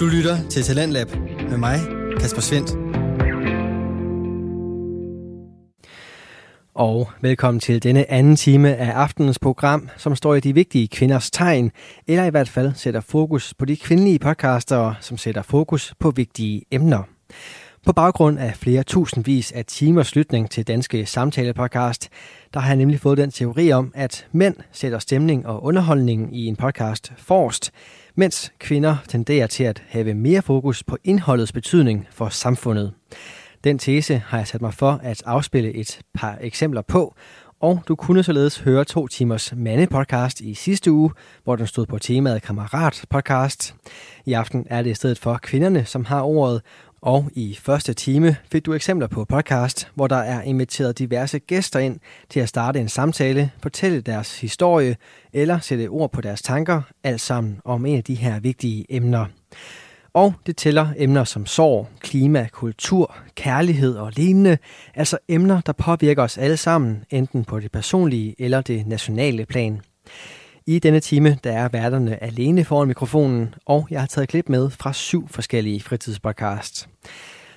Du 0.00 0.06
lytter 0.06 0.48
til 0.50 0.62
Talentlab 0.62 1.08
med 1.50 1.58
mig, 1.58 1.78
Kasper 2.20 2.40
Svendt. 2.40 2.70
Og 6.74 7.10
velkommen 7.20 7.60
til 7.60 7.82
denne 7.82 8.10
anden 8.10 8.36
time 8.36 8.76
af 8.76 8.90
aftenens 8.90 9.38
program, 9.38 9.88
som 9.96 10.16
står 10.16 10.34
i 10.34 10.40
de 10.40 10.54
vigtige 10.54 10.88
kvinders 10.88 11.30
tegn, 11.30 11.70
eller 12.06 12.24
i 12.24 12.30
hvert 12.30 12.48
fald 12.48 12.72
sætter 12.74 13.00
fokus 13.00 13.54
på 13.54 13.64
de 13.64 13.76
kvindelige 13.76 14.18
podcastere, 14.18 14.94
som 15.00 15.18
sætter 15.18 15.42
fokus 15.42 15.94
på 15.98 16.10
vigtige 16.10 16.62
emner. 16.70 17.02
På 17.86 17.92
baggrund 17.92 18.38
af 18.38 18.56
flere 18.56 18.82
tusindvis 18.82 19.52
af 19.52 19.64
timers 19.64 20.16
lytning 20.16 20.50
til 20.50 20.66
Danske 20.66 21.06
Samtale-podcast, 21.06 22.08
der 22.54 22.60
har 22.60 22.68
jeg 22.68 22.76
nemlig 22.76 23.00
fået 23.00 23.18
den 23.18 23.30
teori 23.30 23.72
om, 23.72 23.92
at 23.94 24.26
mænd 24.32 24.56
sætter 24.72 24.98
stemning 24.98 25.46
og 25.46 25.64
underholdning 25.64 26.36
i 26.36 26.46
en 26.46 26.56
podcast 26.56 27.12
forrest, 27.18 27.70
mens 28.20 28.52
kvinder 28.58 28.96
tenderer 29.08 29.46
til 29.46 29.64
at 29.64 29.82
have 29.88 30.14
mere 30.14 30.42
fokus 30.42 30.82
på 30.82 30.96
indholdets 31.04 31.52
betydning 31.52 32.06
for 32.10 32.28
samfundet. 32.28 32.92
Den 33.64 33.78
tese 33.78 34.22
har 34.26 34.38
jeg 34.38 34.46
sat 34.46 34.60
mig 34.60 34.74
for 34.74 35.00
at 35.02 35.22
afspille 35.26 35.74
et 35.74 36.00
par 36.14 36.38
eksempler 36.40 36.82
på, 36.82 37.14
og 37.60 37.82
du 37.88 37.96
kunne 37.96 38.22
således 38.22 38.58
høre 38.58 38.84
to 38.84 39.06
timers 39.06 39.52
mandepodcast 39.56 40.40
i 40.40 40.54
sidste 40.54 40.92
uge, 40.92 41.10
hvor 41.44 41.56
den 41.56 41.66
stod 41.66 41.86
på 41.86 41.98
temaet 41.98 42.42
Kammerat 42.42 43.04
podcast. 43.10 43.74
I 44.26 44.32
aften 44.32 44.66
er 44.70 44.82
det 44.82 44.90
i 44.90 44.94
stedet 44.94 45.18
for 45.18 45.38
kvinderne, 45.42 45.84
som 45.84 46.04
har 46.04 46.22
ordet, 46.22 46.62
og 47.02 47.30
i 47.34 47.58
første 47.62 47.94
time 47.94 48.36
fik 48.52 48.66
du 48.66 48.74
eksempler 48.74 49.06
på 49.06 49.24
podcast, 49.24 49.88
hvor 49.94 50.06
der 50.06 50.16
er 50.16 50.42
inviteret 50.42 50.98
diverse 50.98 51.38
gæster 51.38 51.78
ind 51.78 52.00
til 52.28 52.40
at 52.40 52.48
starte 52.48 52.80
en 52.80 52.88
samtale, 52.88 53.50
fortælle 53.62 54.00
deres 54.00 54.40
historie 54.40 54.96
eller 55.32 55.58
sætte 55.58 55.88
ord 55.88 56.12
på 56.12 56.20
deres 56.20 56.42
tanker, 56.42 56.82
alt 57.04 57.20
sammen 57.20 57.60
om 57.64 57.86
en 57.86 57.96
af 57.96 58.04
de 58.04 58.14
her 58.14 58.40
vigtige 58.40 58.86
emner. 58.88 59.26
Og 60.14 60.34
det 60.46 60.56
tæller 60.56 60.88
emner 60.96 61.24
som 61.24 61.46
sorg, 61.46 61.88
klima, 62.00 62.48
kultur, 62.52 63.16
kærlighed 63.34 63.96
og 63.96 64.12
lignende, 64.16 64.58
altså 64.94 65.18
emner, 65.28 65.60
der 65.60 65.72
påvirker 65.72 66.22
os 66.22 66.38
alle 66.38 66.56
sammen, 66.56 67.04
enten 67.10 67.44
på 67.44 67.60
det 67.60 67.72
personlige 67.72 68.34
eller 68.38 68.60
det 68.60 68.86
nationale 68.86 69.46
plan. 69.46 69.80
I 70.66 70.78
denne 70.78 71.00
time 71.00 71.38
der 71.44 71.52
er 71.52 71.68
værterne 71.68 72.22
alene 72.22 72.64
foran 72.64 72.88
mikrofonen, 72.88 73.54
og 73.66 73.86
jeg 73.90 74.00
har 74.00 74.06
taget 74.06 74.28
klip 74.28 74.48
med 74.48 74.70
fra 74.70 74.92
syv 74.92 75.28
forskellige 75.28 75.80
fritidspodcasts. 75.80 76.88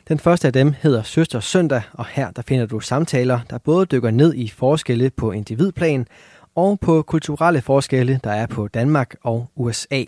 Den 0.08 0.20
første 0.20 0.48
af 0.48 0.54
dem 0.54 0.74
hedder 0.82 1.04
Søster 1.04 1.40
Søndag, 1.40 1.82
og 1.94 2.06
her 2.06 2.32
der 2.32 2.42
finder 2.42 2.66
du 2.66 2.80
samtaler, 2.80 3.40
der 3.50 3.58
både 3.58 3.86
dykker 3.86 4.12
ned 4.12 4.34
i 4.34 4.48
forskelle 4.50 5.10
på 5.10 5.32
individplan 5.32 6.08
og 6.56 6.80
på 6.80 7.02
kulturelle 7.02 7.62
forskelle, 7.62 8.20
der 8.24 8.32
er 8.32 8.48
på 8.48 8.68
Danmark 8.68 9.16
og 9.24 9.48
USA. 9.56 10.04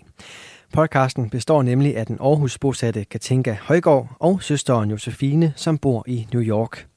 Podcasten 0.73 1.29
består 1.29 1.61
nemlig 1.61 1.97
af 1.97 2.05
den 2.05 2.17
Aarhus 2.21 2.57
bosatte 2.57 3.03
Katinka 3.03 3.55
Højgaard 3.61 4.15
og 4.19 4.43
søsteren 4.43 4.91
Josefine, 4.91 5.53
som 5.55 5.77
bor 5.77 6.03
i 6.07 6.27
New 6.33 6.41
York. 6.41 6.87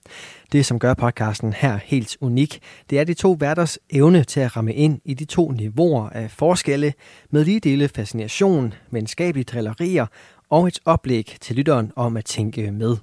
Det, 0.53 0.67
som 0.67 0.79
gør 0.79 0.95
podcasten 0.95 1.53
her 1.53 1.79
helt 1.85 2.17
unik, 2.21 2.61
det 2.91 2.99
er 2.99 3.05
de 3.05 3.15
to 3.15 3.37
værters 3.41 3.79
evne 3.91 4.25
til 4.25 4.41
at 4.41 4.57
ramme 4.57 4.75
ind 4.75 5.01
i 5.05 5.15
de 5.15 5.25
to 5.25 5.51
niveauer 5.51 6.09
af 6.09 6.31
forskelle 6.31 6.95
med 7.31 7.45
lige 7.45 7.61
dele 7.61 7.89
fascination, 7.89 8.75
venskabelige 8.91 9.45
drillerier 9.45 10.07
og 10.51 10.67
et 10.67 10.79
oplæg 10.85 11.37
til 11.41 11.57
lytteren 11.57 11.93
om 11.97 12.17
at 12.17 12.25
tænke 12.25 12.71
med. 12.71 12.97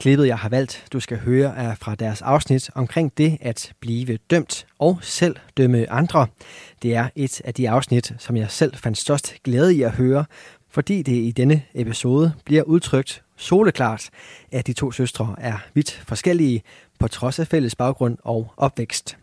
Klippet, 0.00 0.26
jeg 0.26 0.38
har 0.38 0.48
valgt, 0.48 0.86
du 0.92 1.00
skal 1.00 1.18
høre, 1.18 1.56
er 1.56 1.74
fra 1.74 1.94
deres 1.94 2.22
afsnit 2.22 2.70
omkring 2.74 3.18
det 3.18 3.38
at 3.40 3.72
blive 3.80 4.18
dømt 4.30 4.66
og 4.78 4.98
selv 5.02 5.36
dømme 5.56 5.90
andre. 5.90 6.26
Det 6.82 6.94
er 6.94 7.08
et 7.14 7.40
af 7.44 7.54
de 7.54 7.70
afsnit, 7.70 8.12
som 8.18 8.36
jeg 8.36 8.50
selv 8.50 8.76
fandt 8.76 8.98
størst 8.98 9.34
glæde 9.44 9.74
i 9.74 9.82
at 9.82 9.92
høre, 9.92 10.24
fordi 10.70 11.02
det 11.02 11.12
i 11.12 11.30
denne 11.30 11.62
episode 11.74 12.32
bliver 12.44 12.62
udtrykt 12.62 13.22
soleklart, 13.36 14.10
at 14.52 14.66
de 14.66 14.72
to 14.72 14.92
søstre 14.92 15.36
er 15.38 15.58
vidt 15.74 16.02
forskellige 16.08 16.62
på 16.98 17.08
trods 17.08 17.38
af 17.38 17.46
fælles 17.46 17.74
baggrund 17.74 18.18
og 18.22 18.52
opvækst. 18.56 19.16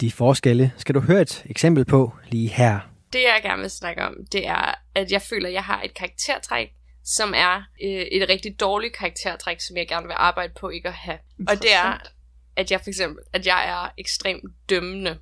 De 0.00 0.12
forskelle 0.12 0.72
skal 0.76 0.94
du 0.94 1.00
høre 1.00 1.20
et 1.20 1.44
eksempel 1.50 1.84
på 1.84 2.12
lige 2.28 2.48
her. 2.48 2.80
Det 3.12 3.22
jeg 3.22 3.40
gerne 3.42 3.60
vil 3.60 3.70
snakke 3.70 4.02
om, 4.02 4.14
det 4.32 4.46
er, 4.46 4.74
at 4.94 5.12
jeg 5.12 5.22
føler, 5.22 5.48
at 5.48 5.54
jeg 5.54 5.64
har 5.64 5.82
et 5.82 5.94
karaktertræk, 5.94 6.68
som 7.04 7.34
er 7.36 7.56
øh, 7.84 7.90
et 7.90 8.28
rigtig 8.28 8.60
dårligt 8.60 8.96
karaktertræk, 8.96 9.60
som 9.60 9.76
jeg 9.76 9.88
gerne 9.88 10.06
vil 10.06 10.14
arbejde 10.18 10.52
på 10.60 10.68
ikke 10.68 10.88
at 10.88 10.94
have. 10.94 11.18
Og 11.48 11.62
det 11.62 11.72
er, 11.72 11.98
at 12.56 12.70
jeg 12.70 12.80
for 12.80 12.88
eksempel, 12.88 13.24
at 13.32 13.46
jeg 13.46 13.68
er 13.68 13.90
ekstremt 13.98 14.44
dømmende. 14.70 15.18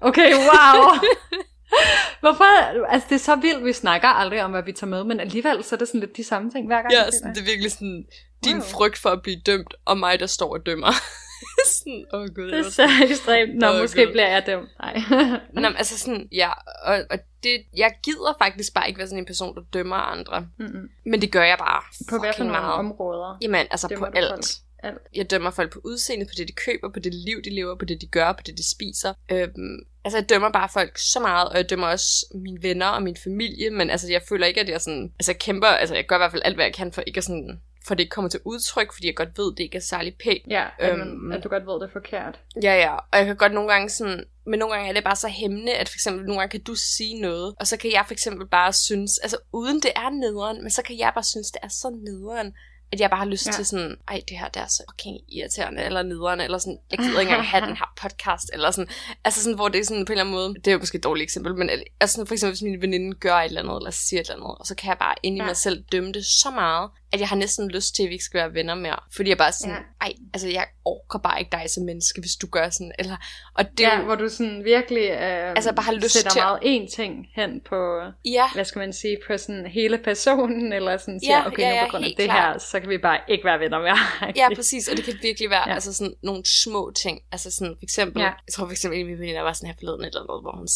okay, 0.00 0.32
wow! 0.32 1.00
Hvorfor? 2.20 2.44
Altså, 2.84 3.06
det 3.08 3.14
er 3.14 3.18
så 3.18 3.36
vildt, 3.36 3.64
vi 3.64 3.72
snakker 3.72 4.08
aldrig 4.08 4.42
om, 4.44 4.50
hvad 4.50 4.62
vi 4.62 4.72
tager 4.72 4.90
med, 4.90 5.04
men 5.04 5.20
alligevel 5.20 5.64
så 5.64 5.74
er 5.74 5.78
det 5.78 5.88
sådan 5.88 6.00
lidt 6.00 6.16
de 6.16 6.24
samme 6.24 6.50
ting 6.50 6.66
hver 6.66 6.82
gang. 6.82 6.92
Ja, 6.92 7.10
sådan, 7.10 7.34
det 7.34 7.40
er 7.40 7.44
virkelig 7.44 7.72
sådan, 7.72 8.06
din 8.44 8.56
wow. 8.56 8.62
frygt 8.62 8.98
for 8.98 9.10
at 9.10 9.22
blive 9.22 9.40
dømt, 9.46 9.74
og 9.84 9.98
mig, 9.98 10.20
der 10.20 10.26
står 10.26 10.52
og 10.52 10.66
dømmer. 10.66 10.92
sådan, 11.78 12.04
åh 12.12 12.20
oh 12.20 12.28
gud. 12.34 12.50
Det 12.50 12.58
er 12.58 12.70
så 12.70 12.88
ekstremt. 13.10 13.56
Nå, 13.56 13.66
oh, 13.66 13.80
måske 13.80 14.04
God. 14.04 14.12
bliver 14.12 14.28
jeg 14.28 14.46
dømt. 14.46 14.68
Nej. 14.78 15.02
Nå, 15.54 15.60
men 15.60 15.76
altså 15.76 15.98
sådan, 15.98 16.28
ja, 16.32 16.50
og, 16.84 17.04
og 17.10 17.18
det, 17.42 17.62
jeg 17.76 17.92
gider 18.02 18.36
faktisk 18.38 18.74
bare 18.74 18.88
ikke 18.88 18.98
være 18.98 19.06
sådan 19.08 19.18
en 19.18 19.26
person, 19.26 19.54
der 19.54 19.62
dømmer 19.72 19.96
andre. 19.96 20.46
Mm-hmm. 20.58 20.90
Men 21.06 21.20
det 21.22 21.32
gør 21.32 21.42
jeg 21.42 21.58
bare. 21.58 21.82
På 22.08 22.42
nogle 22.44 22.58
områder? 22.58 23.38
Jamen, 23.42 23.66
altså 23.70 23.88
på 23.88 24.04
alt. 24.04 24.28
Folk 24.28 24.54
alt. 24.82 25.02
Jeg 25.14 25.30
dømmer 25.30 25.50
folk 25.50 25.72
på 25.72 25.80
udseende, 25.84 26.24
på 26.24 26.32
det 26.36 26.48
de 26.48 26.52
køber, 26.52 26.88
på 26.92 27.00
det 27.00 27.14
liv 27.14 27.42
de 27.42 27.50
lever, 27.50 27.74
på 27.74 27.84
det 27.84 28.00
de 28.00 28.06
gør, 28.06 28.32
på 28.32 28.42
det 28.46 28.58
de 28.58 28.70
spiser. 28.70 29.14
Øhm, 29.32 29.78
altså 30.04 30.18
jeg 30.18 30.28
dømmer 30.28 30.50
bare 30.50 30.68
folk 30.68 30.98
så 30.98 31.20
meget, 31.20 31.48
og 31.48 31.56
jeg 31.56 31.70
dømmer 31.70 31.86
også 31.86 32.26
mine 32.34 32.62
venner 32.62 32.86
og 32.86 33.02
min 33.02 33.16
familie, 33.24 33.70
men 33.70 33.90
altså 33.90 34.12
jeg 34.12 34.22
føler 34.28 34.46
ikke, 34.46 34.60
at 34.60 34.68
jeg 34.68 34.80
sådan, 34.80 35.12
altså 35.18 35.32
jeg 35.32 35.38
kæmper, 35.38 35.66
altså 35.66 35.94
jeg 35.94 36.06
gør 36.06 36.16
i 36.16 36.18
hvert 36.18 36.30
fald 36.30 36.42
alt, 36.44 36.56
hvad 36.56 36.64
jeg 36.64 36.74
kan 36.74 36.92
for 36.92 37.02
ikke 37.06 37.18
at 37.18 37.24
sådan 37.24 37.60
for 37.86 37.94
det 37.94 38.02
ikke 38.02 38.10
kommer 38.10 38.28
til 38.28 38.40
udtryk, 38.44 38.92
fordi 38.92 39.06
jeg 39.06 39.16
godt 39.16 39.38
ved, 39.38 39.54
det 39.54 39.60
ikke 39.60 39.76
er 39.76 39.82
særlig 39.82 40.14
pænt. 40.24 40.46
Ja, 40.50 40.66
øhm, 40.80 41.32
at 41.32 41.44
du 41.44 41.48
godt 41.48 41.66
ved, 41.66 41.74
det 41.74 41.82
er 41.82 41.92
forkert. 41.92 42.40
Ja, 42.62 42.74
ja, 42.74 42.94
og 42.94 43.18
jeg 43.18 43.26
kan 43.26 43.36
godt 43.36 43.52
nogle 43.52 43.72
gange 43.72 43.88
sådan, 43.88 44.24
men 44.46 44.58
nogle 44.58 44.74
gange 44.74 44.88
er 44.88 44.92
det 44.92 45.04
bare 45.04 45.16
så 45.16 45.28
hæmmende, 45.28 45.74
at 45.74 45.88
for 45.88 45.96
eksempel 45.96 46.24
nogle 46.24 46.40
gange 46.40 46.50
kan 46.50 46.62
du 46.62 46.74
sige 46.74 47.20
noget, 47.20 47.54
og 47.60 47.66
så 47.66 47.76
kan 47.76 47.92
jeg 47.92 48.04
for 48.06 48.12
eksempel 48.12 48.46
bare 48.46 48.72
synes, 48.72 49.18
altså 49.18 49.36
uden 49.52 49.80
det 49.80 49.90
er 49.96 50.10
nederen, 50.10 50.62
men 50.62 50.70
så 50.70 50.82
kan 50.82 50.98
jeg 50.98 51.12
bare 51.14 51.24
synes, 51.24 51.50
det 51.50 51.60
er 51.62 51.68
så 51.68 51.90
nederen, 52.04 52.54
at 52.92 53.00
jeg 53.00 53.10
bare 53.10 53.18
har 53.18 53.26
lyst 53.26 53.46
ja. 53.46 53.52
til 53.52 53.66
sådan, 53.66 53.96
ej, 54.08 54.22
det 54.28 54.38
her 54.38 54.48
det 54.48 54.62
er 54.62 54.66
så 54.66 54.82
fucking 54.90 55.20
irriterende, 55.28 55.82
eller 55.82 56.02
nederen, 56.02 56.40
eller 56.40 56.58
sådan, 56.58 56.78
jeg 56.90 56.98
gider 56.98 57.20
ikke 57.20 57.30
engang 57.30 57.48
have 57.48 57.66
den 57.66 57.76
her 57.76 57.92
podcast, 58.02 58.50
eller 58.52 58.70
sådan, 58.70 58.90
altså 59.24 59.42
sådan, 59.42 59.56
hvor 59.56 59.68
det 59.68 59.80
er 59.80 59.84
sådan 59.84 60.04
på 60.04 60.12
en 60.12 60.18
eller 60.18 60.24
anden 60.24 60.34
måde, 60.34 60.54
det 60.54 60.66
er 60.66 60.72
jo 60.72 60.78
måske 60.78 60.96
et 60.98 61.04
dårligt 61.04 61.22
eksempel, 61.22 61.54
men 61.54 61.70
altså 61.70 62.14
sådan, 62.14 62.26
for 62.26 62.34
eksempel, 62.34 62.52
hvis 62.52 62.62
min 62.62 62.82
veninde 62.82 63.14
gør 63.14 63.34
et 63.34 63.44
eller 63.44 63.62
andet, 63.62 63.76
eller 63.76 63.90
siger 63.90 64.20
et 64.20 64.30
eller 64.30 64.36
andet, 64.36 64.58
og 64.60 64.66
så 64.66 64.74
kan 64.74 64.88
jeg 64.88 64.98
bare 64.98 65.14
ind 65.22 65.36
i 65.36 65.40
ja. 65.40 65.46
mig 65.46 65.56
selv 65.56 65.84
dømme 65.92 66.12
det 66.12 66.24
så 66.24 66.50
meget, 66.50 66.90
at 67.12 67.20
jeg 67.20 67.28
har 67.28 67.36
næsten 67.36 67.70
lyst 67.70 67.94
til, 67.94 68.02
at 68.02 68.08
vi 68.08 68.12
ikke 68.12 68.24
skal 68.24 68.40
være 68.40 68.54
venner 68.54 68.74
mere. 68.74 68.96
Fordi 69.16 69.28
jeg 69.28 69.38
bare 69.38 69.52
sådan, 69.52 69.74
ja. 69.74 70.06
ej, 70.06 70.12
altså 70.34 70.48
jeg 70.48 70.66
orker 70.84 71.18
bare 71.18 71.38
ikke 71.38 71.50
dig 71.52 71.64
som 71.70 71.84
menneske, 71.84 72.20
hvis 72.20 72.36
du 72.36 72.46
gør 72.46 72.70
sådan. 72.70 72.92
Eller, 72.98 73.16
og 73.54 73.64
det 73.70 73.80
ja, 73.80 73.98
jo, 73.98 74.04
hvor 74.04 74.14
du 74.14 74.28
sådan 74.28 74.64
virkelig 74.64 75.10
øh, 75.10 75.50
altså, 75.50 75.72
bare 75.72 75.84
har 75.84 75.92
lyst 75.92 76.10
sætter 76.10 76.30
til... 76.30 76.40
meget 76.40 76.58
én 76.60 76.96
ting 76.96 77.26
hen 77.34 77.60
på, 77.68 78.00
ja. 78.24 78.44
hvad 78.54 78.64
skal 78.64 78.78
man 78.78 78.92
sige, 78.92 79.18
på 79.26 79.36
sådan 79.38 79.66
hele 79.66 79.98
personen, 79.98 80.72
eller 80.72 80.96
sådan 80.96 81.20
siger, 81.20 81.38
ja, 81.38 81.46
okay, 81.46 81.62
ja, 81.62 81.68
ja, 81.68 81.80
nu 81.80 81.86
på 81.86 81.90
grund 81.90 82.04
af 82.04 82.14
det 82.16 82.24
klar. 82.24 82.52
her, 82.52 82.58
så 82.58 82.79
kan 82.80 82.90
vi 82.90 82.98
bare 82.98 83.20
ikke 83.28 83.44
være 83.44 83.60
venner 83.60 83.78
mere. 83.78 83.98
ja, 84.40 84.48
præcis, 84.54 84.88
og 84.88 84.96
det 84.96 85.04
kan 85.04 85.14
virkelig 85.22 85.50
være 85.50 85.68
ja. 85.68 85.74
altså 85.74 85.92
sådan 85.92 86.14
nogle 86.22 86.42
små 86.64 86.92
ting. 87.02 87.20
Altså 87.32 87.50
sådan 87.50 87.74
for 87.78 87.82
eksempel, 87.82 88.20
ja. 88.20 88.26
jeg 88.26 88.52
tror 88.54 88.64
for 88.66 88.72
eksempel, 88.72 89.00
at 89.00 89.06
min 89.06 89.18
veninde 89.18 89.40
var 89.40 89.52
sådan 89.52 89.66
her 89.66 89.76
forleden 89.80 90.04
eller 90.04 90.24
noget, 90.26 90.42
hvor 90.42 90.56
hun 90.56 90.68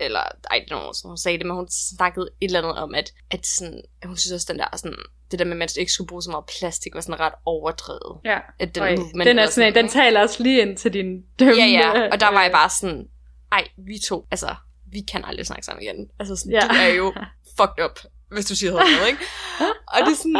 eller 0.00 0.20
ej, 0.50 0.58
det 0.58 0.68
know, 0.68 0.92
hun 1.04 1.16
sagde 1.16 1.38
det, 1.38 1.46
men 1.46 1.56
hun 1.56 1.68
snakkede 1.70 2.28
et 2.40 2.46
eller 2.46 2.62
andet 2.62 2.76
om, 2.76 2.94
at, 2.94 3.12
at 3.30 3.46
sådan, 3.46 3.82
hun 4.04 4.16
synes 4.16 4.32
også, 4.32 4.46
den 4.52 4.58
der 4.58 4.76
sådan, 4.76 4.96
det 5.30 5.38
der 5.38 5.44
med, 5.44 5.52
at 5.52 5.58
man 5.58 5.68
ikke 5.78 5.92
skulle 5.92 6.08
bruge 6.08 6.22
så 6.22 6.30
meget 6.30 6.44
plastik, 6.58 6.94
var 6.94 7.00
sådan 7.00 7.20
ret 7.20 7.32
overdrevet. 7.44 8.20
Ja, 8.24 8.38
at 8.58 8.74
den, 8.74 8.82
Øj, 8.82 8.96
den, 9.24 9.38
er 9.38 9.46
sådan, 9.46 9.74
den 9.74 9.88
taler 9.88 10.20
også 10.20 10.42
lige 10.42 10.60
ind 10.62 10.76
til 10.76 10.92
din 10.92 11.22
dømme. 11.38 11.54
Ja, 11.54 11.66
ja, 11.66 12.08
og 12.12 12.20
der 12.20 12.28
var 12.28 12.42
jeg 12.42 12.52
bare 12.52 12.70
sådan, 12.70 13.08
ej, 13.52 13.68
vi 13.76 13.98
to, 14.08 14.26
altså, 14.30 14.54
vi 14.92 15.00
kan 15.12 15.24
aldrig 15.24 15.46
snakke 15.46 15.64
sammen 15.64 15.82
igen. 15.82 16.08
Altså, 16.18 16.36
sådan, 16.36 16.52
ja. 16.52 16.60
du 16.60 16.74
er 16.74 16.88
jo 16.88 17.14
fucked 17.56 17.84
up, 17.84 18.00
hvis 18.30 18.46
du 18.46 18.56
siger 18.56 18.72
noget, 18.72 19.06
ikke? 19.06 19.22
Og 19.92 19.98
det 20.00 20.12
er 20.12 20.16
sådan, 20.16 20.36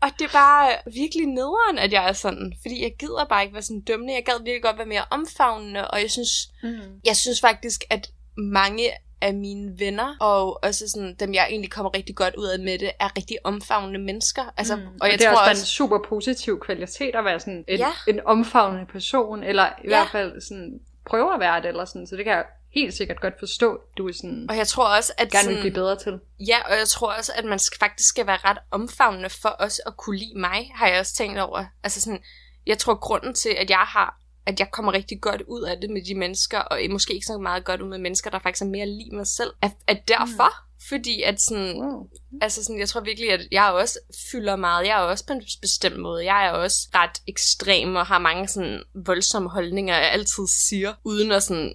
og 0.00 0.08
det 0.18 0.24
er 0.24 0.32
bare 0.32 0.76
virkelig 0.92 1.26
nederen, 1.26 1.78
at 1.78 1.92
jeg 1.92 2.08
er 2.08 2.12
sådan. 2.12 2.52
Fordi 2.62 2.82
jeg 2.82 2.92
gider 2.98 3.24
bare 3.28 3.42
ikke 3.42 3.54
være 3.54 3.62
sådan 3.62 3.80
dømmende. 3.80 4.14
Jeg 4.14 4.24
gad 4.24 4.44
virkelig 4.44 4.62
godt 4.62 4.78
være 4.78 4.86
mere 4.86 5.04
omfavnende. 5.10 5.88
Og 5.88 6.00
jeg 6.00 6.10
synes, 6.10 6.52
mm. 6.62 7.00
jeg 7.04 7.16
synes 7.16 7.40
faktisk, 7.40 7.84
at 7.90 8.10
mange 8.36 8.90
af 9.20 9.34
mine 9.34 9.78
venner, 9.78 10.16
og 10.20 10.64
også 10.64 10.88
sådan, 10.88 11.14
dem 11.20 11.34
jeg 11.34 11.46
egentlig 11.50 11.70
kommer 11.70 11.94
rigtig 11.96 12.16
godt 12.16 12.34
ud 12.34 12.46
af 12.46 12.58
med 12.58 12.78
det, 12.78 12.90
er 13.00 13.16
rigtig 13.16 13.36
omfavnende 13.44 14.00
mennesker. 14.00 14.42
Altså, 14.56 14.76
mm. 14.76 14.82
og, 14.82 14.92
og 15.00 15.10
jeg 15.10 15.18
det 15.18 15.26
er 15.26 15.30
tror 15.30 15.40
også, 15.40 15.50
også 15.50 15.62
en 15.62 15.66
super 15.66 15.98
positiv 16.08 16.60
kvalitet 16.60 17.14
at 17.14 17.24
være 17.24 17.40
sådan 17.40 17.64
en, 17.68 17.78
ja. 17.78 17.90
en 18.08 18.20
omfavnende 18.26 18.86
person, 18.86 19.42
eller 19.42 19.66
i 19.66 19.70
ja. 19.84 19.88
hvert 19.88 20.08
fald 20.12 20.40
sådan 20.40 20.80
prøve 21.06 21.34
at 21.34 21.40
være 21.40 21.62
det, 21.62 21.68
eller 21.68 21.84
sådan, 21.84 22.06
så 22.06 22.16
det 22.16 22.24
kan 22.24 22.32
jeg 22.32 22.44
helt 22.74 22.94
sikkert 22.94 23.20
godt 23.20 23.34
forstå, 23.38 23.80
du 23.98 24.08
er 24.08 24.12
sådan, 24.12 24.46
og 24.50 24.56
jeg 24.56 24.66
tror 24.66 24.96
også, 24.96 25.12
at 25.18 25.30
gerne 25.30 25.48
vil 25.48 25.60
blive 25.60 25.74
bedre 25.74 25.98
til. 25.98 26.20
Ja, 26.48 26.58
og 26.70 26.78
jeg 26.78 26.88
tror 26.88 27.12
også, 27.12 27.32
at 27.36 27.44
man 27.44 27.60
faktisk 27.80 28.08
skal 28.08 28.26
være 28.26 28.38
ret 28.44 28.58
omfavnende 28.70 29.30
for 29.30 29.56
os 29.58 29.80
at 29.86 29.96
kunne 29.96 30.18
lide 30.18 30.38
mig, 30.38 30.70
har 30.74 30.88
jeg 30.88 31.00
også 31.00 31.14
tænkt 31.14 31.38
over. 31.38 31.64
Altså 31.82 32.00
sådan, 32.00 32.22
jeg 32.66 32.78
tror 32.78 32.94
grunden 32.94 33.34
til, 33.34 33.56
at 33.58 33.70
jeg 33.70 33.78
har 33.78 34.22
at 34.46 34.60
jeg 34.60 34.70
kommer 34.70 34.92
rigtig 34.92 35.20
godt 35.20 35.42
ud 35.48 35.62
af 35.62 35.76
det 35.80 35.90
med 35.90 36.02
de 36.04 36.14
mennesker, 36.14 36.58
og 36.58 36.78
måske 36.90 37.14
ikke 37.14 37.26
så 37.26 37.38
meget 37.38 37.64
godt 37.64 37.80
ud 37.80 37.88
med 37.88 37.98
mennesker, 37.98 38.30
der 38.30 38.38
faktisk 38.38 38.62
er 38.62 38.66
mere 38.66 38.86
lige 38.86 39.16
mig 39.16 39.26
selv. 39.26 39.50
At, 39.62 39.72
at 39.86 40.08
derfor, 40.08 40.48
mm. 40.48 40.84
fordi 40.88 41.22
at 41.22 41.40
sådan, 41.40 41.76
wow. 41.76 42.08
altså 42.40 42.64
sådan, 42.64 42.78
jeg 42.78 42.88
tror 42.88 43.00
virkelig, 43.00 43.32
at 43.32 43.48
jeg 43.50 43.64
også 43.64 43.98
fylder 44.32 44.56
meget. 44.56 44.86
Jeg 44.86 45.00
er 45.00 45.04
også 45.04 45.26
på 45.26 45.32
en 45.32 45.42
bestemt 45.60 45.98
måde. 45.98 46.24
Jeg 46.24 46.46
er 46.46 46.50
også 46.50 46.88
ret 46.94 47.22
ekstrem 47.28 47.96
og 47.96 48.06
har 48.06 48.18
mange 48.18 48.48
sådan 48.48 48.82
voldsomme 48.94 49.50
holdninger, 49.50 49.96
jeg 49.96 50.10
altid 50.10 50.46
siger, 50.68 50.94
uden 51.04 51.32
at 51.32 51.42
sådan 51.42 51.72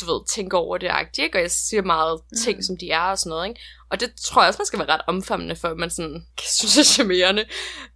du 0.00 0.06
ved, 0.06 0.20
tænke 0.26 0.56
over 0.56 0.78
det 0.78 0.90
ikke? 1.22 1.38
Og 1.38 1.42
jeg 1.42 1.50
siger 1.50 1.82
meget 1.82 2.20
ting, 2.44 2.56
mm. 2.56 2.62
som 2.62 2.76
de 2.76 2.90
er 2.90 3.00
og 3.00 3.18
sådan 3.18 3.30
noget, 3.30 3.48
ikke? 3.48 3.60
Og 3.90 4.00
det 4.00 4.12
tror 4.24 4.42
jeg 4.42 4.48
også, 4.48 4.58
man 4.58 4.66
skal 4.66 4.78
være 4.78 4.88
ret 4.88 5.00
omfavnende, 5.06 5.56
for 5.56 5.68
at 5.68 5.76
man 5.76 5.90
sådan 5.90 6.26
kan 6.36 6.48
synes 6.58 6.78
er 6.78 6.82
charmerende. 6.82 7.44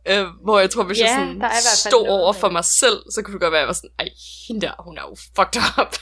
Øh, 0.09 0.27
hvor 0.43 0.59
jeg 0.61 0.71
tror, 0.71 0.85
hvis 0.85 0.99
ja, 0.99 1.05
jeg 1.05 1.39
sådan 1.39 1.51
stod 1.77 2.09
over 2.09 2.33
for 2.33 2.49
mig 2.49 2.65
selv, 2.65 3.03
så 3.11 3.23
kunne 3.23 3.33
det 3.33 3.41
godt 3.41 3.53
være, 3.53 3.61
at 3.61 3.63
jeg 3.63 3.69
var 3.69 3.73
sådan, 3.73 3.91
ej, 3.99 4.09
hende 4.49 4.61
der, 4.67 4.73
hun 4.79 4.99
er 4.99 5.03
jo 5.03 5.17
fucked 5.37 5.63
up. 5.81 5.97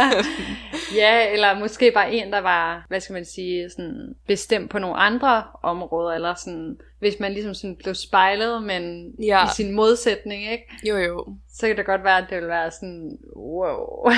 ja, 1.00 1.32
eller 1.32 1.58
måske 1.58 1.90
bare 1.94 2.12
en, 2.12 2.32
der 2.32 2.40
var, 2.40 2.84
hvad 2.88 3.00
skal 3.00 3.12
man 3.12 3.24
sige, 3.24 3.70
sådan 3.70 4.14
bestemt 4.26 4.70
på 4.70 4.78
nogle 4.78 4.96
andre 4.96 5.44
områder, 5.62 6.12
eller 6.12 6.34
sådan, 6.34 6.76
hvis 6.98 7.14
man 7.20 7.32
ligesom 7.32 7.54
sådan 7.54 7.76
blev 7.76 7.94
spejlet, 7.94 8.62
men 8.62 9.12
ja. 9.22 9.46
i 9.46 9.48
sin 9.56 9.72
modsætning, 9.72 10.52
ikke? 10.52 10.64
Jo, 10.88 10.96
jo. 10.96 11.26
Så 11.54 11.66
kan 11.66 11.76
det 11.76 11.86
godt 11.86 12.04
være, 12.04 12.18
at 12.18 12.26
det 12.30 12.38
vil 12.38 12.48
være 12.48 12.70
sådan, 12.70 13.18
wow, 13.36 14.10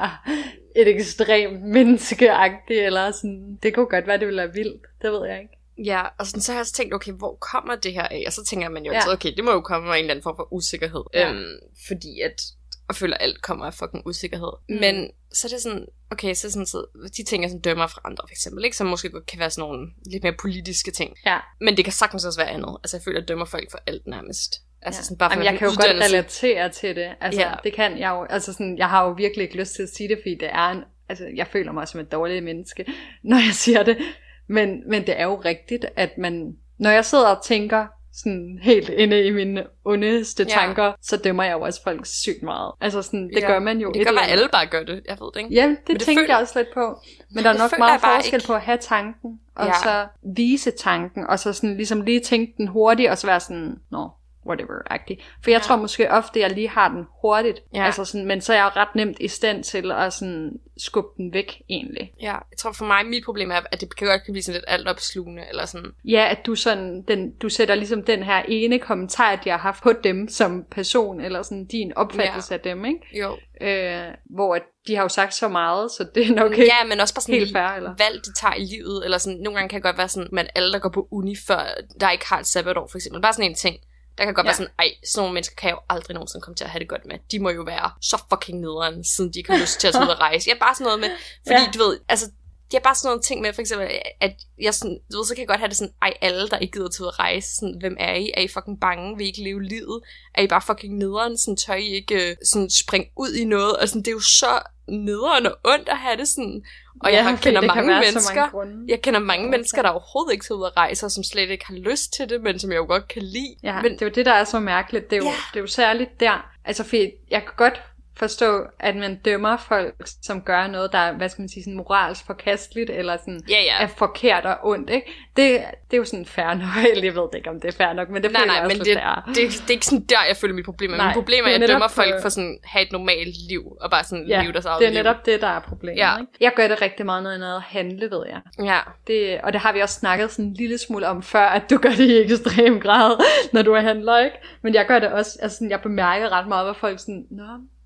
et 0.76 0.88
ekstremt 0.88 1.62
menneskeagtigt, 1.62 2.80
eller 2.80 3.10
sådan, 3.10 3.58
det 3.62 3.74
kunne 3.74 3.86
godt 3.86 4.06
være, 4.06 4.18
det 4.18 4.26
ville 4.26 4.42
være 4.42 4.52
vildt, 4.52 4.82
det 5.02 5.12
ved 5.12 5.26
jeg 5.26 5.40
ikke. 5.42 5.58
Ja, 5.84 6.02
og 6.18 6.26
sådan, 6.26 6.40
så 6.42 6.52
har 6.52 6.56
jeg 6.56 6.60
også 6.60 6.72
tænkt, 6.72 6.94
okay, 6.94 7.12
hvor 7.12 7.34
kommer 7.34 7.74
det 7.74 7.92
her 7.92 8.08
af? 8.08 8.24
Og 8.26 8.32
så 8.32 8.44
tænker 8.44 8.68
man 8.68 8.84
jo 8.84 8.92
ja. 8.92 8.96
altid, 8.96 9.12
okay, 9.12 9.32
det 9.36 9.44
må 9.44 9.52
jo 9.52 9.60
komme 9.60 9.88
af 9.88 9.98
en 9.98 10.00
eller 10.00 10.10
anden 10.10 10.22
form 10.22 10.36
for 10.36 10.52
usikkerhed. 10.52 11.02
Ja. 11.14 11.32
Øhm, 11.32 11.58
fordi 11.86 12.20
at 12.20 12.42
jeg 12.88 12.96
føler, 12.96 13.16
at 13.16 13.22
alt 13.22 13.42
kommer 13.42 13.66
af 13.66 13.74
fucking 13.74 14.06
usikkerhed. 14.06 14.52
Mm. 14.68 14.76
Men 14.76 15.10
så 15.32 15.46
er 15.46 15.48
det 15.48 15.62
sådan, 15.62 15.86
okay, 16.10 16.34
så 16.34 16.50
sådan, 16.50 16.66
så 16.66 16.86
de 17.16 17.24
ting, 17.24 17.42
jeg 17.42 17.50
sådan 17.50 17.60
dømmer 17.60 17.86
fra 17.86 18.00
andre, 18.04 18.24
for 18.28 18.32
eksempel, 18.32 18.64
ikke? 18.64 18.76
som 18.76 18.86
måske 18.86 19.10
kan 19.28 19.38
være 19.38 19.50
sådan 19.50 19.68
nogle 19.68 19.88
lidt 20.06 20.22
mere 20.22 20.34
politiske 20.40 20.90
ting. 20.90 21.16
Ja. 21.26 21.38
Men 21.60 21.76
det 21.76 21.84
kan 21.84 21.92
sagtens 21.92 22.24
også 22.24 22.40
være 22.40 22.50
andet. 22.50 22.76
Altså, 22.82 22.96
jeg 22.96 23.04
føler, 23.04 23.18
at 23.18 23.22
jeg 23.22 23.28
dømmer 23.28 23.44
folk 23.44 23.70
for 23.70 23.78
alt 23.86 24.06
nærmest. 24.06 24.62
Altså 24.82 24.98
ja. 24.98 25.02
sådan 25.02 25.16
bare 25.16 25.30
for 25.30 25.34
Jamen, 25.34 25.52
jeg 25.52 25.58
kan 25.58 25.68
jo 25.68 25.74
godt 25.76 26.04
relatere 26.04 26.68
til 26.68 26.96
det. 26.96 27.08
Altså, 27.20 27.40
ja. 27.40 27.52
det 27.64 27.72
kan 27.72 27.98
jeg 27.98 28.10
jo. 28.10 28.24
Altså 28.24 28.52
sådan, 28.52 28.78
jeg 28.78 28.88
har 28.88 29.04
jo 29.04 29.10
virkelig 29.10 29.42
ikke 29.42 29.56
lyst 29.56 29.74
til 29.74 29.82
at 29.82 29.88
sige 29.88 30.08
det, 30.08 30.18
fordi 30.22 30.34
det 30.34 30.48
er 30.52 30.70
en, 30.70 30.84
altså, 31.08 31.24
jeg 31.34 31.46
føler 31.46 31.72
mig 31.72 31.88
som 31.88 32.00
et 32.00 32.12
dårligt 32.12 32.44
menneske, 32.44 32.86
når 33.22 33.36
jeg 33.36 33.54
siger 33.54 33.82
det. 33.82 33.98
Men, 34.46 34.90
men 34.90 35.06
det 35.06 35.20
er 35.20 35.24
jo 35.24 35.40
rigtigt, 35.44 35.86
at 35.96 36.18
man, 36.18 36.56
når 36.78 36.90
jeg 36.90 37.04
sidder 37.04 37.28
og 37.28 37.44
tænker 37.44 37.86
sådan 38.14 38.58
helt 38.62 38.88
inde 38.88 39.26
i 39.26 39.30
mine 39.30 39.64
ondeste 39.84 40.46
ja. 40.48 40.54
tanker, 40.54 40.92
så 41.02 41.16
dømmer 41.16 41.44
jeg 41.44 41.52
jo 41.52 41.60
også 41.60 41.82
folk 41.82 42.06
sygt 42.06 42.42
meget. 42.42 42.72
Altså 42.80 43.02
sådan, 43.02 43.28
det 43.28 43.42
ja. 43.42 43.46
gør 43.46 43.58
man 43.58 43.78
jo. 43.78 43.92
Det 43.92 44.06
gør, 44.06 44.18
at 44.18 44.30
alle 44.30 44.48
bare 44.52 44.66
gør 44.66 44.82
det, 44.82 45.02
jeg 45.08 45.16
ved 45.20 45.32
det 45.34 45.40
ikke. 45.40 45.54
Ja, 45.54 45.68
det, 45.68 45.78
det 45.88 46.00
tænker 46.00 46.26
jeg 46.28 46.36
også 46.36 46.58
lidt 46.58 46.74
på. 46.74 47.00
Men 47.30 47.44
der 47.44 47.50
er 47.50 47.58
nok 47.58 47.78
meget 47.78 48.00
forskel 48.00 48.34
ikke. 48.34 48.46
på 48.46 48.54
at 48.54 48.60
have 48.60 48.78
tanken, 48.78 49.40
og 49.56 49.66
ja. 49.66 49.72
så 49.82 50.06
vise 50.36 50.70
tanken, 50.70 51.26
og 51.26 51.38
så 51.38 51.52
sådan 51.52 51.76
ligesom 51.76 52.00
lige 52.00 52.20
tænke 52.20 52.54
den 52.56 52.68
hurtigt, 52.68 53.10
og 53.10 53.18
så 53.18 53.26
være 53.26 53.40
sådan, 53.40 53.80
nå, 53.90 54.10
whatever-agtig. 54.46 55.18
For 55.42 55.50
jeg 55.50 55.58
ja. 55.58 55.62
tror 55.62 55.76
måske 55.76 56.10
ofte, 56.10 56.38
at 56.38 56.42
jeg 56.42 56.56
lige 56.56 56.68
har 56.68 56.88
den 56.88 57.04
hurtigt. 57.20 57.60
Ja. 57.74 57.84
Altså 57.84 58.04
sådan, 58.04 58.26
men 58.26 58.40
så 58.40 58.52
er 58.52 58.56
jeg 58.56 58.76
ret 58.76 58.94
nemt 58.94 59.16
i 59.20 59.28
stand 59.28 59.64
til 59.64 59.92
at 59.92 60.12
sådan 60.12 60.60
skubbe 60.76 61.10
den 61.16 61.32
væk, 61.32 61.62
egentlig. 61.68 62.12
Ja, 62.20 62.32
jeg 62.32 62.58
tror 62.58 62.72
for 62.72 62.84
mig, 62.84 63.06
mit 63.06 63.24
problem 63.24 63.50
er, 63.50 63.60
at 63.72 63.80
det 63.80 63.96
kan 63.96 64.06
godt 64.06 64.24
kan 64.24 64.32
blive 64.32 64.42
sådan 64.42 64.56
lidt 64.56 64.64
altopslugende, 64.68 65.42
eller 65.48 65.66
sådan. 65.66 65.90
Ja, 66.04 66.28
at 66.30 66.46
du 66.46 66.54
sådan, 66.54 67.02
den, 67.02 67.30
du 67.30 67.48
sætter 67.48 67.74
ligesom 67.74 68.02
den 68.02 68.22
her 68.22 68.42
ene 68.48 68.78
kommentar, 68.78 69.36
de 69.36 69.50
har 69.50 69.58
haft 69.58 69.82
på 69.82 69.92
dem 70.04 70.28
som 70.28 70.64
person, 70.70 71.20
eller 71.20 71.42
sådan 71.42 71.64
din 71.64 71.92
opfattelse 71.96 72.48
ja. 72.50 72.56
af 72.56 72.60
dem, 72.60 72.84
ikke? 72.84 73.00
Jo. 73.18 73.36
Øh, 73.60 74.14
hvor 74.24 74.54
at 74.54 74.62
de 74.86 74.94
har 74.94 75.02
jo 75.02 75.08
sagt 75.08 75.34
så 75.34 75.48
meget, 75.48 75.90
så 75.90 76.06
det 76.14 76.26
er 76.26 76.34
nok 76.34 76.52
ikke 76.52 76.64
Ja, 76.64 76.84
men 76.88 77.00
også 77.00 77.14
bare 77.14 77.22
sådan 77.22 77.34
helt 77.34 77.52
fair, 77.52 77.76
eller? 77.76 77.94
valg, 77.98 78.24
de 78.24 78.32
tager 78.32 78.54
i 78.54 78.64
livet, 78.64 79.04
eller 79.04 79.18
sådan, 79.18 79.38
nogle 79.38 79.56
gange 79.58 79.68
kan 79.68 79.76
det 79.76 79.82
godt 79.82 79.98
være 79.98 80.08
sådan, 80.08 80.38
at 80.38 80.50
alle, 80.54 80.72
der 80.72 80.78
går 80.78 80.88
på 80.88 81.08
uni 81.10 81.36
før, 81.46 81.62
der 82.00 82.10
ikke 82.10 82.28
har 82.28 82.38
et 82.38 82.46
sabbatår, 82.46 82.88
for 82.90 82.98
eksempel. 82.98 83.22
Bare 83.22 83.32
sådan 83.32 83.50
en 83.50 83.56
ting 83.56 83.76
der 84.18 84.24
kan 84.24 84.34
godt 84.34 84.44
ja. 84.44 84.48
være 84.48 84.56
sådan, 84.56 84.72
ej, 84.78 84.88
sådan 85.04 85.20
nogle 85.20 85.34
mennesker 85.34 85.56
kan 85.56 85.68
jeg 85.68 85.74
jo 85.74 85.80
aldrig 85.88 86.14
nogensinde 86.14 86.42
komme 86.42 86.56
til 86.56 86.64
at 86.64 86.70
have 86.70 86.80
det 86.80 86.88
godt 86.88 87.06
med. 87.06 87.18
De 87.30 87.38
må 87.38 87.50
jo 87.50 87.62
være 87.62 87.90
så 88.00 88.22
fucking 88.30 88.60
nederen, 88.60 89.04
siden 89.04 89.32
de 89.32 89.38
ikke 89.38 89.52
har 89.52 89.60
lyst 89.60 89.80
til 89.80 89.88
at 89.88 89.94
tage 89.94 90.04
ud 90.04 90.10
og 90.10 90.20
rejse. 90.28 90.50
Ja, 90.50 90.54
bare 90.60 90.74
sådan 90.74 90.84
noget 90.84 91.00
med, 91.00 91.10
fordi 91.46 91.62
ja. 91.62 91.70
du 91.74 91.78
ved, 91.78 92.00
altså, 92.08 92.26
det 92.70 92.78
er 92.78 92.82
bare 92.82 92.94
sådan 92.94 93.08
nogle 93.08 93.22
ting 93.22 93.40
med, 93.40 93.52
for 93.52 93.60
eksempel, 93.60 93.88
at 94.20 94.34
jeg 94.60 94.74
sådan, 94.74 94.98
du 95.12 95.16
ved, 95.16 95.26
så 95.26 95.34
kan 95.34 95.40
jeg 95.40 95.48
godt 95.48 95.58
have 95.58 95.68
det 95.68 95.76
sådan, 95.76 95.94
ej, 96.02 96.12
alle, 96.20 96.48
der 96.48 96.58
ikke 96.58 96.72
gider 96.72 96.88
til 96.88 97.02
at 97.02 97.18
rejse, 97.18 97.48
sådan, 97.54 97.76
hvem 97.80 97.96
er 98.00 98.14
I? 98.14 98.30
Er 98.36 98.40
I 98.40 98.48
fucking 98.48 98.80
bange? 98.80 99.16
Vil 99.16 99.24
I 99.24 99.28
ikke 99.28 99.42
leve 99.42 99.62
livet? 99.62 100.00
Er 100.34 100.42
I 100.42 100.46
bare 100.46 100.62
fucking 100.62 100.98
nederen? 100.98 101.38
Sådan, 101.38 101.56
tør 101.56 101.74
I 101.74 101.88
ikke 101.88 102.30
øh, 102.30 102.36
sådan, 102.44 102.70
springe 102.70 103.10
ud 103.16 103.32
i 103.32 103.44
noget? 103.44 103.76
Og 103.76 103.88
sådan, 103.88 104.02
det 104.02 104.08
er 104.08 104.12
jo 104.12 104.20
så 104.20 104.60
nederen 104.88 105.46
og 105.46 105.58
ondt 105.64 105.88
at 105.88 105.96
have 105.96 106.16
det 106.16 106.28
sådan. 106.28 106.64
Og 107.00 107.10
ja, 107.10 107.16
jeg 107.16 107.24
har, 107.24 107.36
kender 107.36 107.60
mange 107.60 108.00
mennesker, 108.00 108.50
mange 108.54 108.84
jeg 108.88 109.02
kender 109.02 109.20
mange 109.20 109.50
mennesker, 109.50 109.82
der 109.82 109.88
overhovedet 109.88 110.32
ikke 110.32 110.44
tager 110.44 110.58
ud 110.58 110.62
og 110.62 110.76
rejser, 110.76 111.08
som 111.08 111.24
slet 111.24 111.50
ikke 111.50 111.66
har 111.66 111.74
lyst 111.74 112.12
til 112.12 112.28
det, 112.28 112.42
men 112.42 112.58
som 112.58 112.70
jeg 112.70 112.78
jo 112.78 112.84
godt 112.84 113.08
kan 113.08 113.22
lide. 113.22 113.56
Ja, 113.62 113.82
men, 113.82 113.92
det 113.92 114.02
er 114.02 114.06
jo 114.06 114.12
det, 114.14 114.26
der 114.26 114.32
er 114.32 114.44
så 114.44 114.60
mærkeligt. 114.60 115.10
Det 115.10 115.16
er 115.16 115.20
jo, 115.20 115.24
ja. 115.24 115.34
det 115.52 115.56
er 115.56 115.60
jo 115.60 115.66
særligt 115.66 116.20
der. 116.20 116.50
Altså, 116.64 116.84
for 116.84 116.96
jeg 117.30 117.42
kan 117.42 117.52
godt 117.56 117.82
forstå, 118.16 118.64
at 118.78 118.96
man 118.96 119.14
dømmer 119.24 119.56
folk, 119.56 119.94
som 120.22 120.42
gør 120.42 120.66
noget, 120.66 120.92
der 120.92 120.98
er, 120.98 121.12
hvad 121.12 121.28
skal 121.28 121.42
man 121.42 121.48
sige, 121.48 121.62
sådan 121.62 121.76
moralsk 121.76 122.26
forkasteligt, 122.26 122.90
eller 122.90 123.16
sådan 123.16 123.40
ja, 123.48 123.62
ja. 123.62 123.82
er 123.82 123.86
forkert 123.86 124.46
og 124.46 124.56
ondt, 124.62 124.90
ikke? 124.90 125.06
Det, 125.36 125.60
det 125.90 125.96
er 125.96 125.96
jo 125.96 126.04
sådan 126.04 126.26
fair 126.26 126.54
nok, 126.54 126.68
jeg 127.04 127.14
ved 127.14 127.28
ikke, 127.36 127.50
om 127.50 127.60
det 127.60 127.68
er 127.68 127.72
fair 127.72 127.92
nok, 127.92 128.08
men 128.08 128.22
det 128.22 128.32
nej, 128.32 128.40
føler 128.40 128.52
nej, 128.52 128.56
jeg 128.56 128.64
også 128.64 128.78
men 128.78 128.86
det, 128.86 128.96
det, 128.96 129.02
er. 129.02 129.22
Det, 129.26 129.36
det, 129.36 129.68
er 129.68 129.70
ikke 129.70 129.86
sådan 129.86 130.04
der, 130.04 130.24
jeg 130.28 130.36
føler 130.36 130.54
mit 130.54 130.64
problem 130.64 130.92
er. 130.92 131.06
Mit 131.06 131.14
problem 131.14 131.44
er, 131.44 131.48
at 131.48 131.60
jeg 131.60 131.68
dømmer 131.68 131.88
for... 131.88 131.94
folk 131.94 132.22
for 132.22 132.28
sådan 132.28 132.58
have 132.64 132.86
et 132.86 132.92
normalt 132.92 133.36
liv, 133.48 133.76
og 133.80 133.90
bare 133.90 134.04
sådan 134.04 134.26
ja, 134.26 134.42
leve 134.42 134.52
deres 134.52 134.64
eget 134.64 134.80
det 134.80 134.88
er 134.88 134.92
netop 134.92 135.16
liv. 135.16 135.32
det, 135.32 135.42
der 135.42 135.48
er 135.48 135.60
problemet, 135.60 135.98
ja. 135.98 136.18
ikke? 136.20 136.32
Jeg 136.40 136.52
gør 136.56 136.68
det 136.68 136.82
rigtig 136.82 137.06
meget, 137.06 137.22
når 137.22 137.30
jeg 137.30 137.56
at 137.56 137.62
handle, 137.62 138.10
ved 138.10 138.22
jeg. 138.28 138.40
Ja. 138.64 138.80
Det, 139.06 139.40
og 139.42 139.52
det 139.52 139.60
har 139.60 139.72
vi 139.72 139.80
også 139.80 139.94
snakket 139.94 140.30
sådan 140.30 140.44
en 140.44 140.54
lille 140.54 140.78
smule 140.78 141.08
om 141.08 141.22
før, 141.22 141.46
at 141.46 141.70
du 141.70 141.78
gør 141.78 141.90
det 141.90 142.10
i 142.10 142.22
ekstrem 142.22 142.80
grad, 142.80 143.24
når 143.54 143.62
du 143.62 143.72
er 143.72 143.80
handler, 143.80 144.18
ikke? 144.18 144.36
Men 144.62 144.74
jeg 144.74 144.86
gør 144.86 144.98
det 144.98 145.12
også, 145.12 145.38
altså 145.42 145.56
sådan, 145.56 145.70
jeg 145.70 145.80
bemærker 145.80 146.28
ret 146.28 146.48
meget, 146.48 146.66
hvad 146.66 146.74
folk 146.74 147.00
sådan, 147.00 147.26
nå, 147.30 147.44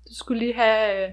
du 0.09 0.15
skulle 0.15 0.39
lige 0.39 0.53
have 0.53 1.03
øh, 1.03 1.09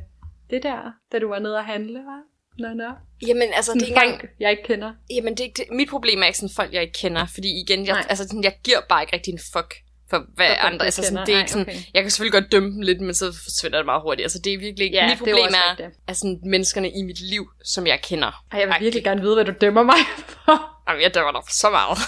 det 0.51 0.63
der, 0.63 0.93
da 1.13 1.19
du 1.19 1.29
var 1.29 1.39
nede 1.39 1.57
og 1.57 1.65
handle, 1.65 1.99
hva'? 1.99 2.35
Nå, 2.59 2.69
nå. 2.69 2.91
Jamen, 3.27 3.49
altså, 3.55 3.73
det 3.75 3.83
er 3.83 3.87
ikke 3.87 4.01
engang... 4.03 4.29
jeg 4.41 4.51
ikke 4.51 4.63
kender. 4.63 4.93
Jamen, 5.11 5.35
det, 5.35 5.57
det, 5.57 5.65
mit 5.71 5.89
problem 5.89 6.23
er 6.23 6.27
ikke 6.27 6.39
sådan 6.39 6.55
folk, 6.57 6.73
jeg 6.73 6.83
ikke 6.83 6.99
kender, 6.99 7.27
fordi 7.35 7.61
igen, 7.61 7.87
jeg, 7.87 8.05
altså, 8.09 8.25
sådan, 8.29 8.45
jeg 8.45 8.55
giver 8.65 8.81
bare 8.89 9.03
ikke 9.03 9.13
rigtig 9.13 9.33
en 9.33 9.41
fuck 9.53 9.75
for 10.11 10.19
hvad 10.35 10.47
for 10.47 10.67
andre, 10.67 10.85
altså 10.85 11.03
sådan, 11.03 11.27
det 11.27 11.35
er 11.35 11.39
ikke 11.39 11.51
sådan, 11.51 11.67
okay. 11.69 11.79
jeg 11.95 12.03
kan 12.03 12.11
selvfølgelig 12.11 12.41
godt 12.41 12.53
dømme 12.53 12.71
dem 12.71 12.81
lidt, 12.81 13.01
men 13.01 13.15
så 13.15 13.25
forsvinder 13.45 13.79
det 13.79 13.87
meget 13.87 14.03
hurtigt, 14.03 14.25
altså 14.25 14.39
det 14.45 14.53
er 14.53 14.59
virkelig 14.59 14.85
ikke, 14.85 14.97
ja, 14.97 15.09
mit 15.09 15.19
problem 15.19 15.37
er, 15.45 15.85
er, 15.85 15.91
er 16.09 16.13
sådan 16.13 16.41
menneskerne 16.45 16.91
i 16.91 17.03
mit 17.03 17.21
liv, 17.21 17.51
som 17.65 17.87
jeg 17.87 18.01
kender. 18.03 18.45
Ej, 18.53 18.61
jeg 18.61 18.69
vil 18.69 18.77
virkelig 18.81 19.05
gerne 19.05 19.21
vide, 19.21 19.35
hvad 19.35 19.45
du 19.45 19.53
dømmer 19.61 19.83
mig 19.83 20.01
for. 20.17 20.75
Jamen, 20.89 21.03
jeg 21.03 21.15
dømmer 21.15 21.33
dig 21.33 21.41
så 21.51 21.71
meget. 21.71 21.99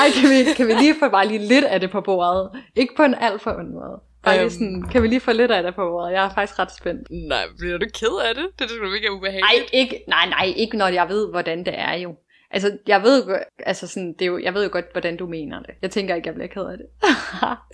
Ej, 0.00 0.06
kan 0.20 0.30
vi, 0.30 0.54
kan 0.56 0.66
vi 0.66 0.72
lige 0.72 0.94
få 1.02 1.08
bare 1.08 1.26
lige 1.28 1.46
lidt 1.46 1.64
af 1.64 1.80
det 1.80 1.90
på 1.90 2.00
bordet? 2.00 2.50
Ikke 2.76 2.94
på 2.96 3.02
en 3.02 3.14
alt 3.14 3.42
for 3.42 3.50
ond 3.50 3.68
måde. 3.68 4.00
Bare 4.24 4.38
lige 4.38 4.50
sådan, 4.50 4.82
kan 4.92 5.02
vi 5.02 5.08
lige 5.08 5.20
få 5.20 5.32
lidt 5.32 5.50
af 5.50 5.62
det 5.62 5.74
på 5.74 5.84
bordet? 5.90 6.12
Jeg 6.12 6.24
er 6.24 6.30
faktisk 6.34 6.58
ret 6.58 6.74
spændt. 6.74 7.08
Nej, 7.10 7.44
bliver 7.58 7.78
du 7.78 7.86
ked 7.94 8.28
af 8.28 8.34
det? 8.34 8.46
Det 8.58 8.64
er 8.64 8.68
sgu 8.68 8.92
ikke 8.92 9.12
ubehageligt. 9.12 9.72
Nej, 9.72 9.80
ikke, 9.80 10.04
nej, 10.08 10.28
nej, 10.28 10.52
ikke 10.56 10.76
når 10.76 10.88
jeg 10.88 11.08
ved, 11.08 11.30
hvordan 11.30 11.58
det 11.58 11.78
er 11.78 11.94
jo. 11.94 12.14
Altså, 12.50 12.78
jeg 12.86 13.02
ved, 13.02 13.26
jo, 13.26 13.38
altså 13.58 13.86
sådan, 13.86 14.12
det 14.12 14.22
er 14.22 14.26
jo, 14.26 14.38
jeg 14.38 14.54
ved 14.54 14.64
jo 14.64 14.68
godt, 14.72 14.92
hvordan 14.92 15.16
du 15.16 15.26
mener 15.26 15.60
det. 15.60 15.74
Jeg 15.82 15.90
tænker 15.90 16.14
ikke, 16.14 16.26
jeg 16.26 16.34
bliver 16.34 16.48
ked 16.48 16.62
af 16.62 16.76
det. 16.78 16.86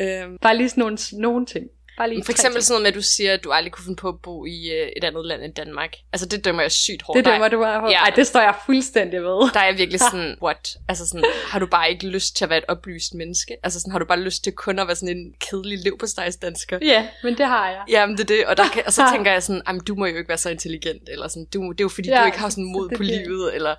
øhm. 0.24 0.38
Bare 0.38 0.56
lige 0.56 0.68
sådan 0.68 0.80
nogle, 0.80 0.98
nogle 1.12 1.46
ting. 1.46 1.66
Bare 1.96 2.08
lige 2.08 2.24
For 2.24 2.32
eksempel 2.32 2.62
sådan 2.62 2.72
noget 2.74 2.82
med, 2.82 2.88
at 2.88 2.94
du 2.94 3.02
siger, 3.02 3.32
at 3.32 3.44
du 3.44 3.50
aldrig 3.52 3.72
kunne 3.72 3.84
finde 3.84 3.96
på 3.96 4.08
at 4.08 4.14
bo 4.22 4.46
i 4.46 4.70
øh, 4.70 4.88
et 4.96 5.04
andet 5.04 5.26
land 5.26 5.42
end 5.42 5.54
Danmark. 5.54 5.96
Altså, 6.12 6.26
det 6.26 6.44
dømmer 6.44 6.62
jeg 6.62 6.72
sygt 6.72 7.02
hårdt. 7.02 7.16
Det 7.16 7.24
dømmer 7.24 7.48
du 7.48 7.60
bare 7.60 7.90
Ja. 7.90 7.98
Ej, 7.98 8.12
det 8.16 8.26
står 8.26 8.40
jeg 8.40 8.54
fuldstændig 8.66 9.22
ved. 9.22 9.52
Der 9.54 9.60
er 9.60 9.66
jeg 9.66 9.78
virkelig 9.78 10.00
sådan, 10.10 10.36
what? 10.42 10.76
Altså 10.88 11.06
sådan, 11.06 11.24
har 11.46 11.58
du 11.58 11.66
bare 11.66 11.90
ikke 11.90 12.08
lyst 12.08 12.36
til 12.36 12.44
at 12.44 12.50
være 12.50 12.58
et 12.58 12.64
oplyst 12.68 13.14
menneske? 13.14 13.56
Altså 13.62 13.80
sådan, 13.80 13.92
har 13.92 13.98
du 13.98 14.04
bare 14.04 14.20
lyst 14.20 14.44
til 14.44 14.52
kun 14.52 14.78
at 14.78 14.86
være 14.86 14.96
sådan 14.96 15.16
en 15.16 15.34
kedelig 15.40 15.78
liv 15.78 15.98
på 15.98 16.06
dansker? 16.42 16.78
Ja, 16.82 17.08
men 17.22 17.38
det 17.38 17.46
har 17.46 17.68
jeg. 17.68 17.82
Jamen, 17.88 18.16
det 18.16 18.22
er 18.30 18.34
det. 18.36 18.46
Og, 18.46 18.56
der 18.56 18.68
kan, 18.68 18.82
og 18.86 18.92
så 18.92 19.02
tænker 19.14 19.32
jeg 19.32 19.42
sådan, 19.42 19.80
du 19.88 19.94
må 19.94 20.06
jo 20.06 20.16
ikke 20.16 20.28
være 20.28 20.38
så 20.38 20.50
intelligent. 20.50 21.08
Eller 21.08 21.28
sådan, 21.28 21.46
du, 21.54 21.72
det 21.72 21.80
er 21.80 21.84
jo 21.84 21.88
fordi, 21.88 22.08
ja, 22.08 22.20
du 22.20 22.26
ikke 22.26 22.38
har 22.38 22.48
sådan 22.48 22.72
mod 22.72 22.88
på 22.96 23.02
livet. 23.02 23.54
Eller 23.54 23.74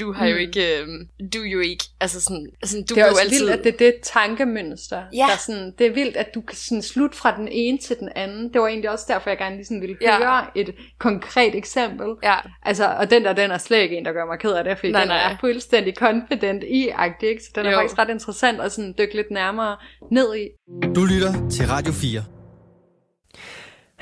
du 0.00 0.12
har 0.12 0.26
jo 0.26 0.34
mm. 0.34 0.40
ikke, 0.40 0.80
øh, 0.80 0.86
du 1.34 1.42
er 1.42 1.50
jo 1.50 1.60
ikke, 1.60 1.84
altså 2.00 2.20
sådan, 2.20 2.46
altså, 2.62 2.76
du 2.76 2.94
det 2.94 3.02
er 3.02 3.08
jo 3.08 3.16
altid... 3.20 3.38
vildt, 3.38 3.52
at 3.52 3.64
det 3.64 3.74
er 3.74 3.78
det 3.78 3.94
tankemønster, 4.02 5.02
ja. 5.14 5.26
der 5.30 5.36
sådan, 5.38 5.72
det 5.78 5.86
er 5.86 5.90
vildt, 5.90 6.16
at 6.16 6.34
du 6.34 6.40
kan 6.40 6.56
sådan 6.56 6.82
slutte 6.82 7.16
fra 7.16 7.36
den 7.36 7.48
ene 7.50 7.78
til 7.78 7.96
den 8.00 8.08
anden. 8.16 8.52
Det 8.52 8.60
var 8.60 8.68
egentlig 8.68 8.90
også 8.90 9.04
derfor, 9.08 9.30
jeg 9.30 9.38
gerne 9.38 9.56
lige 9.56 9.64
sådan 9.64 9.80
ville 9.80 9.96
ja. 10.00 10.18
høre 10.18 10.46
et 10.54 10.74
konkret 10.98 11.54
eksempel. 11.54 12.08
Ja. 12.22 12.36
Altså, 12.62 12.86
og 12.86 13.10
den 13.10 13.24
der, 13.24 13.32
den 13.32 13.50
er 13.50 13.58
slet 13.58 13.82
ikke 13.82 13.96
en, 13.96 14.04
der 14.04 14.12
gør 14.12 14.26
mig 14.26 14.38
ked 14.38 14.52
af 14.52 14.64
det, 14.64 14.78
fordi 14.78 14.92
nej, 14.92 15.00
den 15.00 15.08
nej. 15.08 15.32
er 15.32 15.36
fuldstændig 15.40 15.94
confident 15.96 16.64
i 16.64 16.88
agtig, 16.88 17.28
ikke? 17.28 17.42
Så 17.42 17.50
den 17.54 17.64
jo. 17.64 17.70
er 17.70 17.76
faktisk 17.76 17.98
ret 17.98 18.10
interessant 18.10 18.60
at 18.60 18.72
sådan 18.72 18.94
dykke 18.98 19.16
lidt 19.16 19.30
nærmere 19.30 19.76
ned 20.10 20.36
i. 20.36 20.48
Du 20.94 21.04
lytter 21.04 21.48
til 21.50 21.66
Radio 21.66 21.92
4. 21.92 22.41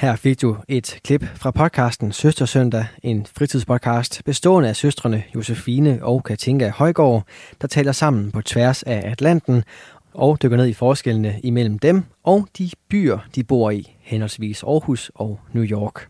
Her 0.01 0.17
fik 0.17 0.43
du 0.43 0.57
et 0.69 1.01
klip 1.05 1.25
fra 1.35 1.51
podcasten 1.51 2.13
Søstersøndag, 2.13 2.87
en 3.03 3.27
fritidspodcast 3.37 4.25
bestående 4.25 4.69
af 4.69 4.77
søstrene 4.77 5.23
Josefine 5.35 5.99
og 6.03 6.25
Katinka 6.25 6.71
Højgaard, 6.71 7.25
der 7.61 7.69
taler 7.69 7.93
sammen 7.93 8.33
på 8.33 8.43
tværs 8.43 8.83
af 8.83 9.03
Atlanten 9.11 9.65
og 10.15 10.43
dykker 10.43 10.57
ned 10.57 10.67
i 10.67 10.73
forskellene 10.73 11.41
imellem 11.43 11.79
dem 11.79 12.05
og 12.25 12.49
de 12.59 12.71
byer, 12.89 13.19
de 13.35 13.45
bor 13.45 13.71
i, 13.71 13.97
henholdsvis 14.01 14.63
Aarhus 14.63 15.11
og 15.15 15.41
New 15.53 15.65
York. 15.65 16.09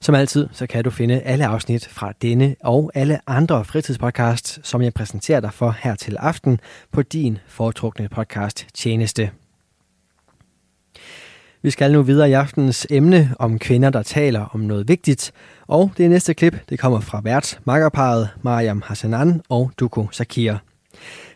Som 0.00 0.14
altid, 0.14 0.48
så 0.52 0.66
kan 0.66 0.84
du 0.84 0.90
finde 0.90 1.20
alle 1.20 1.46
afsnit 1.46 1.88
fra 1.88 2.12
denne 2.22 2.56
og 2.64 2.90
alle 2.94 3.20
andre 3.26 3.64
fritidspodcasts, 3.64 4.60
som 4.62 4.82
jeg 4.82 4.94
præsenterer 4.94 5.40
dig 5.40 5.52
for 5.52 5.76
her 5.82 5.94
til 5.94 6.16
aften 6.16 6.60
på 6.92 7.02
din 7.02 7.38
foretrukne 7.46 8.08
podcast 8.08 8.66
tjeneste. 8.74 9.30
Vi 11.64 11.70
skal 11.70 11.92
nu 11.92 12.02
videre 12.02 12.30
i 12.30 12.32
aftenens 12.32 12.86
emne 12.90 13.34
om 13.38 13.58
kvinder, 13.58 13.90
der 13.90 14.02
taler 14.02 14.40
om 14.40 14.60
noget 14.60 14.88
vigtigt. 14.88 15.32
Og 15.66 15.90
det 15.96 16.10
næste 16.10 16.34
klip, 16.34 16.56
det 16.68 16.78
kommer 16.78 17.00
fra 17.00 17.20
vært 17.24 17.60
makkerparet 17.64 18.28
Mariam 18.42 18.82
Hassanan 18.86 19.40
og 19.48 19.70
Duko 19.80 20.08
Sakir. 20.12 20.54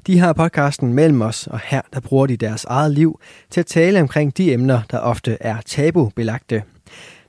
De 0.06 0.18
har 0.18 0.33
podcasten 0.33 0.92
mellem 0.92 1.23
os, 1.23 1.47
og 1.47 1.61
her 1.64 1.80
der 1.95 2.00
bruger 2.00 2.26
de 2.26 2.37
deres 2.37 2.64
eget 2.64 2.92
liv 2.92 3.21
til 3.50 3.61
at 3.61 3.66
tale 3.66 4.00
omkring 4.00 4.37
de 4.37 4.52
emner, 4.52 4.80
der 4.90 4.99
ofte 4.99 5.37
er 5.40 5.56
tabubelagte. 5.66 6.62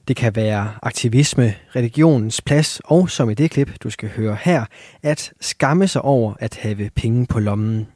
Det 0.07 0.15
kan 0.15 0.35
være 0.35 0.71
aktivisme, 0.81 1.53
religionens 1.75 2.41
plads 2.41 2.81
og, 2.85 3.09
som 3.09 3.29
i 3.29 3.33
det 3.33 3.51
klip, 3.51 3.71
du 3.83 3.89
skal 3.89 4.09
høre 4.09 4.37
her, 4.41 4.65
at 5.03 5.31
skamme 5.41 5.87
sig 5.87 6.01
over 6.01 6.33
at 6.39 6.55
have 6.61 6.89
penge 6.95 7.25
på 7.25 7.39
lommen. 7.39 7.87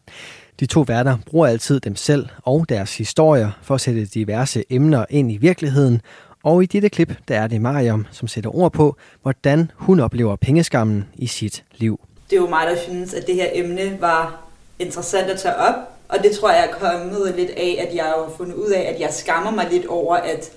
De 0.59 0.65
to 0.65 0.81
værter 0.81 1.17
bruger 1.25 1.47
altid 1.47 1.79
dem 1.79 1.95
selv 1.95 2.27
og 2.43 2.65
deres 2.69 2.97
historier 2.97 3.51
for 3.61 3.75
at 3.75 3.81
sætte 3.81 4.05
diverse 4.05 4.63
emner 4.69 5.05
ind 5.09 5.31
i 5.31 5.37
virkeligheden, 5.37 6.01
og 6.43 6.63
i 6.63 6.65
dette 6.65 6.89
klip, 6.89 7.13
der 7.27 7.39
er 7.39 7.47
det 7.47 7.61
Mariam, 7.61 8.05
som 8.11 8.27
sætter 8.27 8.55
ord 8.55 8.71
på, 8.71 8.95
hvordan 9.21 9.71
hun 9.75 9.99
oplever 9.99 10.35
pengeskammen 10.35 11.07
i 11.15 11.27
sit 11.27 11.63
liv. 11.77 11.99
Det 12.29 12.35
er 12.35 12.41
jo 12.41 12.49
mig, 12.49 12.67
der 12.67 12.77
synes, 12.77 13.13
at 13.13 13.27
det 13.27 13.35
her 13.35 13.47
emne 13.53 13.97
var 13.99 14.41
interessant 14.79 15.29
at 15.29 15.39
tage 15.39 15.55
op, 15.55 15.75
og 16.09 16.17
det 16.23 16.31
tror 16.31 16.51
jeg 16.51 16.67
er 16.69 16.73
kommet 16.79 17.33
lidt 17.35 17.49
af, 17.49 17.85
at 17.87 17.95
jeg 17.95 18.03
har 18.03 18.29
fundet 18.37 18.55
ud 18.55 18.69
af, 18.69 18.93
at 18.93 18.99
jeg 18.99 19.09
skammer 19.11 19.51
mig 19.51 19.67
lidt 19.71 19.85
over 19.85 20.15
at, 20.15 20.51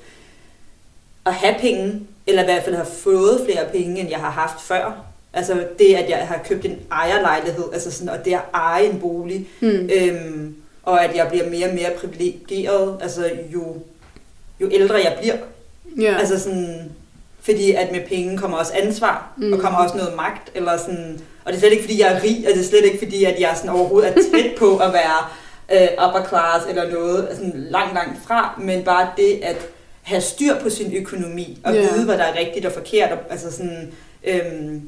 at 1.26 1.34
have 1.34 1.54
penge, 1.60 2.00
eller 2.26 2.42
i 2.42 2.44
hvert 2.44 2.64
fald 2.64 2.74
have 2.74 2.86
fået 2.86 3.40
flere 3.44 3.66
penge, 3.72 4.00
end 4.00 4.10
jeg 4.10 4.20
har 4.20 4.30
haft 4.30 4.60
før. 4.60 5.04
Altså 5.34 5.64
det, 5.78 5.94
at 5.94 6.10
jeg 6.10 6.18
har 6.18 6.40
købt 6.48 6.64
en 6.64 6.78
ejerlejlighed, 6.92 7.64
altså 7.72 7.90
sådan, 7.90 8.08
og 8.08 8.24
det 8.24 8.32
at 8.32 8.40
eje 8.54 8.84
en 8.84 9.00
bolig, 9.00 9.48
mm. 9.60 9.90
øhm, 9.94 10.54
og 10.82 11.04
at 11.04 11.16
jeg 11.16 11.28
bliver 11.28 11.50
mere 11.50 11.68
og 11.68 11.74
mere 11.74 11.90
privilegeret, 12.00 12.98
altså 13.02 13.30
jo, 13.52 13.76
jo 14.60 14.68
ældre 14.72 14.94
jeg 14.94 15.16
bliver. 15.20 15.36
Yeah. 15.98 16.18
Altså 16.18 16.40
sådan, 16.40 16.92
fordi 17.40 17.72
at 17.72 17.92
med 17.92 18.00
penge 18.08 18.38
kommer 18.38 18.56
også 18.56 18.72
ansvar, 18.74 19.32
mm. 19.36 19.52
og 19.52 19.58
kommer 19.58 19.78
også 19.78 19.96
noget 19.96 20.16
magt, 20.16 20.50
eller 20.54 20.76
sådan, 20.76 21.20
og 21.44 21.52
det 21.52 21.56
er 21.56 21.60
slet 21.60 21.72
ikke, 21.72 21.84
fordi 21.84 22.00
jeg 22.00 22.12
er 22.12 22.22
rig, 22.22 22.44
og 22.48 22.54
det 22.54 22.60
er 22.60 22.68
slet 22.68 22.84
ikke, 22.84 22.98
fordi 22.98 23.24
at 23.24 23.40
jeg 23.40 23.52
sådan 23.56 23.70
overhovedet 23.70 24.10
er 24.10 24.14
tæt 24.32 24.54
på 24.58 24.76
at 24.76 24.92
være 24.92 25.18
øh, 25.72 26.06
upper 26.06 26.28
class 26.28 26.66
eller 26.68 26.92
noget, 26.92 27.28
sådan 27.34 27.66
langt, 27.70 27.94
langt 27.94 28.18
fra, 28.26 28.60
men 28.62 28.84
bare 28.84 29.08
det 29.16 29.40
at 29.42 29.56
have 30.02 30.20
styr 30.20 30.54
på 30.60 30.70
sin 30.70 30.96
økonomi, 30.96 31.58
og 31.64 31.74
yeah. 31.74 31.94
vide, 31.94 32.04
hvad 32.04 32.18
der 32.18 32.24
er 32.24 32.38
rigtigt 32.38 32.66
og 32.66 32.72
forkert, 32.72 33.12
og, 33.12 33.18
altså 33.30 33.52
sådan, 33.52 33.92
øhm, 34.24 34.82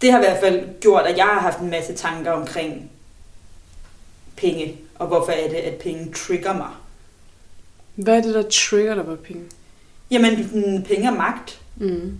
det 0.00 0.12
har 0.12 0.18
i 0.18 0.24
hvert 0.24 0.40
fald 0.40 0.80
gjort, 0.80 1.06
at 1.06 1.16
jeg 1.16 1.24
har 1.24 1.40
haft 1.40 1.58
en 1.58 1.70
masse 1.70 1.94
tanker 1.94 2.30
omkring 2.30 2.90
penge, 4.36 4.76
og 4.94 5.06
hvorfor 5.06 5.32
er 5.32 5.48
det, 5.48 5.56
at 5.56 5.74
penge 5.74 6.12
trigger 6.12 6.52
mig. 6.52 6.70
Hvad 7.94 8.16
er 8.18 8.22
det, 8.22 8.34
der 8.34 8.42
trigger 8.42 8.94
dig 8.94 9.04
på 9.04 9.16
penge? 9.16 9.42
Jamen, 10.10 10.84
penge 10.88 11.06
er 11.06 11.14
magt. 11.14 11.60
Mm. 11.76 12.18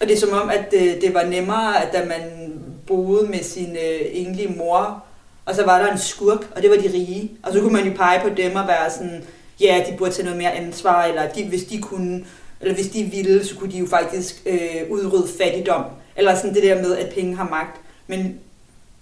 Og 0.00 0.08
det 0.08 0.12
er 0.12 0.20
som 0.20 0.32
om, 0.32 0.48
at 0.48 0.70
det, 0.70 0.98
det 1.02 1.14
var 1.14 1.24
nemmere, 1.24 1.84
at 1.84 1.92
da 1.92 2.04
man 2.04 2.52
boede 2.86 3.26
med 3.26 3.42
sin 3.42 3.70
øh, 3.70 4.00
enlige 4.12 4.54
mor, 4.56 5.04
og 5.44 5.54
så 5.54 5.64
var 5.64 5.78
der 5.78 5.92
en 5.92 5.98
skurk, 5.98 6.50
og 6.56 6.62
det 6.62 6.70
var 6.70 6.76
de 6.76 6.92
rige. 6.92 7.30
Og 7.42 7.52
så 7.52 7.60
kunne 7.60 7.72
man 7.72 7.86
jo 7.86 7.92
pege 7.96 8.20
på 8.20 8.28
dem 8.28 8.56
og 8.56 8.68
være 8.68 8.90
sådan, 8.90 9.24
ja, 9.60 9.84
de 9.90 9.96
burde 9.96 10.12
tage 10.12 10.24
noget 10.24 10.38
mere 10.38 10.52
ansvar, 10.52 11.04
eller 11.04 11.32
de, 11.32 11.48
hvis 11.48 11.64
de 11.64 11.82
kunne, 11.82 12.24
eller 12.60 12.74
hvis 12.74 12.88
de 12.88 13.04
ville, 13.04 13.44
så 13.44 13.56
kunne 13.56 13.72
de 13.72 13.78
jo 13.78 13.86
faktisk 13.86 14.42
øh, 14.46 14.90
udrydde 14.90 15.28
fattigdom. 15.38 15.84
Eller 16.16 16.34
sådan 16.34 16.54
det 16.54 16.62
der 16.62 16.82
med, 16.82 16.96
at 16.96 17.14
penge 17.14 17.36
har 17.36 17.48
magt. 17.48 17.80
Men, 18.06 18.40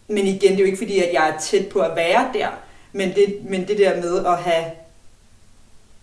men 0.08 0.26
igen, 0.26 0.50
det 0.50 0.54
er 0.54 0.58
jo 0.58 0.64
ikke 0.64 0.78
fordi, 0.78 0.98
at 0.98 1.10
jeg 1.12 1.28
er 1.28 1.40
tæt 1.40 1.68
på 1.68 1.80
at 1.80 1.96
være 1.96 2.30
der, 2.34 2.48
men 2.92 3.08
det, 3.08 3.36
men 3.44 3.68
det 3.68 3.78
der 3.78 4.02
med 4.02 4.26
at 4.26 4.38
have, 4.38 4.64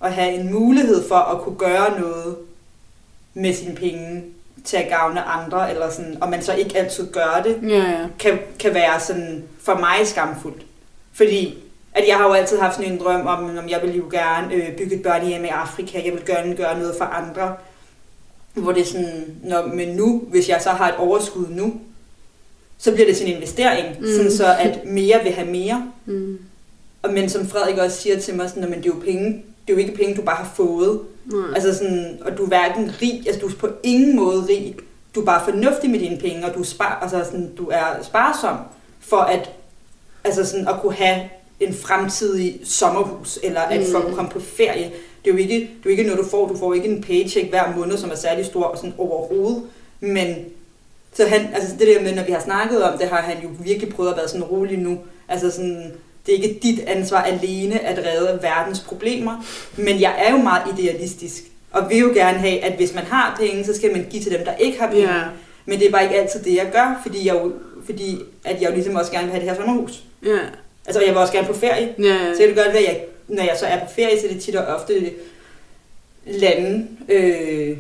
at 0.04 0.14
have 0.14 0.34
en 0.34 0.54
mulighed 0.54 1.08
for 1.08 1.16
at 1.16 1.42
kunne 1.42 1.58
gøre 1.58 2.00
noget 2.00 2.38
med 3.34 3.54
sine 3.54 3.76
penge 3.76 4.24
til 4.64 4.78
at 4.78 4.90
gavne 4.90 5.22
andre, 5.22 5.72
eller 5.72 5.90
sådan, 5.90 6.18
og 6.22 6.30
man 6.30 6.42
så 6.42 6.54
ikke 6.54 6.78
altid 6.78 7.12
gør 7.12 7.42
det, 7.44 7.70
ja, 7.70 7.78
ja. 7.78 8.08
Kan, 8.20 8.40
kan 8.60 8.74
være 8.74 9.00
sådan 9.00 9.44
for 9.60 9.76
mig 9.76 10.08
skamfuldt. 10.08 10.66
Fordi 11.14 11.58
at 11.94 12.08
jeg 12.08 12.18
har 12.18 12.28
jo 12.28 12.34
altid 12.34 12.60
haft 12.60 12.76
sådan 12.76 12.92
en 12.92 13.00
drøm 13.00 13.28
om, 13.28 13.58
om 13.58 13.70
jeg 13.70 13.82
vil 13.82 13.96
jo 13.98 14.04
gerne 14.12 14.54
øh, 14.54 14.78
bygge 14.78 14.96
et 14.96 15.04
børnehjem 15.04 15.46
i 15.46 15.48
Afrika, 15.48 16.02
jeg 16.06 16.14
vil 16.14 16.26
gerne 16.26 16.56
gøre 16.56 16.80
noget 16.80 16.96
for 16.98 17.06
andre. 17.06 17.56
Hvor 18.62 18.72
det 18.72 18.82
er 18.82 18.86
sådan, 18.86 19.26
når, 19.44 19.66
men 19.66 19.96
nu, 19.96 20.24
hvis 20.28 20.50
jeg 20.50 20.62
så 20.64 20.70
har 20.70 20.90
et 20.90 20.96
overskud 20.98 21.46
nu, 21.50 21.74
så 22.78 22.94
bliver 22.94 23.08
det 23.08 23.18
sådan 23.18 23.32
en 23.32 23.36
investering, 23.36 24.00
mm. 24.00 24.08
sådan 24.08 24.32
så 24.32 24.56
at 24.60 24.86
mere 24.86 25.20
vil 25.24 25.32
have 25.32 25.52
mere. 25.52 25.92
Mm. 26.06 26.40
Og 27.02 27.14
men 27.14 27.30
som 27.30 27.48
Frederik 27.48 27.78
også 27.78 28.02
siger 28.02 28.20
til 28.20 28.36
mig, 28.36 28.50
sådan, 28.50 28.64
at 28.64 28.70
det 28.70 28.86
er 28.86 28.96
jo 28.96 29.02
penge, 29.06 29.26
det 29.68 29.74
er 29.74 29.74
jo 29.74 29.78
ikke 29.78 29.96
penge, 29.96 30.16
du 30.16 30.22
bare 30.22 30.36
har 30.36 30.52
fået. 30.56 31.00
Mm. 31.26 31.54
Altså 31.54 31.74
sådan, 31.74 32.18
og 32.22 32.38
du 32.38 32.44
er 32.44 32.48
hverken 32.48 32.92
rig, 33.02 33.24
altså 33.28 33.42
du 33.42 33.48
er 33.48 33.52
på 33.60 33.70
ingen 33.84 34.16
måde 34.16 34.46
rig. 34.50 34.76
Du 35.16 35.22
er 35.22 35.26
bare 35.26 35.46
fornuftig 35.46 35.90
med 35.90 36.00
dine 36.00 36.18
penge, 36.18 36.46
og 36.46 36.56
du, 36.56 36.64
spar, 36.64 37.00
altså 37.02 37.24
sådan, 37.32 37.56
du 37.56 37.68
er 37.68 37.84
sparsom 38.04 38.58
for 39.00 39.18
at, 39.18 39.50
altså 40.24 40.46
sådan, 40.46 40.68
at 40.68 40.76
kunne 40.82 40.94
have 40.94 41.20
en 41.60 41.74
fremtidig 41.74 42.60
sommerhus, 42.64 43.40
eller 43.44 43.62
at 43.62 43.80
mm. 43.80 44.16
komme 44.16 44.32
på 44.32 44.40
ferie. 44.40 44.92
Det 45.26 45.30
er, 45.30 45.34
jo 45.34 45.40
ikke, 45.40 45.56
det 45.56 45.64
er 45.64 45.86
jo 45.86 45.90
ikke 45.90 46.04
noget, 46.04 46.20
du 46.20 46.26
får. 46.30 46.48
Du 46.48 46.58
får 46.58 46.74
ikke 46.74 46.88
en 46.88 47.02
paycheck 47.02 47.50
hver 47.50 47.76
måned, 47.76 47.98
som 47.98 48.10
er 48.10 48.16
særlig 48.16 48.46
stor 48.46 48.64
og 48.64 48.78
sådan 48.78 48.94
overhovedet. 48.98 49.64
Men 50.00 50.36
så 51.14 51.28
han, 51.28 51.50
altså 51.54 51.76
det 51.80 51.88
der 51.88 52.02
med, 52.02 52.16
når 52.16 52.24
vi 52.24 52.32
har 52.32 52.40
snakket 52.40 52.84
om 52.84 52.98
det, 52.98 53.08
har 53.08 53.22
han 53.22 53.38
jo 53.44 53.50
virkelig 53.64 53.94
prøvet 53.94 54.12
at 54.12 54.18
være 54.18 54.28
sådan 54.28 54.44
rolig 54.44 54.78
nu. 54.78 55.00
Altså 55.28 55.52
sådan, 55.52 55.92
det 56.26 56.32
er 56.32 56.44
ikke 56.44 56.60
dit 56.64 56.80
ansvar 56.88 57.22
alene 57.22 57.80
at 57.80 58.06
redde 58.06 58.40
verdens 58.42 58.80
problemer. 58.80 59.46
Men 59.78 60.02
jeg 60.02 60.16
er 60.18 60.32
jo 60.32 60.38
meget 60.38 60.80
idealistisk, 60.80 61.44
og 61.72 61.90
vil 61.90 61.98
jo 61.98 62.12
gerne 62.14 62.38
have, 62.38 62.64
at 62.64 62.74
hvis 62.74 62.94
man 62.94 63.04
har 63.04 63.36
penge, 63.40 63.64
så 63.64 63.76
skal 63.76 63.92
man 63.92 64.08
give 64.10 64.24
til 64.24 64.32
dem, 64.32 64.46
der 64.46 64.56
ikke 64.56 64.80
har 64.80 64.88
penge. 64.88 65.08
Yeah. 65.08 65.26
Men 65.66 65.80
det 65.80 65.88
er 65.88 65.92
bare 65.92 66.04
ikke 66.04 66.16
altid 66.16 66.44
det, 66.44 66.56
jeg 66.56 66.70
gør, 66.72 67.00
fordi 67.04 67.28
jeg 67.28 67.36
jo, 67.36 67.52
fordi 67.86 68.18
at 68.46 68.62
jeg 68.62 68.70
jo 68.70 68.76
ligesom 68.76 68.96
også 68.96 69.12
gerne 69.12 69.26
vil 69.26 69.32
have 69.32 69.42
det 69.42 69.50
her 69.50 69.58
sommerhus. 69.58 70.04
Yeah. 70.24 70.46
Altså, 70.86 71.02
jeg 71.02 71.10
vil 71.10 71.18
også 71.18 71.34
gerne 71.34 71.48
på 71.48 71.54
ferie. 71.54 71.96
Yeah. 72.00 72.36
Så 72.36 72.44
det 72.48 72.56
gør 72.56 72.64
det, 72.64 72.76
at 72.76 72.84
jeg, 72.84 73.02
når 73.30 73.44
jeg 73.44 73.58
så 73.60 73.66
er 73.66 73.86
på 73.86 73.92
ferie, 73.92 74.22
så 74.22 74.28
er 74.28 74.32
det 74.32 74.42
tit 74.42 74.56
og 74.56 74.76
ofte 74.76 75.14
lande, 76.26 76.88
øh, 77.10 77.78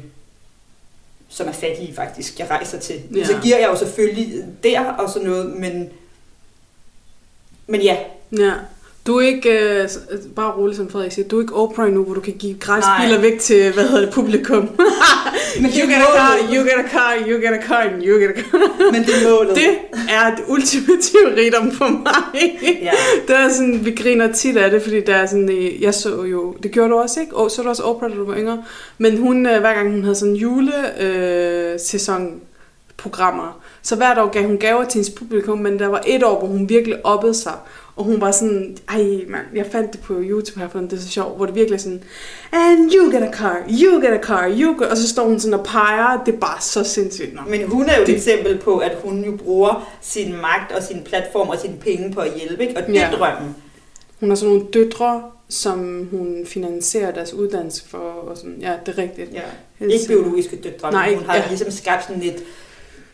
som 1.29 1.47
er 1.47 1.51
fattige 1.51 1.93
faktisk, 1.93 2.39
jeg 2.39 2.49
rejser 2.49 2.79
til. 2.79 3.01
Yeah. 3.15 3.27
Så 3.27 3.39
giver 3.43 3.57
jeg 3.57 3.69
jo 3.69 3.75
selvfølgelig 3.75 4.45
der 4.63 4.85
og 4.85 5.09
sådan 5.09 5.27
noget, 5.27 5.55
men, 5.55 5.89
men 7.67 7.81
ja. 7.81 7.97
Ja. 8.31 8.53
Du 9.07 9.17
er 9.17 9.21
ikke, 9.21 9.49
øh, 9.49 9.89
bare 10.35 10.51
roligt 10.51 10.77
som 10.77 10.89
Frederik 10.89 11.11
siger, 11.11 11.27
du 11.27 11.37
er 11.37 11.41
ikke 11.41 11.55
Oprah 11.55 11.93
nu, 11.93 12.03
hvor 12.03 12.13
du 12.13 12.19
kan 12.21 12.33
give 12.33 12.55
græsbiler 12.59 13.21
væk 13.21 13.39
til, 13.39 13.73
hvad 13.73 13.83
hedder 13.83 14.05
det, 14.05 14.13
publikum. 14.13 14.69
Men 15.61 15.71
you 15.71 15.87
get 15.87 15.97
a 15.97 16.17
car, 16.17 16.37
you 16.53 16.63
get 16.63 16.85
a 16.85 16.87
car, 16.89 17.15
you 17.27 17.41
get 17.41 17.53
a 17.53 17.61
car, 17.67 17.83
you 18.01 18.19
get 18.19 18.29
a 18.29 18.41
car. 18.41 18.91
Men 18.91 19.03
det 19.03 19.09
er 19.09 19.29
målet. 19.29 19.55
Det 19.55 19.77
er 20.09 20.35
det 20.35 20.43
ultimative 20.47 21.35
rigdom 21.37 21.71
for 21.71 21.87
mig. 21.87 22.59
Ja. 22.81 22.91
Det 23.27 23.35
er 23.35 23.49
sådan, 23.49 23.85
vi 23.85 23.91
griner 23.91 24.33
tit 24.33 24.57
af 24.57 24.71
det, 24.71 24.81
fordi 24.81 25.01
der 25.01 25.15
er 25.15 25.25
sådan, 25.25 25.49
øh, 25.49 25.81
jeg 25.81 25.93
så 25.93 26.23
jo, 26.23 26.55
det 26.63 26.71
gjorde 26.71 26.89
du 26.89 26.95
også, 26.95 27.19
ikke? 27.19 27.35
Og 27.35 27.51
så 27.51 27.61
du 27.61 27.69
også 27.69 27.83
Oprah, 27.83 28.11
da 28.11 28.15
du 28.15 28.25
var 28.25 28.37
yngre. 28.37 28.63
Men 28.97 29.17
hun, 29.17 29.45
øh, 29.45 29.59
hver 29.59 29.73
gang 29.73 29.91
hun 29.91 30.01
havde 30.01 30.15
sådan 30.15 30.35
julesæson, 30.35 32.25
øh, 32.25 32.31
programmer. 32.99 33.61
Så 33.81 33.95
hvert 33.95 34.17
år 34.17 34.27
gav 34.27 34.47
hun 34.47 34.57
gaver 34.57 34.83
til 34.83 34.93
hendes 34.93 35.09
publikum, 35.09 35.57
men 35.57 35.79
der 35.79 35.87
var 35.87 36.03
et 36.07 36.23
år, 36.23 36.39
hvor 36.39 36.47
hun 36.47 36.69
virkelig 36.69 37.05
oppede 37.05 37.33
sig. 37.33 37.53
Og 37.99 38.05
hun 38.05 38.21
var 38.21 38.31
sådan, 38.31 38.77
ej 38.89 39.03
man, 39.27 39.41
jeg 39.55 39.65
fandt 39.65 39.93
det 39.93 40.01
på 40.01 40.13
YouTube 40.19 40.59
her, 40.59 40.69
for 40.69 40.79
det 40.79 40.93
er 40.93 40.97
så 40.97 41.09
sjovt, 41.09 41.37
hvor 41.37 41.45
det 41.45 41.55
virkelig 41.55 41.75
er 41.75 41.79
sådan, 41.79 42.03
and 42.51 42.91
you 42.93 43.11
get 43.11 43.23
a 43.23 43.31
car, 43.31 43.63
you 43.69 44.01
get 44.01 44.13
a 44.13 44.21
car, 44.21 44.49
you 44.49 44.79
get... 44.79 44.87
Og 44.87 44.97
så 44.97 45.07
står 45.07 45.27
hun 45.27 45.39
sådan 45.39 45.59
og 45.59 45.65
peger, 45.65 46.23
det 46.25 46.33
er 46.33 46.37
bare 46.37 46.61
så 46.61 46.83
sindssygt. 46.83 47.35
Nå. 47.35 47.41
Men 47.47 47.67
hun 47.67 47.89
er 47.89 47.97
jo 47.99 48.05
det... 48.05 48.09
et 48.09 48.15
eksempel 48.15 48.57
på, 48.57 48.77
at 48.77 48.97
hun 49.03 49.23
jo 49.23 49.37
bruger 49.37 49.89
sin 50.01 50.31
magt 50.31 50.71
og 50.71 50.83
sin 50.83 51.03
platform 51.03 51.49
og 51.49 51.59
sine 51.59 51.77
penge 51.77 52.13
på 52.13 52.19
at 52.19 52.31
hjælpe, 52.39 52.63
ikke? 52.67 52.79
og 52.81 52.87
det 52.87 52.93
ja. 52.93 53.09
drømmen. 53.17 53.55
Hun 54.19 54.29
har 54.29 54.35
sådan 54.35 54.55
nogle 54.55 54.67
døtre, 54.73 55.23
som 55.49 56.07
hun 56.11 56.45
finansierer 56.45 57.11
deres 57.11 57.33
uddannelse 57.33 57.83
for, 57.89 57.97
og 57.97 58.37
sådan, 58.37 58.57
ja, 58.61 58.73
det 58.85 58.93
er 58.93 58.97
rigtigt. 58.97 59.33
Ja. 59.33 59.85
Ikke 59.87 60.07
biologiske 60.07 60.55
døtre, 60.55 60.91
Nej, 60.91 61.09
men 61.09 61.17
hun 61.17 61.25
har 61.25 61.35
ja. 61.35 61.43
ligesom 61.47 61.71
skabt 61.71 62.07
sådan 62.07 62.23
et 62.23 62.43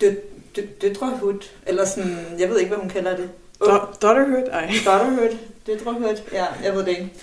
dø, 0.02 0.14
dø, 0.56 0.62
døtrehud, 0.82 1.46
eller 1.68 1.86
sådan, 1.86 2.18
jeg 2.40 2.50
ved 2.50 2.58
ikke, 2.58 2.70
hvad 2.70 2.80
hun 2.80 2.90
kalder 2.90 3.16
det. 3.16 3.30
Daughterhood? 3.60 4.50
Ej. 4.52 4.72
Daughterhood. 4.86 5.38
Døtrehood. 5.68 6.22
Ja, 6.34 6.46
jeg 6.64 6.74
ved 6.74 6.80
det 6.80 6.90
ikke. 6.90 7.14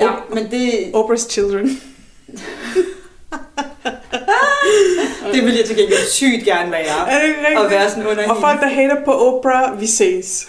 Ja, 0.00 0.10
men 0.30 0.50
det... 0.50 0.92
Oprah's 0.94 1.30
Children. 1.30 1.66
det 5.32 5.44
vil 5.44 5.54
jeg 5.54 5.64
til 5.64 5.76
gengæld 5.76 6.10
sygt 6.10 6.44
gerne 6.44 6.70
være. 6.70 7.10
Er 7.10 7.26
det 7.26 7.34
rigtigt? 7.38 7.58
Og 7.58 7.70
være 7.70 7.90
sådan 7.90 8.06
under 8.06 8.30
Og 8.30 8.36
folk, 8.40 8.60
der 8.60 8.68
hater 8.68 9.04
på 9.04 9.12
Oprah, 9.12 9.80
vi 9.80 9.86
ses. 9.86 10.48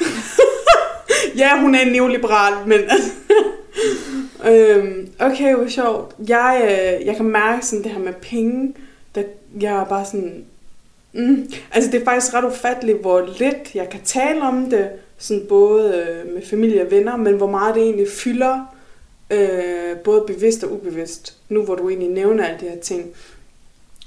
ja, 1.37 1.61
hun 1.61 1.75
er 1.75 1.79
en 1.79 1.91
neoliberal, 1.91 2.53
men... 2.67 2.79
øhm, 4.53 5.13
okay, 5.19 5.55
hvor 5.55 5.67
sjovt. 5.67 6.15
Jeg, 6.27 6.61
øh, 6.63 7.05
jeg 7.07 7.15
kan 7.15 7.25
mærke 7.25 7.65
sådan 7.65 7.83
det 7.83 7.91
her 7.91 7.99
med 7.99 8.13
penge, 8.13 8.73
der 9.15 9.23
jeg 9.61 9.73
er 9.73 9.85
bare 9.85 10.05
sådan... 10.05 10.45
Mm, 11.19 11.51
altså 11.71 11.91
det 11.91 12.01
er 12.01 12.05
faktisk 12.05 12.33
ret 12.33 12.45
ufatteligt, 12.45 13.01
hvor 13.01 13.29
lidt 13.39 13.75
jeg 13.75 13.89
kan 13.89 14.01
tale 14.03 14.41
om 14.41 14.69
det, 14.69 14.89
sådan 15.17 15.45
både 15.49 15.95
øh, 15.95 16.33
med 16.33 16.41
familie 16.45 16.81
og 16.81 16.91
venner, 16.91 17.17
men 17.17 17.35
hvor 17.35 17.49
meget 17.49 17.75
det 17.75 17.83
egentlig 17.83 18.07
fylder, 18.07 18.75
øh, 19.31 19.97
både 20.03 20.23
bevidst 20.27 20.63
og 20.63 20.71
ubevidst, 20.71 21.37
nu 21.49 21.63
hvor 21.63 21.75
du 21.75 21.89
egentlig 21.89 22.09
nævner 22.09 22.45
alle 22.45 22.59
de 22.59 22.69
her 22.69 22.79
ting. 22.79 23.09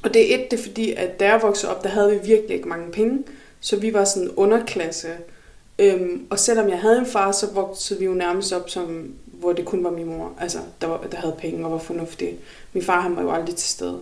Og 0.02 0.14
det 0.14 0.30
er 0.30 0.34
et, 0.34 0.50
det 0.50 0.58
er 0.58 0.62
fordi, 0.62 0.92
at 0.92 1.20
da 1.20 1.28
jeg 1.28 1.42
voksede 1.42 1.72
op, 1.72 1.82
der 1.82 1.88
havde 1.88 2.10
vi 2.10 2.26
virkelig 2.26 2.56
ikke 2.56 2.68
mange 2.68 2.92
penge, 2.92 3.22
så 3.60 3.76
vi 3.76 3.94
var 3.94 4.04
sådan 4.04 4.30
underklasse. 4.36 5.08
Øhm, 5.78 6.26
og 6.30 6.38
selvom 6.38 6.68
jeg 6.68 6.78
havde 6.78 6.98
en 6.98 7.06
far, 7.06 7.32
så 7.32 7.46
voksede 7.54 7.98
vi 7.98 8.04
jo 8.04 8.14
nærmest 8.14 8.52
op, 8.52 8.70
som, 8.70 9.14
hvor 9.24 9.52
det 9.52 9.64
kun 9.64 9.84
var 9.84 9.90
min 9.90 10.06
mor, 10.06 10.32
altså, 10.40 10.58
der, 10.80 10.86
var, 10.86 11.00
der 11.12 11.16
havde 11.16 11.34
penge 11.38 11.64
og 11.64 11.72
var 11.72 11.78
fornuftig. 11.78 12.38
Min 12.72 12.82
far 12.82 13.00
han 13.00 13.16
var 13.16 13.22
jo 13.22 13.32
aldrig 13.32 13.56
til 13.56 13.68
stede. 13.68 13.98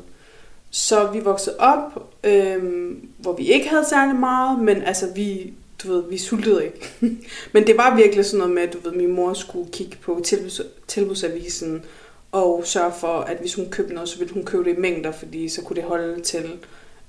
Så 0.70 1.10
vi 1.12 1.18
voksede 1.18 1.56
op, 1.58 2.12
øh, 2.24 2.92
hvor 3.18 3.32
vi 3.32 3.52
ikke 3.52 3.68
havde 3.68 3.84
særlig 3.88 4.16
meget, 4.16 4.58
men 4.58 4.82
altså 4.82 5.06
vi, 5.14 5.52
du 5.82 5.92
ved, 5.92 6.02
vi 6.10 6.18
sultede 6.18 6.64
ikke. 6.64 6.90
men 7.54 7.66
det 7.66 7.76
var 7.76 7.96
virkelig 7.96 8.24
sådan 8.24 8.38
noget 8.38 8.54
med, 8.54 8.62
at 8.62 8.72
du 8.72 8.78
ved, 8.78 8.92
min 8.92 9.12
mor 9.12 9.32
skulle 9.32 9.70
kigge 9.70 9.96
på 10.02 10.20
tilbuds, 10.24 10.60
tilbudsavisen 10.88 11.84
og 12.32 12.62
sørge 12.64 12.92
for, 13.00 13.18
at 13.20 13.36
hvis 13.40 13.54
hun 13.54 13.70
købte 13.70 13.94
noget, 13.94 14.08
så 14.08 14.18
ville 14.18 14.34
hun 14.34 14.44
købe 14.44 14.64
det 14.64 14.76
i 14.76 14.80
mængder, 14.80 15.12
fordi 15.12 15.48
så 15.48 15.62
kunne 15.62 15.76
det 15.76 15.84
holde 15.84 16.20
til 16.20 16.44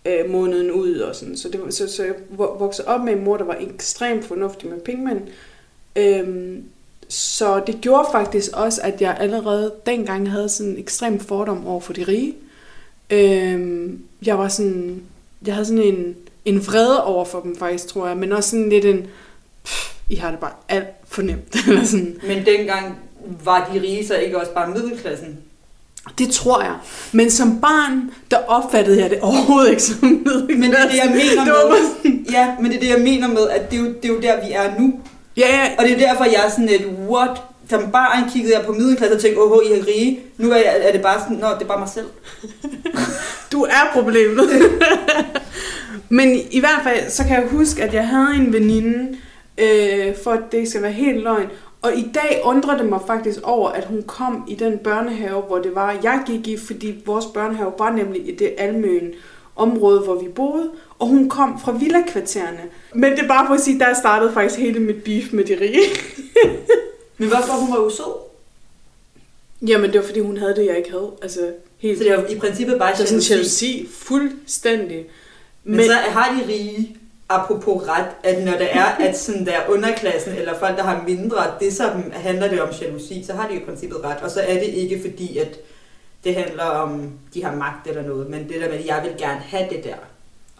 øh, 0.06 0.30
måneden 0.30 0.72
ud 0.72 0.96
og 0.96 1.16
sådan. 1.16 1.38
Så, 1.38 1.50
det, 1.50 1.74
så, 1.74 1.88
så 1.88 2.04
jeg 2.04 2.14
voksede 2.38 2.88
op 2.88 3.02
med 3.02 3.14
en 3.14 3.24
mor, 3.24 3.38
der 3.38 3.46
var 3.46 3.58
ekstremt 3.60 4.26
fornuftig 4.26 4.70
med 4.70 4.80
penge, 4.80 5.06
men 5.06 5.30
øhm, 5.96 6.64
så 7.08 7.64
det 7.68 7.82
gjorde 7.82 8.08
faktisk 8.12 8.52
også, 8.54 8.82
at 8.84 9.02
jeg 9.02 9.18
allerede 9.20 9.74
dengang 9.86 10.32
havde 10.32 10.50
sådan 10.50 10.72
en 10.72 10.80
ekstrem 10.80 11.20
fordom 11.20 11.68
over 11.68 11.80
for 11.80 11.94
de 11.94 12.04
rige. 12.04 12.36
Øhm, 13.12 14.00
jeg 14.26 14.38
var 14.38 14.48
sådan, 14.48 15.02
jeg 15.46 15.54
havde 15.54 15.66
sådan 15.66 15.84
en, 15.84 16.16
en 16.46 16.68
vrede 16.68 17.04
over 17.04 17.26
for 17.26 17.40
dem 17.40 17.56
faktisk, 17.58 17.88
tror 17.88 18.08
jeg, 18.08 18.18
men 18.18 18.32
også 18.32 18.50
sådan 18.50 18.70
lidt 18.70 18.86
en, 18.86 19.08
pff, 19.66 19.94
I 20.10 20.16
har 20.16 20.32
det 20.32 20.40
bare 20.40 20.52
alt 20.70 20.88
for 21.08 21.22
nemt. 21.22 21.56
Eller 21.68 21.86
sådan. 21.86 22.18
Men 22.28 22.46
dengang 22.46 22.98
var 23.44 23.70
de 23.74 23.82
rige 23.82 24.08
så 24.08 24.16
ikke 24.16 24.40
også 24.40 24.52
bare 24.54 24.70
middelklassen? 24.70 25.38
Det 26.18 26.30
tror 26.30 26.62
jeg. 26.62 26.76
Men 27.12 27.32
som 27.32 27.62
barn, 27.62 28.12
der 28.32 28.38
opfattede 28.38 29.02
jeg 29.02 29.10
det 29.10 29.20
overhovedet 29.22 29.70
ikke 29.70 29.84
som 29.84 29.98
middelklasse. 30.26 30.60
Men 30.60 30.72
det 30.72 30.80
er 30.80 30.88
det, 30.90 30.98
jeg 30.98 31.12
mener 31.12 31.46
med. 31.46 32.12
ja, 32.32 32.56
men 32.62 32.72
det 32.72 32.76
er 32.78 32.80
det, 32.80 32.90
jeg 32.90 33.02
mener 33.02 33.28
med, 33.28 33.50
at 33.50 33.72
det 33.72 33.80
er 33.80 33.84
jo, 33.84 33.88
det 33.88 34.06
er 34.06 34.14
jo 34.14 34.20
der, 34.20 34.46
vi 34.46 34.52
er 34.52 34.80
nu. 34.80 35.00
Ja, 35.38 35.48
ja. 35.48 35.70
Og 35.78 35.84
det 35.84 35.92
er 35.94 36.08
derfor, 36.08 36.24
jeg 36.24 36.46
er 36.46 36.50
sådan 36.50 36.70
et, 36.70 36.86
what? 37.10 37.42
Som 37.72 37.92
barn 37.92 38.30
kiggede 38.30 38.58
jeg 38.58 38.66
på 38.66 38.72
middelklasse 38.72 39.16
og 39.16 39.22
tænkte, 39.22 39.42
åh, 39.42 39.66
I 39.66 39.74
er 39.74 39.88
rige. 39.88 40.20
Nu 40.38 40.52
er, 40.52 40.56
jeg, 40.56 40.76
er 40.82 40.92
det 40.92 41.02
bare 41.02 41.20
sådan, 41.20 41.38
nå, 41.38 41.48
det 41.48 41.62
er 41.62 41.68
bare 41.68 41.80
mig 41.80 41.90
selv. 41.90 42.06
du 43.52 43.64
er 43.64 43.90
problemet. 43.94 44.50
Men 46.10 46.40
i 46.52 46.60
hvert 46.60 46.80
fald, 46.84 47.10
så 47.10 47.24
kan 47.24 47.42
jeg 47.42 47.50
huske, 47.50 47.84
at 47.84 47.94
jeg 47.94 48.08
havde 48.08 48.36
en 48.36 48.54
veninde, 48.54 49.18
øh, 49.58 50.16
for 50.24 50.32
at 50.32 50.52
det 50.52 50.70
skal 50.70 50.82
være 50.82 50.92
helt 50.92 51.24
løgn. 51.24 51.48
Og 51.82 51.98
i 51.98 52.12
dag 52.14 52.42
undrer 52.44 52.78
det 52.78 52.86
mig 52.86 53.00
faktisk 53.08 53.40
over, 53.44 53.70
at 53.70 53.86
hun 53.86 54.04
kom 54.04 54.46
i 54.48 54.56
den 54.56 54.78
børnehave, 54.78 55.42
hvor 55.42 55.58
det 55.58 55.76
var, 55.76 55.96
jeg 56.04 56.22
gik 56.26 56.48
i, 56.48 56.58
fordi 56.58 57.04
vores 57.06 57.26
børnehave 57.26 57.72
var 57.80 57.92
nemlig 57.92 58.30
i 58.30 58.36
det 58.36 58.54
almøen 58.58 59.14
område, 59.56 60.00
hvor 60.00 60.16
vi 60.16 60.28
boede, 60.28 60.70
og 61.00 61.08
hun 61.08 61.30
kom 61.30 61.60
fra 61.60 61.72
villakvartererne. 61.72 62.62
Men 62.94 63.12
det 63.12 63.20
er 63.20 63.28
bare 63.28 63.48
for 63.48 63.54
at 63.54 63.62
sige, 63.62 63.80
der 63.80 63.94
startede 63.94 64.34
faktisk 64.34 64.60
hele 64.60 64.80
mit 64.80 65.04
beef 65.04 65.34
med 65.34 65.44
de 65.44 65.58
rige. 65.62 65.82
Men 67.18 67.28
hvorfor 67.28 67.54
hun 67.54 67.72
var 67.72 67.84
jo 67.84 67.90
sød? 67.90 68.14
Jamen, 69.68 69.92
det 69.94 70.00
var 70.00 70.06
fordi, 70.06 70.20
hun 70.20 70.38
havde 70.38 70.56
det, 70.56 70.66
jeg 70.66 70.78
ikke 70.78 70.92
havde. 70.92 71.12
Altså, 71.22 71.54
helt 71.78 71.98
så 71.98 72.04
det 72.04 72.18
var 72.18 72.26
i 72.26 72.40
princippet 72.40 72.80
bare 72.80 72.90
jalousi? 72.90 73.16
Så 73.16 73.28
sådan 73.28 73.38
jalousi, 73.38 73.90
fuldstændig. 73.92 75.06
Men, 75.64 75.78
Men 75.78 75.86
så 75.86 75.94
har 75.94 76.40
de 76.40 76.48
rige 76.54 76.98
apropos 77.30 77.88
ret, 77.88 78.08
at 78.24 78.46
når 78.46 78.52
det 78.52 78.68
er, 78.72 78.86
at 78.86 79.18
sådan 79.18 79.46
der 79.46 79.70
underklassen, 79.70 80.34
eller 80.34 80.60
folk, 80.60 80.78
der 80.78 80.84
har 80.84 81.04
mindre, 81.08 81.38
det 81.60 81.74
så 81.74 81.92
handler 82.14 82.48
det 82.48 82.62
om 82.62 82.70
jalousi, 82.82 83.24
så 83.24 83.34
har 83.34 83.48
de 83.48 83.54
jo 83.54 83.60
i 83.62 83.66
princippet 83.66 84.04
ret. 84.04 84.18
Og 84.24 84.32
så 84.32 84.42
er 84.42 84.54
det 84.54 84.64
ikke 84.64 85.02
fordi, 85.02 85.38
at 85.38 85.60
det 86.24 86.36
handler 86.36 86.64
om, 86.64 87.12
de 87.34 87.44
har 87.44 87.56
magt 87.56 87.88
eller 87.88 88.04
noget, 88.04 88.30
men 88.30 88.50
det 88.50 88.62
der 88.62 88.70
med, 88.70 88.78
at 88.78 88.86
jeg 88.86 89.02
vil 89.04 89.14
gerne 89.18 89.40
have 89.40 89.70
det 89.70 89.84
der. 89.84 89.96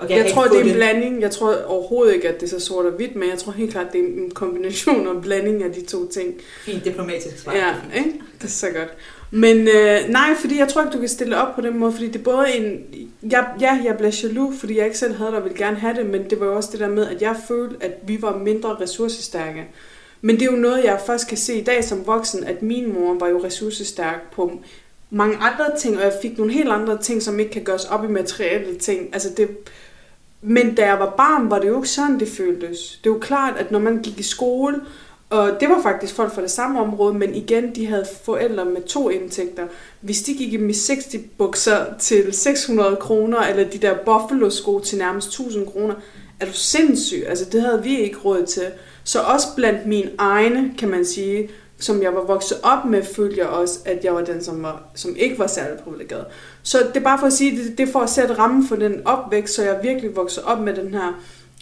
Og 0.02 0.10
jeg, 0.10 0.18
jeg 0.18 0.32
tror, 0.34 0.44
det 0.44 0.56
er 0.56 0.60
en 0.60 0.68
det. 0.68 0.76
blanding. 0.76 1.22
Jeg 1.22 1.32
tror 1.32 1.56
overhovedet 1.66 2.14
ikke, 2.14 2.30
at 2.30 2.42
det 2.42 2.54
er 2.54 2.60
så 2.60 2.66
sort 2.66 2.86
og 2.86 2.92
hvidt, 2.92 3.16
men 3.16 3.30
jeg 3.30 3.38
tror 3.38 3.52
helt 3.52 3.72
klart, 3.72 3.94
det 3.94 4.02
er 4.02 4.06
en 4.06 4.32
kombination 4.32 5.08
og 5.08 5.16
en 5.16 5.22
blanding 5.22 5.64
af 5.64 5.72
de 5.72 5.86
to 5.86 6.08
ting. 6.08 6.34
Fint 6.62 6.86
diplomatisk 6.86 7.40
svar. 7.40 7.56
Ja, 7.56 7.76
ikke? 7.98 8.14
det 8.38 8.44
er 8.44 8.48
så 8.48 8.68
godt. 8.70 8.90
Men 9.32 9.68
øh, 9.68 10.10
nej, 10.10 10.36
fordi 10.40 10.58
jeg 10.58 10.68
tror 10.68 10.82
ikke, 10.82 10.94
du 10.94 11.00
kan 11.00 11.10
stille 11.10 11.38
op 11.38 11.56
på 11.56 11.62
den 11.62 11.80
måde, 11.80 11.92
fordi 11.92 12.08
det 12.08 12.16
er 12.16 12.24
både 12.24 12.46
en... 12.58 12.82
Jeg, 13.32 13.48
ja, 13.62 13.80
jeg 13.86 13.98
blev 13.98 14.12
jaloux, 14.24 14.60
fordi 14.60 14.78
jeg 14.78 14.86
ikke 14.86 14.98
selv 14.98 15.16
havde 15.16 15.30
det 15.32 15.38
og 15.38 15.44
ville 15.44 15.58
gerne 15.58 15.78
have 15.78 15.96
det, 15.96 16.06
men 16.06 16.30
det 16.30 16.40
var 16.40 16.46
jo 16.46 16.56
også 16.56 16.70
det 16.72 16.80
der 16.80 16.90
med, 16.90 17.08
at 17.08 17.22
jeg 17.22 17.36
følte, 17.48 17.76
at 17.82 17.92
vi 18.08 18.22
var 18.22 18.38
mindre 18.38 18.78
ressourcestærke. 18.82 19.68
Men 20.22 20.36
det 20.36 20.42
er 20.42 20.52
jo 20.52 20.58
noget, 20.58 20.84
jeg 20.84 21.00
først 21.06 21.28
kan 21.28 21.38
se 21.38 21.56
i 21.56 21.64
dag 21.64 21.84
som 21.84 22.08
voksen, 22.08 22.44
at 22.44 22.62
min 22.62 22.94
mor 22.94 23.14
var 23.20 23.28
jo 23.28 23.44
ressourcestærk 23.44 24.32
på 24.32 24.62
mange 25.10 25.38
andre 25.38 25.78
ting, 25.78 25.98
og 25.98 26.04
jeg 26.04 26.14
fik 26.22 26.38
nogle 26.38 26.54
helt 26.54 26.70
andre 26.70 26.98
ting, 26.98 27.22
som 27.22 27.40
ikke 27.40 27.52
kan 27.52 27.64
gøres 27.64 27.86
op 27.86 28.04
i 28.04 28.08
materielle 28.08 28.76
ting. 28.76 29.10
Altså 29.14 29.30
det, 29.38 29.50
men 30.42 30.76
da 30.76 30.86
jeg 30.86 31.00
var 31.00 31.14
barn, 31.18 31.50
var 31.50 31.60
det 31.60 31.68
jo 31.68 31.78
ikke 31.78 31.90
sådan, 31.90 32.20
det 32.20 32.28
føltes. 32.28 33.00
Det 33.04 33.10
er 33.10 33.14
jo 33.14 33.20
klart, 33.20 33.58
at 33.58 33.72
når 33.72 33.80
man 33.80 34.02
gik 34.02 34.20
i 34.20 34.24
skole, 34.24 34.82
og 35.30 35.58
det 35.60 35.70
var 35.70 35.82
faktisk 35.84 36.16
folk 36.16 36.36
fra 36.36 36.42
det 36.42 36.52
samme 36.52 36.80
område, 36.80 37.14
men 37.14 37.36
igen, 37.36 37.76
de 37.76 37.86
havde 37.86 38.06
forældre 38.24 38.66
med 38.66 38.82
to 38.82 39.10
indtægter. 39.10 39.68
Hvis 40.02 40.22
de 40.22 40.34
gik 40.34 40.54
i 40.54 40.58
med 40.58 40.74
60 40.74 41.16
bukser 41.38 41.86
til 42.00 42.34
600 42.34 42.96
kroner, 42.96 43.40
eller 43.40 43.70
de 43.70 43.78
der 43.78 43.96
buffalo-sko 44.06 44.80
til 44.80 44.98
nærmest 44.98 45.28
1000 45.28 45.68
kroner, 45.68 45.96
er 46.40 46.46
du 46.46 46.54
sindssyg? 46.54 47.24
Altså, 47.28 47.46
det 47.52 47.62
havde 47.62 47.84
vi 47.84 48.00
ikke 48.00 48.18
råd 48.18 48.46
til. 48.46 48.64
Så 49.04 49.20
også 49.20 49.48
blandt 49.56 49.86
mine 49.86 50.12
egne, 50.18 50.74
kan 50.78 50.90
man 50.90 51.06
sige, 51.06 51.50
som 51.82 52.02
jeg 52.02 52.14
var 52.16 52.24
vokset 52.24 52.58
op 52.64 52.86
med, 52.86 53.04
følte 53.04 53.40
jeg 53.40 53.48
også, 53.48 53.80
at 53.86 54.06
jeg 54.06 54.16
var 54.16 54.22
den, 54.22 54.44
som, 54.44 54.64
var, 54.64 54.84
som 54.96 55.16
ikke 55.16 55.40
var 55.40 55.48
særlig 55.48 55.80
privilegeret. 55.84 56.26
Så 56.64 56.78
det 56.78 56.98
er 56.98 57.04
bare 57.04 57.20
for 57.20 57.28
at 57.28 57.34
sige, 57.34 57.58
det, 57.58 57.78
det 57.78 57.88
er 57.88 57.92
for 57.92 58.00
at 58.00 58.10
sætte 58.10 58.34
rammen 58.34 58.68
for 58.68 58.76
den 58.76 59.08
opvækst, 59.08 59.56
så 59.56 59.64
jeg 59.64 59.80
virkelig 59.84 60.16
voksede 60.16 60.46
op 60.46 60.60
med 60.60 60.76
den 60.76 60.94
her, 60.94 61.22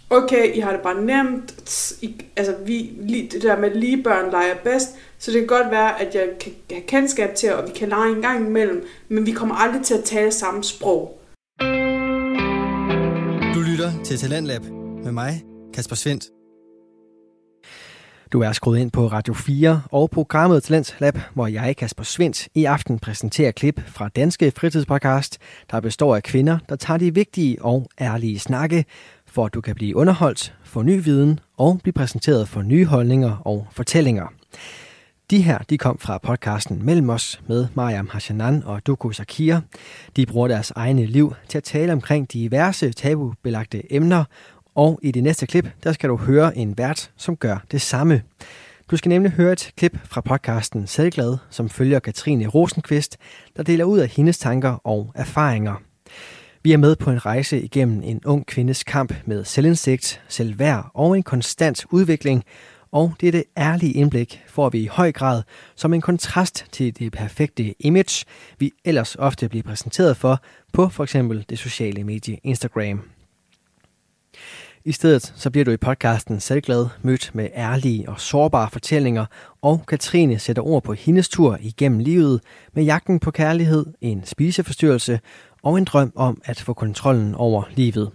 okay, 0.09 0.55
I 0.55 0.59
har 0.59 0.71
det 0.71 0.81
bare 0.81 1.01
nemt, 1.01 1.53
I, 2.01 2.21
altså 2.35 2.55
vi, 2.65 2.91
det 3.31 3.41
der 3.41 3.59
med, 3.59 3.71
lige 3.75 4.03
børn 4.03 4.31
leger 4.31 4.55
bedst, 4.63 4.89
så 5.19 5.31
det 5.31 5.39
kan 5.39 5.47
godt 5.47 5.71
være, 5.71 6.01
at 6.01 6.15
jeg 6.15 6.29
kan 6.39 6.51
have 6.71 6.81
kendskab 6.81 7.35
til, 7.35 7.53
og 7.53 7.67
vi 7.67 7.71
kan 7.75 7.89
lege 7.89 8.11
en 8.11 8.21
gang 8.21 8.47
imellem, 8.47 8.87
men 9.09 9.25
vi 9.25 9.31
kommer 9.31 9.55
aldrig 9.55 9.85
til 9.85 9.93
at 9.93 10.03
tale 10.03 10.31
samme 10.31 10.63
sprog. 10.63 11.21
Du 13.55 13.59
lytter 13.59 13.91
til 14.03 14.17
Talentlab 14.17 14.61
med 15.03 15.11
mig, 15.11 15.43
Kasper 15.73 15.95
Svendt. 15.95 16.38
Du 18.33 18.41
er 18.41 18.51
skruet 18.51 18.79
ind 18.79 18.91
på 18.91 19.07
Radio 19.07 19.33
4 19.33 19.81
og 19.91 20.09
programmet 20.09 20.63
Talents 20.63 20.95
Lab, 20.99 21.17
hvor 21.33 21.47
jeg, 21.47 21.75
Kasper 21.77 22.03
Svendt, 22.03 22.47
i 22.55 22.65
aften 22.65 22.99
præsenterer 22.99 23.51
klip 23.51 23.81
fra 23.87 24.07
Danske 24.07 24.51
Fritidspodcast, 24.57 25.37
der 25.71 25.79
består 25.79 26.15
af 26.15 26.23
kvinder, 26.23 26.57
der 26.69 26.75
tager 26.75 26.97
de 26.97 27.13
vigtige 27.13 27.61
og 27.61 27.87
ærlige 28.01 28.39
snakke, 28.39 28.85
for 29.27 29.45
at 29.45 29.53
du 29.53 29.61
kan 29.61 29.75
blive 29.75 29.95
underholdt, 29.95 30.53
få 30.63 30.81
ny 30.81 31.03
viden 31.03 31.39
og 31.57 31.79
blive 31.83 31.93
præsenteret 31.93 32.47
for 32.47 32.61
nye 32.61 32.85
holdninger 32.85 33.41
og 33.45 33.67
fortællinger. 33.71 34.27
De 35.31 35.41
her 35.41 35.57
de 35.57 35.77
kom 35.77 35.97
fra 35.99 36.17
podcasten 36.17 36.85
Mellem 36.85 37.09
os 37.09 37.41
med 37.47 37.67
Mariam 37.73 38.09
Hashanan 38.11 38.63
og 38.65 38.87
Duko 38.87 39.11
Sakir. 39.11 39.59
De 40.15 40.25
bruger 40.25 40.47
deres 40.47 40.71
egne 40.75 41.05
liv 41.05 41.33
til 41.47 41.57
at 41.57 41.63
tale 41.63 41.93
omkring 41.93 42.33
diverse 42.33 42.91
tabubelagte 42.91 43.93
emner 43.93 44.23
og 44.75 44.99
i 45.03 45.11
det 45.11 45.23
næste 45.23 45.47
klip, 45.47 45.67
der 45.83 45.91
skal 45.91 46.09
du 46.09 46.15
høre 46.15 46.57
en 46.57 46.77
vært, 46.77 47.11
som 47.17 47.35
gør 47.35 47.57
det 47.71 47.81
samme. 47.81 48.21
Du 48.91 48.97
skal 48.97 49.09
nemlig 49.09 49.31
høre 49.31 49.51
et 49.51 49.71
klip 49.77 49.97
fra 50.05 50.21
podcasten 50.21 50.87
Selvglad, 50.87 51.37
som 51.49 51.69
følger 51.69 51.99
Katrine 51.99 52.47
Rosenqvist, 52.47 53.17
der 53.57 53.63
deler 53.63 53.85
ud 53.85 53.99
af 53.99 54.07
hendes 54.07 54.37
tanker 54.37 54.81
og 54.83 55.11
erfaringer. 55.15 55.75
Vi 56.63 56.71
er 56.71 56.77
med 56.77 56.95
på 56.95 57.11
en 57.11 57.25
rejse 57.25 57.61
igennem 57.61 58.01
en 58.03 58.21
ung 58.25 58.45
kvindes 58.45 58.83
kamp 58.83 59.13
med 59.25 59.45
selvindsigt, 59.45 60.21
selvværd 60.27 60.91
og 60.93 61.17
en 61.17 61.23
konstant 61.23 61.85
udvikling, 61.91 62.43
og 62.91 63.13
det 63.21 63.27
er 63.27 63.31
det 63.31 63.43
ærlige 63.57 63.93
indblik 63.93 64.43
får 64.47 64.69
vi 64.69 64.79
i 64.79 64.87
høj 64.87 65.11
grad 65.11 65.43
som 65.75 65.93
en 65.93 66.01
kontrast 66.01 66.65
til 66.71 66.99
det 66.99 67.11
perfekte 67.11 67.75
image, 67.79 68.25
vi 68.59 68.71
ellers 68.85 69.15
ofte 69.15 69.49
bliver 69.49 69.63
præsenteret 69.63 70.17
for 70.17 70.39
på 70.73 70.89
for 70.89 71.03
eksempel 71.03 71.45
det 71.49 71.59
sociale 71.59 72.03
medie 72.03 72.37
Instagram. 72.43 73.01
I 74.89 74.91
stedet 74.91 75.33
så 75.35 75.49
bliver 75.49 75.65
du 75.65 75.71
i 75.71 75.77
podcasten 75.77 76.39
Selvglad 76.39 76.87
mødt 77.01 77.31
med 77.33 77.49
ærlige 77.55 78.09
og 78.09 78.19
sårbare 78.19 78.69
fortællinger, 78.71 79.25
og 79.61 79.83
Katrine 79.87 80.39
sætter 80.39 80.61
ord 80.61 80.83
på 80.83 80.93
hendes 80.93 81.29
tur 81.29 81.57
igennem 81.61 81.99
livet 81.99 82.41
med 82.73 82.83
jagten 82.83 83.19
på 83.19 83.31
kærlighed, 83.31 83.85
en 84.01 84.25
spiseforstyrrelse 84.25 85.19
og 85.63 85.77
en 85.77 85.85
drøm 85.85 86.11
om 86.15 86.41
at 86.45 86.59
få 86.59 86.73
kontrollen 86.73 87.35
over 87.35 87.63
livet. 87.75 88.11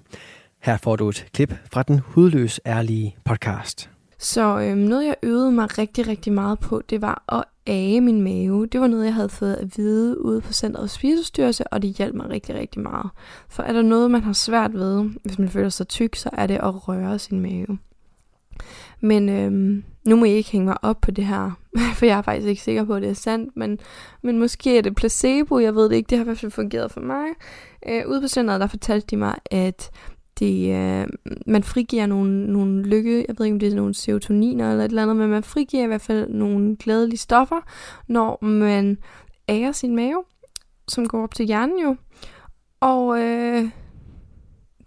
Her 0.62 0.76
får 0.76 0.96
du 0.96 1.08
et 1.08 1.26
klip 1.32 1.54
fra 1.72 1.82
den 1.82 1.98
hudløs 1.98 2.60
ærlige 2.66 3.16
podcast. 3.24 3.90
Så 4.18 4.58
øhm, 4.58 4.78
noget, 4.78 5.06
jeg 5.06 5.16
øvede 5.22 5.52
mig 5.52 5.78
rigtig, 5.78 6.08
rigtig 6.08 6.32
meget 6.32 6.58
på, 6.58 6.82
det 6.90 7.02
var 7.02 7.22
at 7.28 7.44
age 7.66 8.00
min 8.00 8.22
mave. 8.22 8.66
Det 8.66 8.80
var 8.80 8.86
noget, 8.86 9.04
jeg 9.04 9.14
havde 9.14 9.28
fået 9.28 9.54
at 9.54 9.76
vide 9.76 10.24
ude 10.24 10.40
på 10.40 10.52
Centeret 10.52 10.90
Spisestyrelse, 10.90 11.66
og 11.66 11.82
det 11.82 11.90
hjalp 11.90 12.14
mig 12.14 12.28
rigtig, 12.28 12.54
rigtig 12.54 12.82
meget. 12.82 13.10
For 13.48 13.62
er 13.62 13.72
der 13.72 13.82
noget, 13.82 14.10
man 14.10 14.22
har 14.22 14.32
svært 14.32 14.74
ved, 14.74 15.10
hvis 15.24 15.38
man 15.38 15.48
føler 15.48 15.68
sig 15.68 15.88
tyk, 15.88 16.16
så 16.16 16.30
er 16.32 16.46
det 16.46 16.54
at 16.54 16.88
røre 16.88 17.18
sin 17.18 17.40
mave. 17.40 17.78
Men 19.00 19.28
øhm, 19.28 19.84
nu 20.04 20.16
må 20.16 20.24
I 20.24 20.30
ikke 20.30 20.50
hænge 20.50 20.66
mig 20.66 20.76
op 20.82 21.00
på 21.00 21.10
det 21.10 21.24
her, 21.24 21.50
for 21.96 22.06
jeg 22.06 22.18
er 22.18 22.22
faktisk 22.22 22.48
ikke 22.48 22.62
sikker 22.62 22.84
på, 22.84 22.94
at 22.94 23.02
det 23.02 23.10
er 23.10 23.14
sandt, 23.14 23.56
men, 23.56 23.78
men 24.22 24.38
måske 24.38 24.78
er 24.78 24.82
det 24.82 24.94
placebo, 24.94 25.58
jeg 25.58 25.74
ved 25.74 25.88
det 25.88 25.96
ikke, 25.96 26.10
det 26.10 26.18
har 26.18 26.24
i 26.24 26.28
hvert 26.28 26.38
fald 26.38 26.52
fungeret 26.52 26.90
for 26.90 27.00
mig. 27.00 27.26
Øh, 27.88 28.02
ude 28.08 28.20
på 28.20 28.28
centret, 28.28 28.60
der 28.60 28.66
fortalte 28.66 29.06
de 29.06 29.16
mig, 29.16 29.34
at 29.50 29.90
det, 30.38 30.74
øh, 30.74 31.06
man 31.46 31.62
frigiver 31.62 32.06
nogle, 32.06 32.46
nogle 32.46 32.82
lykke, 32.82 33.24
jeg 33.28 33.34
ved 33.38 33.46
ikke 33.46 33.54
om 33.54 33.58
det 33.58 33.72
er 33.72 33.76
nogle 33.76 33.94
serotoniner 33.94 34.70
eller 34.70 34.84
et 34.84 34.88
eller 34.88 35.02
andet, 35.02 35.16
men 35.16 35.30
man 35.30 35.42
frigiver 35.42 35.84
i 35.84 35.86
hvert 35.86 36.00
fald 36.00 36.28
nogle 36.30 36.76
glædelige 36.76 37.18
stoffer, 37.18 37.60
når 38.08 38.44
man 38.44 38.98
ærer 39.48 39.72
sin 39.72 39.96
mave, 39.96 40.24
som 40.88 41.08
går 41.08 41.22
op 41.22 41.34
til 41.34 41.46
hjernen 41.46 41.78
jo. 41.78 41.96
Og 42.80 43.20
øh, 43.20 43.68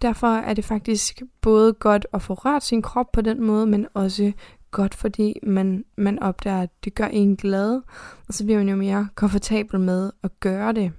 derfor 0.02 0.26
er 0.26 0.54
det 0.54 0.64
faktisk 0.64 1.22
både 1.40 1.72
godt 1.72 2.06
at 2.12 2.22
få 2.22 2.34
rørt 2.34 2.64
sin 2.64 2.82
krop 2.82 3.12
på 3.12 3.20
den 3.20 3.42
måde, 3.42 3.66
men 3.66 3.86
også 3.94 4.32
godt, 4.70 4.94
fordi 4.94 5.40
man, 5.42 5.84
man 5.96 6.18
opdager, 6.18 6.62
at 6.62 6.70
det 6.84 6.94
gør 6.94 7.06
en 7.06 7.36
glad, 7.36 7.80
og 8.28 8.34
så 8.34 8.44
bliver 8.44 8.58
man 8.58 8.68
jo 8.68 8.76
mere 8.76 9.08
komfortabel 9.14 9.80
med 9.80 10.10
at 10.22 10.40
gøre 10.40 10.72
det. 10.72 10.92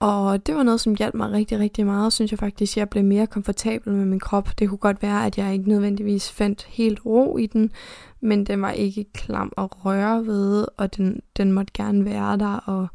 Og 0.00 0.46
det 0.46 0.54
var 0.54 0.62
noget, 0.62 0.80
som 0.80 0.94
hjalp 0.94 1.14
mig 1.14 1.32
rigtig, 1.32 1.58
rigtig 1.58 1.86
meget, 1.86 2.12
synes 2.12 2.30
jeg 2.30 2.38
faktisk. 2.38 2.76
Jeg 2.76 2.90
blev 2.90 3.04
mere 3.04 3.26
komfortabel 3.26 3.92
med 3.92 4.04
min 4.04 4.20
krop. 4.20 4.58
Det 4.58 4.68
kunne 4.68 4.78
godt 4.78 5.02
være, 5.02 5.26
at 5.26 5.38
jeg 5.38 5.52
ikke 5.52 5.68
nødvendigvis 5.68 6.32
fandt 6.32 6.64
helt 6.64 7.06
ro 7.06 7.36
i 7.36 7.46
den, 7.46 7.72
men 8.20 8.46
den 8.46 8.62
var 8.62 8.70
ikke 8.70 9.04
klam 9.12 9.52
at 9.58 9.84
røre 9.84 10.26
ved, 10.26 10.66
og 10.76 10.96
den, 10.96 11.20
den 11.36 11.52
måtte 11.52 11.72
gerne 11.72 12.04
være 12.04 12.38
der, 12.38 12.56
og 12.56 12.88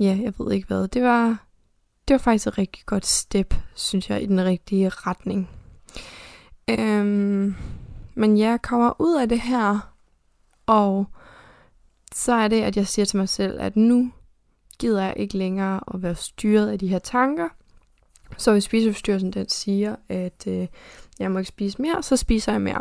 ja, 0.00 0.18
jeg 0.22 0.32
ved 0.38 0.52
ikke 0.52 0.66
hvad. 0.66 0.88
Det 0.88 1.02
var, 1.02 1.44
det 2.08 2.14
var 2.14 2.18
faktisk 2.18 2.46
et 2.46 2.58
rigtig 2.58 2.82
godt 2.86 3.06
step, 3.06 3.54
synes 3.74 4.10
jeg, 4.10 4.22
i 4.22 4.26
den 4.26 4.44
rigtige 4.44 4.88
retning. 4.88 5.50
Øhm, 6.68 7.54
men 8.14 8.38
jeg 8.38 8.62
kommer 8.62 9.00
ud 9.00 9.20
af 9.20 9.28
det 9.28 9.40
her, 9.40 9.92
og 10.66 11.06
så 12.14 12.32
er 12.32 12.48
det, 12.48 12.62
at 12.62 12.76
jeg 12.76 12.86
siger 12.86 13.06
til 13.06 13.16
mig 13.16 13.28
selv, 13.28 13.60
at 13.60 13.76
nu 13.76 14.12
gider 14.82 15.02
jeg 15.02 15.14
ikke 15.16 15.38
længere 15.38 15.80
at 15.94 16.02
være 16.02 16.14
styret 16.14 16.68
af 16.68 16.78
de 16.78 16.88
her 16.88 16.98
tanker. 16.98 17.48
Så 18.36 18.52
hvis 18.52 18.64
spiseforstyrrelsen 18.64 19.30
den 19.30 19.48
siger, 19.48 19.96
at 20.08 20.44
øh, 20.46 20.66
jeg 21.18 21.30
må 21.30 21.38
ikke 21.38 21.48
spise 21.48 21.82
mere, 21.82 22.02
så 22.02 22.16
spiser 22.16 22.52
jeg 22.52 22.60
mere. 22.60 22.80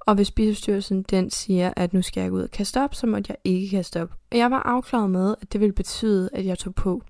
Og 0.00 0.14
hvis 0.14 0.26
spiseforstyrrelsen 0.26 1.02
den 1.02 1.30
siger, 1.30 1.72
at 1.76 1.92
nu 1.92 2.02
skal 2.02 2.20
jeg 2.20 2.30
gå 2.30 2.36
ud 2.36 2.42
og 2.42 2.50
kaste 2.50 2.80
op, 2.80 2.94
så 2.94 3.06
måtte 3.06 3.24
jeg 3.28 3.36
ikke 3.44 3.68
kaste 3.68 4.02
op. 4.02 4.10
Og 4.30 4.38
jeg 4.38 4.50
var 4.50 4.62
afklaret 4.62 5.10
med, 5.10 5.34
at 5.42 5.52
det 5.52 5.60
ville 5.60 5.72
betyde, 5.72 6.30
at 6.32 6.46
jeg 6.46 6.58
tog 6.58 6.74
på. 6.74 7.02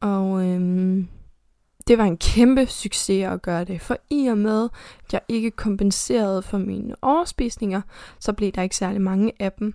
Og 0.00 0.48
øhm, 0.48 1.08
det 1.88 1.98
var 1.98 2.04
en 2.04 2.16
kæmpe 2.16 2.66
succes 2.66 3.24
at 3.24 3.42
gøre 3.42 3.64
det, 3.64 3.80
for 3.80 3.96
i 4.10 4.26
og 4.26 4.38
med, 4.38 4.68
at 5.04 5.12
jeg 5.12 5.20
ikke 5.28 5.50
kompenserede 5.50 6.42
for 6.42 6.58
mine 6.58 6.94
overspisninger, 7.02 7.80
så 8.20 8.32
blev 8.32 8.52
der 8.52 8.62
ikke 8.62 8.76
særlig 8.76 9.00
mange 9.00 9.32
af 9.38 9.52
dem. 9.52 9.74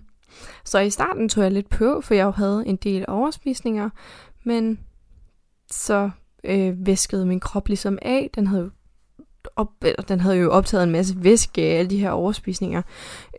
Så 0.64 0.78
i 0.78 0.90
starten 0.90 1.28
tog 1.28 1.44
jeg 1.44 1.52
lidt 1.52 1.68
på, 1.68 2.00
for 2.00 2.14
jeg 2.14 2.30
havde 2.30 2.62
en 2.66 2.76
del 2.76 3.04
overspisninger, 3.08 3.90
men 4.44 4.80
så 5.70 6.10
øh, 6.44 6.86
væskede 6.86 7.26
min 7.26 7.40
krop 7.40 7.68
ligesom 7.68 7.98
af. 8.02 8.30
Den 8.34 8.46
havde 8.46 8.70
op, 9.56 9.70
eller 9.82 10.02
den 10.02 10.20
havde 10.20 10.36
jo 10.36 10.50
optaget 10.50 10.84
en 10.84 10.90
masse 10.90 11.14
væske 11.24 11.62
af 11.62 11.78
alle 11.78 11.90
de 11.90 11.98
her 11.98 12.10
overspisninger. 12.10 12.82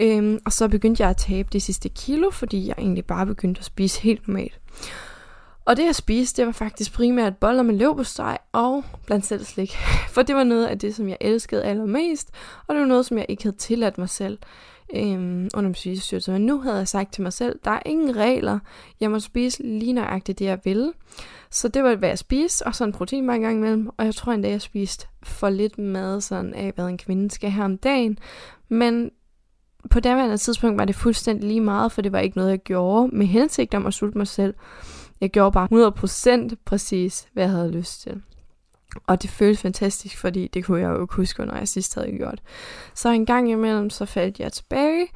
Øhm, 0.02 0.40
og 0.46 0.52
så 0.52 0.68
begyndte 0.68 1.04
jeg 1.04 1.10
at 1.10 1.18
tabe 1.18 1.50
de 1.54 1.60
sidste 1.60 1.90
kilo, 1.90 2.30
fordi 2.30 2.68
jeg 2.68 2.76
egentlig 2.78 3.06
bare 3.06 3.26
begyndte 3.26 3.60
at 3.60 3.66
spise 3.66 4.02
helt 4.02 4.28
normalt. 4.28 4.60
Og 5.66 5.78
det 5.78 5.86
jeg 5.86 5.96
spiste, 5.96 6.42
det 6.42 6.46
var 6.46 6.52
faktisk 6.52 6.94
primært 6.94 7.38
boller 7.38 7.64
med 7.64 7.76
leverpostej 7.76 8.38
og 8.52 8.84
blandt 9.06 9.26
selv 9.26 9.46
slik. 9.46 9.76
For 10.14 10.22
det 10.22 10.36
var 10.36 10.44
noget 10.44 10.66
af 10.66 10.80
det, 10.80 10.96
som 10.96 11.10
jeg 11.10 11.18
elskede 11.22 11.64
allermest, 11.64 12.32
og 12.68 12.76
det 12.76 12.82
var 12.82 12.88
noget, 12.88 13.06
som 13.06 13.18
jeg 13.18 13.26
ikke 13.30 13.44
havde 13.44 13.58
tilladt 13.58 13.98
mig 13.98 14.10
selv 14.10 14.38
øhm, 14.96 15.50
under 15.54 15.62
min 15.70 15.76
spisestyrelse. 15.76 16.32
Men 16.32 16.46
nu 16.46 16.62
havde 16.62 16.78
jeg 16.78 16.88
sagt 16.88 17.14
til 17.14 17.24
mig 17.24 17.34
selv, 17.34 17.60
der 17.64 17.72
er 17.72 17.80
ingen 17.86 18.16
regler. 18.16 18.60
Jeg 19.00 19.12
må 19.12 19.20
spise 19.20 19.64
lige 19.64 19.94
nøjagtigt 19.94 20.40
det, 20.40 20.46
jeg 20.46 20.60
vil. 20.64 20.94
Så 21.52 21.68
det 21.68 21.84
var, 21.84 21.96
hvad 21.96 22.10
jeg 22.10 22.18
spiste, 22.18 22.68
og 22.68 22.76
så 22.76 22.84
en 22.84 22.92
protein 22.92 23.26
mange 23.26 23.48
gange 23.48 23.60
imellem. 23.60 23.90
Og 23.98 24.06
jeg 24.06 24.16
tror 24.16 24.32
endda, 24.32 24.50
jeg 24.50 24.62
spiste 24.62 25.08
for 25.24 25.50
lidt 25.50 25.78
mad 25.78 26.22
sådan 26.22 26.54
af, 26.54 26.72
hvad 26.76 26.86
en 26.86 26.98
kvinde 26.98 27.32
skal 27.32 27.50
have 27.50 27.66
om 27.66 27.78
dagen. 27.78 28.20
Men 28.70 29.12
på 29.90 30.00
daværende 30.00 30.38
tidspunkt 30.38 30.78
var 30.78 30.86
det 30.86 30.96
fuldstændig 30.96 31.48
lige 31.48 31.62
meget, 31.62 31.92
for 31.92 32.02
det 32.02 32.12
var 32.12 32.20
ikke 32.20 32.38
noget, 32.38 32.52
jeg 32.52 32.60
gjorde 32.60 33.16
med 33.16 33.26
hensigt 33.26 33.74
om 33.74 33.86
at 33.86 33.94
sulte 33.94 34.18
mig 34.18 34.28
selv. 34.28 34.54
Jeg 35.22 35.30
gjorde 35.30 35.52
bare 35.52 36.48
100% 36.52 36.56
præcis, 36.66 37.28
hvad 37.34 37.44
jeg 37.44 37.52
havde 37.52 37.72
lyst 37.72 38.02
til. 38.02 38.22
Og 39.08 39.22
det 39.22 39.30
føles 39.30 39.62
fantastisk, 39.62 40.18
fordi 40.18 40.48
det 40.48 40.66
kunne 40.66 40.82
jeg 40.82 40.90
jo 40.90 41.02
ikke 41.02 41.16
huske, 41.16 41.46
når 41.46 41.58
jeg 41.58 41.68
sidst 41.68 41.96
havde 41.96 42.18
gjort. 42.18 42.42
Så 42.96 43.10
en 43.10 43.26
gang 43.26 43.52
imellem, 43.52 43.90
så 43.90 44.06
faldt 44.06 44.40
jeg 44.40 44.54
tilbage. 44.54 45.08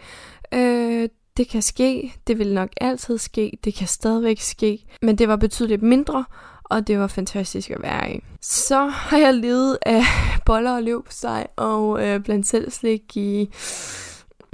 Øh, 0.54 1.10
det 1.38 1.50
kan 1.50 1.62
ske, 1.62 2.14
det 2.28 2.40
vil 2.40 2.54
nok 2.54 2.70
altid 2.82 3.18
ske, 3.18 3.58
det 3.64 3.74
kan 3.74 3.88
stadigvæk 3.88 4.40
ske, 4.40 4.86
men 5.02 5.18
det 5.18 5.28
var 5.28 5.36
betydeligt 5.36 5.82
mindre, 5.82 6.26
og 6.64 6.88
det 6.88 7.00
var 7.00 7.08
fantastisk 7.08 7.70
at 7.70 7.82
være 7.82 8.16
i. 8.16 8.20
Så 8.42 8.86
har 8.88 9.18
jeg 9.18 9.34
levet 9.34 9.78
af 9.82 10.04
boller 10.46 10.76
og 10.76 10.84
løb 10.84 11.06
på 11.06 11.12
sig, 11.12 11.46
og 11.56 12.06
øh, 12.06 12.20
blandt 12.20 12.48
selv 12.48 12.72
slik 12.72 13.18
i 13.18 13.50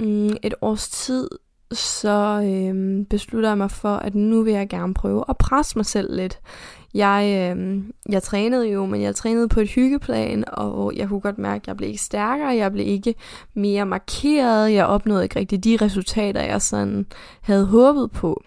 mm, 0.00 0.36
et 0.42 0.54
års 0.60 0.88
tid, 0.88 1.28
så 1.72 2.42
øh, 2.44 3.06
beslutter 3.06 3.48
jeg 3.48 3.58
mig 3.58 3.70
for, 3.70 3.96
at 3.96 4.14
nu 4.14 4.42
vil 4.42 4.52
jeg 4.52 4.68
gerne 4.68 4.94
prøve 4.94 5.24
at 5.28 5.36
presse 5.36 5.78
mig 5.78 5.86
selv 5.86 6.16
lidt. 6.16 6.38
Jeg, 6.94 7.52
øh, 7.56 7.82
jeg 8.08 8.22
trænede 8.22 8.68
jo, 8.68 8.86
men 8.86 9.02
jeg 9.02 9.14
trænede 9.14 9.48
på 9.48 9.60
et 9.60 9.70
hyggeplan, 9.70 10.44
og 10.52 10.92
jeg 10.96 11.08
kunne 11.08 11.20
godt 11.20 11.38
mærke, 11.38 11.62
at 11.62 11.66
jeg 11.68 11.76
blev 11.76 11.88
ikke 11.88 12.02
stærkere, 12.02 12.48
jeg 12.48 12.72
blev 12.72 12.86
ikke 12.86 13.14
mere 13.54 13.86
markeret, 13.86 14.72
jeg 14.72 14.86
opnåede 14.86 15.22
ikke 15.22 15.38
rigtig 15.38 15.64
de 15.64 15.78
resultater, 15.82 16.42
jeg 16.42 16.62
sådan 16.62 17.06
havde 17.40 17.66
håbet 17.66 18.10
på. 18.10 18.42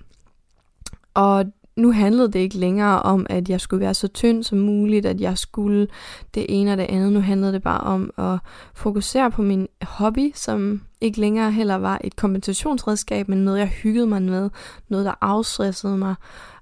Og 1.14 1.46
nu 1.76 1.92
handlede 1.92 2.32
det 2.32 2.40
ikke 2.40 2.58
længere 2.58 3.02
om, 3.02 3.26
at 3.30 3.50
jeg 3.50 3.62
skulle 3.62 3.82
være 3.82 3.94
så 3.94 4.08
tynd 4.08 4.44
som 4.44 4.58
muligt, 4.58 5.06
at 5.06 5.22
jeg 5.22 5.38
skulle 5.38 5.88
det 6.36 6.46
ene 6.50 6.72
og 6.72 6.78
det 6.78 6.84
andet. 6.90 7.14
Nu 7.14 7.20
handlede 7.20 7.54
det 7.54 7.64
bare 7.64 7.80
om 7.80 8.12
at 8.18 8.40
fokusere 8.74 9.32
på 9.32 9.42
min 9.42 9.68
hobby, 9.82 10.32
som 10.36 10.82
ikke 11.02 11.20
længere 11.20 11.52
heller 11.52 11.76
var 11.76 12.02
et 12.04 12.16
kompensationsredskab, 12.16 13.28
men 13.28 13.38
noget, 13.38 13.60
jeg 13.60 13.68
hyggede 13.68 14.08
mig 14.08 14.22
med, 14.22 14.50
noget, 14.90 15.06
der 15.06 15.14
afstressede 15.22 15.98
mig, 15.98 16.16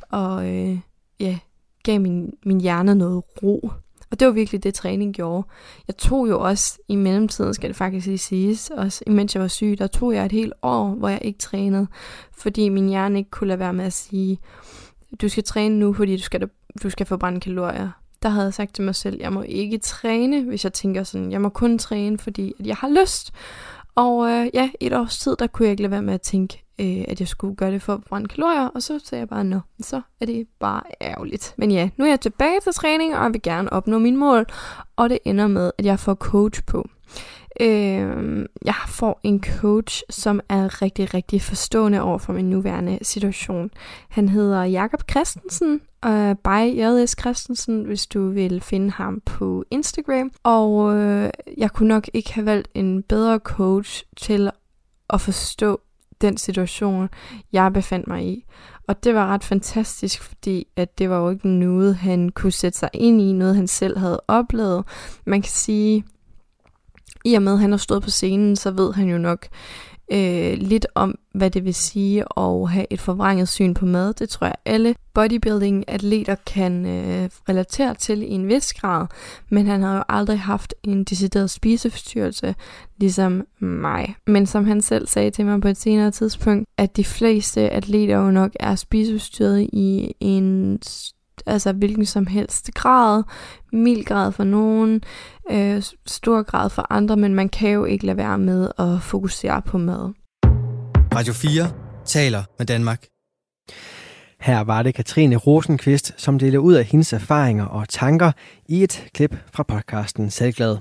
og 0.10 0.48
øh, 0.48 0.80
ja, 1.20 1.40
gav 1.84 2.02
min, 2.02 2.34
min 2.46 2.62
hjerne 2.62 2.96
noget 2.96 3.24
ro. 3.44 3.72
Og 4.12 4.20
det 4.20 4.28
var 4.28 4.34
virkelig 4.34 4.64
det, 4.64 4.74
træning 4.74 5.14
gjorde. 5.14 5.48
Jeg 5.88 5.98
tog 5.98 6.30
jo 6.30 6.40
også, 6.40 6.80
i 6.88 6.96
mellemtiden 6.96 7.54
skal 7.54 7.70
det 7.70 7.78
faktisk 7.78 8.08
lige 8.08 8.18
siges, 8.18 8.70
også 8.70 9.04
imens 9.08 9.36
jeg 9.36 9.42
var 9.42 9.48
syg, 9.48 9.76
der 9.78 9.88
tog 9.88 10.14
jeg 10.14 10.26
et 10.26 10.32
helt 10.32 10.54
år, 10.62 10.90
hvor 10.90 11.10
jeg 11.10 11.20
ikke 11.22 11.40
trænede, 11.40 11.88
fordi 12.38 12.70
min 12.70 12.90
hjerne 12.90 13.20
ikke 13.20 13.30
kunne 13.30 13.48
lade 13.48 13.60
være 13.60 13.74
med 13.74 13.86
at 13.86 13.94
sige, 13.94 14.40
du 15.22 15.30
skal 15.30 15.44
træne 15.44 15.80
nu, 15.80 15.94
fordi 15.94 16.18
du 16.18 16.24
skal, 16.24 16.50
du 16.84 16.90
skal 16.90 17.06
forbrænde 17.06 17.40
kalorier. 17.40 17.90
Der 18.24 18.30
havde 18.30 18.46
jeg 18.46 18.54
sagt 18.54 18.76
til 18.76 18.84
mig 18.84 18.96
selv, 18.96 19.18
jeg 19.20 19.34
må 19.34 19.42
ikke 19.42 19.78
træne, 19.78 20.44
hvis 20.44 20.64
jeg 20.64 20.74
tænker 20.74 21.04
sådan, 21.04 21.32
jeg 21.32 21.42
må 21.42 21.50
kun 21.50 21.78
træne, 21.78 22.18
fordi 22.18 22.54
at 22.60 22.68
jeg 22.68 22.76
har 22.76 23.02
lyst. 23.02 23.34
Og 23.96 24.30
øh, 24.30 24.48
ja, 24.54 24.70
et 24.80 24.94
års 24.94 25.20
tid, 25.20 25.36
der 25.40 25.48
kunne 25.48 25.66
jeg 25.66 25.72
ikke 25.72 25.84
lade 25.84 25.92
være 25.92 26.02
med 26.02 26.14
at 26.14 26.22
tænke, 26.22 26.64
øh, 26.80 27.04
at 27.08 27.20
jeg 27.20 27.28
skulle 27.28 27.56
gøre 27.56 27.72
det 27.72 27.82
for 27.82 27.94
at 27.94 28.04
brænde 28.04 28.28
kalorier, 28.28 28.68
og 28.68 28.84
så 28.84 29.00
sagde 29.04 29.20
jeg 29.20 29.30
bare, 29.30 29.44
nå, 29.44 29.60
så 29.80 30.02
er 30.22 30.26
det 30.26 30.48
bare 30.60 30.82
ærgerligt. 31.02 31.54
Men 31.58 31.72
ja, 31.72 31.90
nu 31.98 32.06
er 32.06 32.10
jeg 32.10 32.20
tilbage 32.20 32.60
til 32.60 32.74
træning, 32.74 33.16
og 33.16 33.24
jeg 33.24 33.34
vil 33.34 33.42
gerne 33.42 33.74
opnå 33.74 34.00
min 34.00 34.18
mål, 34.18 34.46
og 34.96 35.10
det 35.10 35.20
ender 35.26 35.48
med, 35.48 35.72
at 35.78 35.86
jeg 35.86 36.00
får 36.00 36.14
coach 36.14 36.64
på. 36.66 36.88
Øh, 37.62 38.46
jeg 38.66 38.76
får 38.88 39.20
en 39.24 39.44
coach, 39.44 40.04
som 40.10 40.40
er 40.50 40.82
rigtig, 40.82 41.14
rigtig 41.14 41.42
forstående 41.42 42.02
over 42.02 42.18
for 42.18 42.34
min 42.34 42.50
nuværende 42.50 43.00
situation. 43.02 43.70
Han 44.10 44.30
hedder 44.30 44.64
Jakob 44.64 45.12
Christensen, 45.12 45.82
uh, 46.06 46.36
by 46.44 46.80
J.S. 46.80 47.16
Christensen, 47.20 47.84
hvis 47.84 48.08
du 48.08 48.30
vil 48.30 48.62
finde 48.62 48.92
ham 48.92 49.22
på 49.26 49.66
Instagram. 49.72 50.32
Og 50.44 50.74
uh, 50.74 51.30
jeg 51.58 51.72
kunne 51.74 51.90
nok 51.90 52.10
ikke 52.14 52.34
have 52.34 52.46
valgt 52.46 52.68
en 52.74 53.04
bedre 53.04 53.40
coach 53.40 54.04
til 54.18 54.52
at 55.10 55.22
forstå 55.22 55.82
den 56.22 56.38
situation, 56.38 57.10
jeg 57.54 57.74
befandt 57.74 58.08
mig 58.08 58.26
i. 58.26 58.46
Og 58.88 59.04
det 59.04 59.16
var 59.16 59.28
ret 59.28 59.44
fantastisk, 59.44 60.22
fordi 60.22 60.68
at 60.76 60.98
det 60.98 61.10
var 61.10 61.18
jo 61.18 61.30
ikke 61.30 61.48
noget, 61.48 61.96
han 61.96 62.30
kunne 62.30 62.52
sætte 62.52 62.80
sig 62.80 62.90
ind 62.94 63.22
i, 63.22 63.32
noget 63.34 63.56
han 63.56 63.68
selv 63.68 63.98
havde 63.98 64.22
oplevet. 64.28 64.84
Man 65.26 65.42
kan 65.42 65.52
sige, 65.52 66.04
i 67.26 67.34
og 67.34 67.42
med 67.42 67.54
at 67.54 67.60
han 67.60 67.72
har 67.72 67.78
stået 67.78 68.04
på 68.04 68.10
scenen, 68.10 68.56
så 68.56 68.72
ved 68.72 68.94
han 68.94 69.10
jo 69.10 69.18
nok 69.18 69.48
øh, 70.12 70.58
lidt 70.58 70.88
om, 70.96 71.16
hvad 71.34 71.52
det 71.52 71.66
vil 71.66 71.74
sige 71.74 72.24
at 72.38 72.70
have 72.70 72.86
et 72.90 73.00
forvrænget 73.00 73.48
syn 73.48 73.74
på 73.74 73.86
mad. 73.86 74.14
Det 74.14 74.30
tror 74.30 74.48
jeg 74.48 74.56
alle 74.66 74.96
bodybuilding-atleter 75.14 76.36
kan 76.46 76.86
øh, 76.86 77.30
relatere 77.50 77.96
til 77.96 78.22
i 78.22 78.30
en 78.30 78.48
vis 78.48 78.74
grad, 78.74 79.08
men 79.50 79.68
han 79.68 79.82
har 79.82 79.96
jo 79.96 80.04
aldrig 80.10 80.40
haft 80.40 80.74
en 80.84 81.04
decideret 81.04 81.50
spiseforstyrrelse, 81.50 82.56
ligesom 82.98 83.46
mig. 83.60 84.16
Men 84.28 84.46
som 84.46 84.66
han 84.66 84.82
selv 84.82 85.08
sagde 85.08 85.32
til 85.32 85.46
mig 85.46 85.62
på 85.62 85.68
et 85.68 85.78
senere 85.78 86.12
tidspunkt, 86.12 86.70
at 86.78 86.98
de 86.98 87.04
fleste 87.04 87.70
atleter 87.70 88.18
jo 88.18 88.32
nok 88.32 88.52
er 88.60 88.76
spiseforstyrret 88.76 89.70
i 89.74 90.14
en 90.20 90.80
altså 91.46 91.72
hvilken 91.72 92.06
som 92.06 92.28
helst 92.28 92.70
grad, 92.74 93.24
mild 93.74 94.06
grad 94.06 94.32
for 94.32 94.44
nogen, 94.44 95.02
øh, 95.52 95.84
stor 96.06 96.44
grad 96.44 96.70
for 96.70 96.88
andre, 96.90 97.18
men 97.18 97.36
man 97.36 97.50
kan 97.50 97.70
jo 97.70 97.86
ikke 97.86 98.06
lade 98.06 98.18
være 98.18 98.38
med 98.38 98.72
at 98.80 99.02
fokusere 99.02 99.62
på 99.62 99.78
mad. 99.78 100.14
Radio 101.16 101.34
4 101.34 101.72
taler 102.06 102.44
med 102.60 102.66
Danmark. 102.66 103.06
Her 104.42 104.60
var 104.60 104.84
det 104.84 104.96
Katrine 104.96 105.36
Rosenqvist, 105.36 106.14
som 106.18 106.40
deler 106.40 106.60
ud 106.60 106.74
af 106.74 106.86
hendes 106.86 107.14
erfaringer 107.14 107.66
og 107.66 107.90
tanker 107.90 108.32
i 108.68 108.84
et 108.84 109.08
klip 109.14 109.36
fra 109.54 109.64
podcasten 109.64 110.30
Selvglad. 110.30 110.78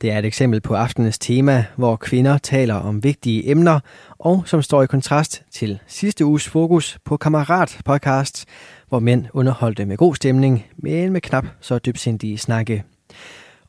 Det 0.00 0.12
er 0.12 0.18
et 0.18 0.24
eksempel 0.24 0.60
på 0.60 0.74
aftenens 0.74 1.18
tema, 1.18 1.64
hvor 1.76 1.96
kvinder 1.96 2.38
taler 2.38 2.74
om 2.74 3.04
vigtige 3.04 3.50
emner, 3.50 3.80
og 4.18 4.42
som 4.46 4.62
står 4.62 4.82
i 4.82 4.86
kontrast 4.86 5.42
til 5.52 5.78
sidste 5.86 6.24
uges 6.24 6.48
fokus 6.48 6.98
på 7.04 7.16
Kammerat 7.16 7.78
podcast, 7.84 8.44
hvor 8.88 8.98
mænd 8.98 9.26
underholdte 9.32 9.86
med 9.86 9.96
god 9.96 10.14
stemning, 10.14 10.66
men 10.76 11.12
med 11.12 11.20
knap 11.20 11.46
så 11.60 11.78
dybsindige 11.78 12.38
snakke. 12.38 12.84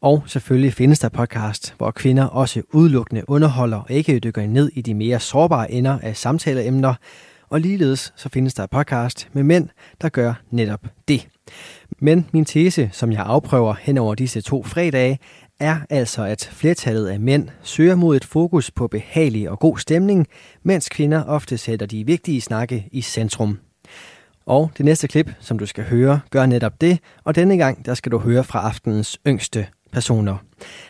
Og 0.01 0.23
selvfølgelig 0.28 0.73
findes 0.73 0.99
der 0.99 1.10
podcast, 1.10 1.75
hvor 1.78 1.91
kvinder 1.91 2.25
også 2.25 2.62
udelukkende 2.73 3.30
underholder 3.30 3.78
og 3.78 3.91
ikke 3.91 4.19
dykker 4.19 4.47
ned 4.47 4.71
i 4.73 4.82
de 4.82 4.93
mere 4.93 5.19
sårbare 5.19 5.71
ender 5.71 5.99
af 5.99 6.17
samtaleemner, 6.17 6.93
og 7.49 7.62
ligeledes 7.62 8.13
så 8.15 8.30
findes 8.30 8.54
der 8.54 8.65
podcast 8.65 9.30
med 9.34 9.43
mænd, 9.43 9.69
der 10.01 10.10
gør 10.10 10.34
netop 10.51 10.88
det. 11.08 11.28
Men 11.99 12.28
min 12.32 12.45
tese, 12.45 12.89
som 12.93 13.12
jeg 13.12 13.23
afprøver 13.25 13.73
hen 13.82 13.97
over 13.97 14.15
disse 14.15 14.41
to 14.41 14.63
fredage, 14.63 15.19
er 15.60 15.78
altså, 15.89 16.23
at 16.23 16.49
flertallet 16.54 17.08
af 17.08 17.19
mænd 17.19 17.49
søger 17.63 17.95
mod 17.95 18.15
et 18.15 18.25
fokus 18.25 18.71
på 18.71 18.88
behagelig 18.88 19.49
og 19.49 19.60
god 19.60 19.78
stemning, 19.78 20.28
mens 20.63 20.89
kvinder 20.89 21.23
ofte 21.23 21.58
sætter 21.58 21.86
de 21.86 22.06
vigtige 22.06 22.41
snakke 22.41 22.88
i 22.91 23.01
centrum. 23.01 23.58
Og 24.45 24.71
det 24.77 24.86
næste 24.86 25.08
klip, 25.08 25.31
som 25.39 25.60
du 25.60 25.65
skal 25.65 25.84
høre, 25.84 26.19
gør 26.29 26.45
netop 26.45 26.81
det, 26.81 26.99
og 27.23 27.36
denne 27.36 27.58
gang 27.58 27.86
der 27.86 27.93
skal 27.93 28.12
du 28.12 28.19
høre 28.19 28.43
fra 28.43 28.60
aftenens 28.60 29.19
yngste 29.27 29.67
personer. 29.91 30.38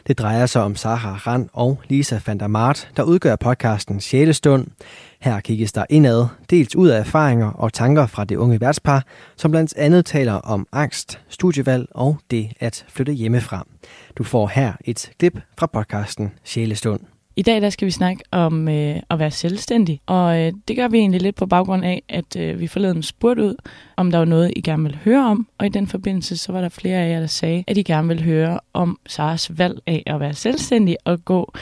Det 0.07 0.19
drejer 0.19 0.45
sig 0.45 0.63
om 0.63 0.75
Sara 0.75 1.13
Rand 1.15 1.49
og 1.53 1.79
Lisa 1.87 2.19
van 2.27 2.39
der 2.39 2.47
Mart, 2.47 2.89
der 2.97 3.03
udgør 3.03 3.35
podcasten 3.35 3.99
Sjælestund. 3.99 4.67
Her 5.19 5.39
kigges 5.39 5.71
der 5.71 5.85
indad, 5.89 6.27
dels 6.49 6.75
ud 6.75 6.87
af 6.87 6.99
erfaringer 6.99 7.51
og 7.51 7.73
tanker 7.73 8.05
fra 8.07 8.25
det 8.25 8.35
unge 8.35 8.61
værtspar, 8.61 9.03
som 9.35 9.51
blandt 9.51 9.77
andet 9.77 10.05
taler 10.05 10.33
om 10.33 10.67
angst, 10.71 11.19
studievalg 11.29 11.87
og 11.91 12.17
det 12.31 12.51
at 12.59 12.85
flytte 12.89 13.13
hjemmefra. 13.13 13.67
Du 14.17 14.23
får 14.23 14.47
her 14.47 14.73
et 14.85 15.11
klip 15.19 15.39
fra 15.57 15.65
podcasten 15.65 16.31
Sjælestund. 16.43 17.14
I 17.38 17.41
dag 17.41 17.62
der 17.62 17.69
skal 17.69 17.86
vi 17.86 17.91
snakke 17.91 18.24
om 18.32 18.67
øh, 18.67 18.95
at 19.10 19.19
være 19.19 19.32
selvstændig, 19.32 20.02
og 20.06 20.39
øh, 20.39 20.54
det 20.67 20.76
gør 20.76 20.88
vi 20.88 20.98
egentlig 20.98 21.21
lidt 21.21 21.36
på 21.36 21.45
baggrund 21.45 21.86
af, 21.86 22.04
at 22.10 22.36
øh, 22.36 22.60
vi 22.60 22.67
forleden 22.67 23.04
spurgte 23.04 23.43
ud, 23.43 23.56
om 23.98 24.12
der 24.12 24.17
var 24.17 24.26
noget, 24.26 24.54
I 24.56 24.62
gerne 24.62 24.84
ville 24.84 24.98
høre 24.98 25.26
om, 25.26 25.48
og 25.58 25.65
i 25.65 25.69
den 25.69 25.88
forbindelse 25.88 26.38
så 26.38 26.52
var 26.52 26.62
der 26.62 26.69
flere 26.69 26.98
af 26.98 27.10
jer, 27.10 27.19
der 27.19 27.28
sagde, 27.28 27.63
at 27.67 27.78
I 27.78 27.84
gerne 27.84 28.08
ville 28.08 28.24
høre 28.24 28.60
om 28.74 29.00
Saras 29.08 29.58
valg 29.58 29.80
af 29.88 30.04
at 30.06 30.19
være 30.19 30.34
selvstændig 30.34 30.98
og 31.06 31.26
gå 31.26 31.54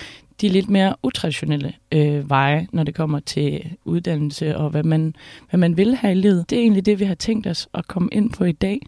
de 0.41 0.49
lidt 0.49 0.69
mere 0.69 0.95
utraditionelle 1.03 1.73
øh, 1.91 2.29
veje, 2.29 2.67
når 2.71 2.83
det 2.83 2.95
kommer 2.95 3.19
til 3.19 3.75
uddannelse 3.85 4.57
og 4.57 4.69
hvad 4.69 4.83
man, 4.83 5.15
hvad 5.49 5.57
man 5.57 5.77
vil 5.77 5.95
have 5.95 6.11
i 6.11 6.15
livet. 6.15 6.49
Det 6.49 6.57
er 6.57 6.61
egentlig 6.61 6.85
det, 6.85 6.99
vi 6.99 7.05
har 7.05 7.15
tænkt 7.15 7.47
os 7.47 7.67
at 7.73 7.87
komme 7.87 8.09
ind 8.11 8.31
på 8.31 8.43
i 8.43 8.51
dag. 8.51 8.79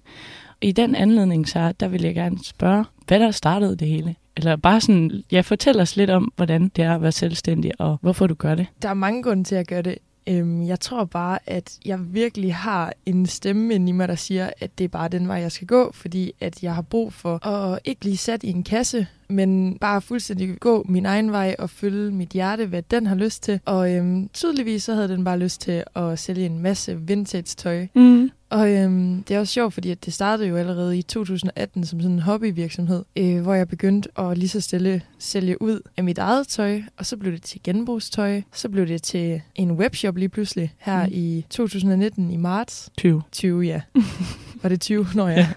I 0.62 0.71
den 0.71 0.95
anledning, 0.95 1.48
så 1.48 1.74
der 1.80 1.88
vil 1.88 2.02
jeg 2.02 2.15
gerne 2.15 2.38
spørge, 2.43 2.86
hvad 3.08 3.19
der 3.19 3.32
startede 3.32 3.76
det 3.76 3.88
hele? 3.88 4.15
Eller 4.38 4.56
bare 4.56 4.82
sådan, 4.82 5.24
ja, 5.32 5.41
fortæl 5.41 5.80
os 5.80 5.95
lidt 5.95 6.10
om, 6.10 6.34
hvordan 6.36 6.71
det 6.76 6.84
er 6.84 6.95
at 6.95 7.02
være 7.02 7.12
selvstændig, 7.12 7.71
og 7.80 7.98
hvorfor 8.02 8.28
du 8.28 8.34
gør 8.34 8.56
det. 8.56 8.67
Der 8.82 8.89
er 8.89 8.93
mange 8.93 9.24
grunde 9.24 9.43
til 9.43 9.56
at 9.56 9.67
gøre 9.67 9.82
det. 9.82 9.98
Øhm, 10.28 10.67
jeg 10.67 10.80
tror 10.80 11.06
bare, 11.06 11.39
at 11.45 11.78
jeg 11.86 12.13
virkelig 12.13 12.56
har 12.56 12.93
en 13.06 13.26
stemme 13.26 13.74
inde 13.74 13.89
i 13.89 13.91
mig, 13.91 14.08
der 14.08 14.15
siger, 14.15 14.50
at 14.60 14.78
det 14.78 14.84
er 14.84 14.88
bare 14.88 15.08
den 15.08 15.28
vej, 15.28 15.38
jeg 15.38 15.52
skal 15.52 15.67
gå, 15.67 15.91
fordi 15.93 16.32
at 16.41 16.63
jeg 16.63 16.76
har 16.76 16.82
brug 16.82 17.13
for 17.13 17.48
at 17.48 17.80
ikke 17.86 18.00
blive 18.00 18.17
sat 18.17 18.43
i 18.43 18.50
en 18.50 18.63
kasse, 18.63 19.08
men 19.29 19.77
bare 19.81 20.01
fuldstændig 20.01 20.59
gå 20.59 20.85
min 20.89 21.05
egen 21.05 21.31
vej 21.31 21.55
og 21.59 21.69
følge 21.69 22.11
mit 22.11 22.29
hjerte, 22.29 22.65
hvad 22.65 22.81
den 22.81 23.07
har 23.07 23.15
lyst 23.15 23.43
til. 23.43 23.59
Og 23.65 23.93
øhm, 23.93 24.29
tydeligvis 24.33 24.83
så 24.83 24.93
havde 24.93 25.07
den 25.07 25.23
bare 25.23 25.39
lyst 25.39 25.61
til 25.61 25.83
at 25.95 26.19
sælge 26.19 26.45
en 26.45 26.59
masse 26.59 26.99
vintage-tøj. 27.01 27.88
Mm. 27.95 28.29
Og 28.49 28.71
øhm, 28.71 29.23
det 29.23 29.35
er 29.35 29.39
også 29.39 29.53
sjovt, 29.53 29.73
fordi 29.73 29.91
at 29.91 30.05
det 30.05 30.13
startede 30.13 30.49
jo 30.49 30.55
allerede 30.55 30.97
i 30.97 31.01
2018 31.01 31.85
som 31.85 32.01
sådan 32.01 32.15
en 32.15 32.19
hobbyvirksomhed, 32.19 33.03
øh, 33.15 33.41
hvor 33.41 33.53
jeg 33.53 33.67
begyndte 33.67 34.09
at 34.19 34.38
lige 34.38 34.49
så 34.49 34.61
stille 34.61 35.01
sælge 35.19 35.61
ud 35.61 35.79
af 35.97 36.03
mit 36.03 36.17
eget 36.17 36.47
tøj, 36.47 36.81
og 36.97 37.05
så 37.05 37.17
blev 37.17 37.33
det 37.33 37.41
til 37.41 37.61
genbrugstøj, 37.63 38.41
så 38.53 38.69
blev 38.69 38.88
det 38.88 39.03
til 39.03 39.41
en 39.55 39.71
webshop 39.71 40.17
lige 40.17 40.29
pludselig 40.29 40.73
her 40.77 41.05
mm. 41.05 41.11
i 41.13 41.45
2019 41.49 42.31
i 42.31 42.38
marts. 42.38 42.89
20. 42.97 43.21
20, 43.31 43.61
ja. 43.61 43.81
Var 44.61 44.69
det 44.69 44.81
20? 44.81 45.07
Nå 45.15 45.27
ja. 45.27 45.47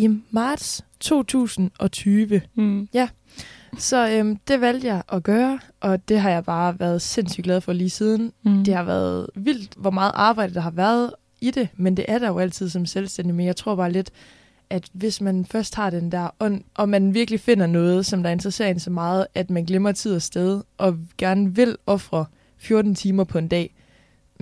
I 0.00 0.08
marts 0.30 0.84
2020. 1.00 2.40
Mm. 2.54 2.88
Ja. 2.94 3.08
Så 3.78 4.10
øhm, 4.10 4.36
det 4.36 4.60
valgte 4.60 4.86
jeg 4.86 5.02
at 5.12 5.22
gøre, 5.22 5.58
og 5.80 6.08
det 6.08 6.20
har 6.20 6.30
jeg 6.30 6.44
bare 6.44 6.80
været 6.80 7.02
sindssygt 7.02 7.44
glad 7.44 7.60
for 7.60 7.72
lige 7.72 7.90
siden. 7.90 8.32
Mm. 8.42 8.64
Det 8.64 8.74
har 8.74 8.82
været 8.82 9.26
vildt, 9.34 9.74
hvor 9.76 9.90
meget 9.90 10.12
arbejde 10.14 10.54
der 10.54 10.60
har 10.60 10.70
været 10.70 11.10
i 11.40 11.50
det, 11.50 11.68
men 11.76 11.96
det 11.96 12.04
er 12.08 12.18
der 12.18 12.28
jo 12.28 12.38
altid 12.38 12.68
som 12.68 12.86
selvstændig. 12.86 13.34
Men 13.34 13.46
jeg 13.46 13.56
tror 13.56 13.76
bare 13.76 13.92
lidt, 13.92 14.10
at 14.70 14.88
hvis 14.92 15.20
man 15.20 15.44
først 15.44 15.74
har 15.74 15.90
den 15.90 16.12
der 16.12 16.28
ånd, 16.40 16.62
og 16.74 16.88
man 16.88 17.14
virkelig 17.14 17.40
finder 17.40 17.66
noget, 17.66 18.06
som 18.06 18.22
der 18.22 18.30
interesserer 18.30 18.70
en 18.70 18.80
så 18.80 18.90
meget, 18.90 19.26
at 19.34 19.50
man 19.50 19.64
glemmer 19.64 19.92
tid 19.92 20.14
og 20.14 20.22
sted, 20.22 20.62
og 20.78 20.98
gerne 21.18 21.54
vil 21.54 21.76
ofre 21.86 22.24
14 22.56 22.94
timer 22.94 23.24
på 23.24 23.38
en 23.38 23.48
dag, 23.48 23.74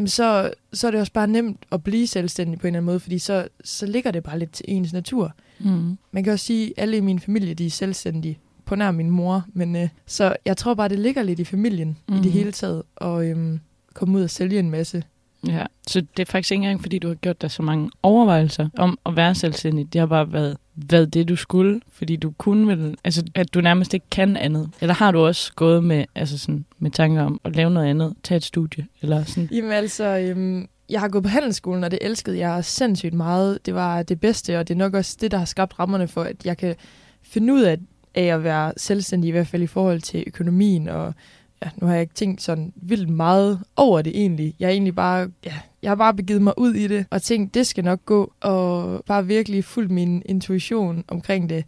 så, 0.06 0.50
så 0.72 0.86
er 0.86 0.90
det 0.90 1.00
også 1.00 1.12
bare 1.12 1.26
nemt 1.26 1.66
at 1.72 1.84
blive 1.84 2.06
selvstændig 2.06 2.58
på 2.58 2.66
en 2.66 2.68
eller 2.68 2.78
anden 2.78 2.86
måde, 2.86 3.00
fordi 3.00 3.18
så, 3.18 3.48
så 3.64 3.86
ligger 3.86 4.10
det 4.10 4.22
bare 4.22 4.38
lidt 4.38 4.52
til 4.52 4.64
ens 4.68 4.92
natur. 4.92 5.34
Mm. 5.60 5.98
Man 6.12 6.24
kan 6.24 6.32
også 6.32 6.44
sige, 6.44 6.66
at 6.66 6.82
alle 6.82 6.96
i 6.96 7.00
min 7.00 7.20
familie 7.20 7.54
de 7.54 7.66
er 7.66 7.70
selvstændige, 7.70 8.38
på 8.64 8.74
nær 8.74 8.90
min 8.90 9.10
mor, 9.10 9.44
men 9.52 9.76
øh, 9.76 9.88
så 10.06 10.36
jeg 10.44 10.56
tror 10.56 10.74
bare, 10.74 10.88
det 10.88 10.98
ligger 10.98 11.22
lidt 11.22 11.38
i 11.38 11.44
familien 11.44 11.98
mm. 12.08 12.16
i 12.16 12.20
det 12.20 12.32
hele 12.32 12.52
taget, 12.52 12.82
og 12.96 13.26
øhm, 13.26 13.60
komme 13.94 14.18
ud 14.18 14.22
og 14.22 14.30
sælge 14.30 14.58
en 14.58 14.70
masse. 14.70 15.02
Ja, 15.46 15.64
så 15.86 16.00
det 16.00 16.22
er 16.22 16.24
faktisk 16.24 16.52
ikke 16.52 16.62
engang, 16.62 16.82
fordi 16.82 16.98
du 16.98 17.08
har 17.08 17.14
gjort 17.14 17.42
dig 17.42 17.50
så 17.50 17.62
mange 17.62 17.90
overvejelser 18.02 18.68
om 18.78 18.98
at 19.06 19.16
være 19.16 19.34
selvstændig. 19.34 19.92
Det 19.92 19.98
har 19.98 20.06
bare 20.06 20.32
været, 20.32 20.56
været 20.74 21.14
det, 21.14 21.28
du 21.28 21.36
skulle, 21.36 21.80
fordi 21.92 22.16
du 22.16 22.30
kunne 22.30 22.66
vel, 22.66 22.96
altså 23.04 23.22
at 23.34 23.54
du 23.54 23.60
nærmest 23.60 23.94
ikke 23.94 24.06
kan 24.10 24.36
andet. 24.36 24.70
Eller 24.80 24.94
har 24.94 25.10
du 25.10 25.26
også 25.26 25.52
gået 25.52 25.84
med, 25.84 26.04
altså 26.14 26.38
sådan, 26.38 26.64
med 26.78 26.90
tanker 26.90 27.22
om 27.22 27.40
at 27.44 27.56
lave 27.56 27.70
noget 27.70 27.86
andet, 27.86 28.14
tage 28.22 28.36
et 28.36 28.44
studie, 28.44 28.86
eller 29.02 29.24
sådan? 29.24 29.48
Jamen 29.52 29.72
altså, 29.72 30.18
øhm, 30.18 30.68
jeg 30.90 31.00
har 31.00 31.08
gået 31.08 31.22
på 31.22 31.28
handelsskolen, 31.28 31.84
og 31.84 31.90
det 31.90 31.98
elskede 32.02 32.38
jeg 32.38 32.64
sindssygt 32.64 33.14
meget. 33.14 33.66
Det 33.66 33.74
var 33.74 34.02
det 34.02 34.20
bedste, 34.20 34.58
og 34.58 34.68
det 34.68 34.74
er 34.74 34.78
nok 34.78 34.94
også 34.94 35.16
det, 35.20 35.30
der 35.30 35.38
har 35.38 35.44
skabt 35.44 35.78
rammerne 35.78 36.08
for, 36.08 36.22
at 36.22 36.46
jeg 36.46 36.56
kan 36.56 36.74
finde 37.22 37.52
ud 37.52 37.62
af, 37.62 37.78
af 38.14 38.24
at 38.24 38.44
være 38.44 38.72
selvstændig, 38.76 39.28
i 39.28 39.30
hvert 39.30 39.46
fald 39.46 39.62
i 39.62 39.66
forhold 39.66 40.00
til 40.00 40.24
økonomien 40.26 40.88
og 40.88 41.14
ja, 41.64 41.70
nu 41.76 41.86
har 41.86 41.94
jeg 41.94 42.02
ikke 42.02 42.14
tænkt 42.14 42.42
sådan 42.42 42.72
vildt 42.76 43.08
meget 43.08 43.60
over 43.76 44.02
det 44.02 44.20
egentlig. 44.20 44.54
Jeg 44.58 44.66
er 44.66 44.70
egentlig 44.70 44.94
bare, 44.94 45.30
ja, 45.44 45.54
jeg 45.82 45.90
har 45.90 45.96
bare 45.96 46.14
begivet 46.14 46.42
mig 46.42 46.58
ud 46.58 46.74
i 46.74 46.86
det, 46.86 47.06
og 47.10 47.22
tænkt, 47.22 47.54
det 47.54 47.66
skal 47.66 47.84
nok 47.84 48.04
gå, 48.04 48.32
og 48.40 49.02
bare 49.06 49.26
virkelig 49.26 49.64
fuldt 49.64 49.90
min 49.90 50.22
intuition 50.26 51.04
omkring 51.08 51.48
det. 51.48 51.64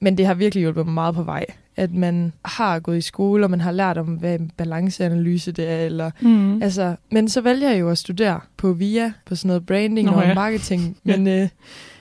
Men 0.00 0.18
det 0.18 0.26
har 0.26 0.34
virkelig 0.34 0.60
hjulpet 0.60 0.84
mig 0.84 0.94
meget 0.94 1.14
på 1.14 1.22
vej. 1.22 1.44
At 1.78 1.94
man 1.94 2.32
har 2.44 2.78
gået 2.78 2.98
i 2.98 3.00
skole, 3.00 3.46
og 3.46 3.50
man 3.50 3.60
har 3.60 3.72
lært 3.72 3.98
om, 3.98 4.06
hvad 4.06 4.38
balanceanalyse 4.56 5.52
det 5.52 5.68
er. 5.68 5.78
Eller, 5.78 6.10
mm. 6.20 6.62
altså, 6.62 6.96
men 7.10 7.28
så 7.28 7.40
vælger 7.40 7.70
jeg 7.70 7.80
jo 7.80 7.90
at 7.90 7.98
studere 7.98 8.40
på 8.56 8.72
VIA, 8.72 9.12
på 9.26 9.34
sådan 9.34 9.48
noget 9.48 9.66
branding 9.66 10.10
Nå, 10.10 10.16
og 10.16 10.22
ja. 10.22 10.34
marketing. 10.34 10.96
Men 11.04 11.26
ja. 11.26 11.42
Øh, 11.42 11.48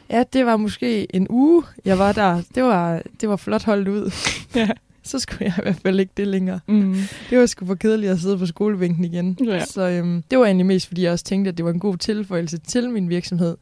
ja, 0.09 0.23
det 0.33 0.45
var 0.45 0.57
måske 0.57 1.15
en 1.15 1.27
uge, 1.29 1.63
jeg 1.85 1.99
var 1.99 2.11
der. 2.11 2.41
Det 2.55 2.63
var, 2.63 3.01
det 3.21 3.29
var 3.29 3.35
flot 3.35 3.63
holdt 3.63 3.87
ud. 3.87 4.11
ja 4.55 4.67
så 5.07 5.19
skulle 5.19 5.45
jeg 5.45 5.53
i 5.57 5.61
hvert 5.61 5.79
fald 5.83 5.99
ikke 5.99 6.11
det 6.17 6.27
længere. 6.27 6.59
Mm. 6.67 6.95
Det 7.29 7.37
var 7.39 7.45
sgu 7.45 7.65
for 7.65 7.75
kedeligt 7.75 8.11
at 8.11 8.19
sidde 8.19 8.37
på 8.37 8.45
skolebænken 8.45 9.05
igen. 9.05 9.37
Ja. 9.45 9.65
Så 9.65 9.81
øhm, 9.81 10.23
det 10.31 10.39
var 10.39 10.45
egentlig 10.45 10.65
mest, 10.65 10.87
fordi 10.87 11.03
jeg 11.03 11.11
også 11.11 11.25
tænkte, 11.25 11.49
at 11.49 11.57
det 11.57 11.65
var 11.65 11.71
en 11.71 11.79
god 11.79 11.97
tilføjelse 11.97 12.57
til 12.57 12.89
min 12.89 13.09
virksomhed. 13.09 13.57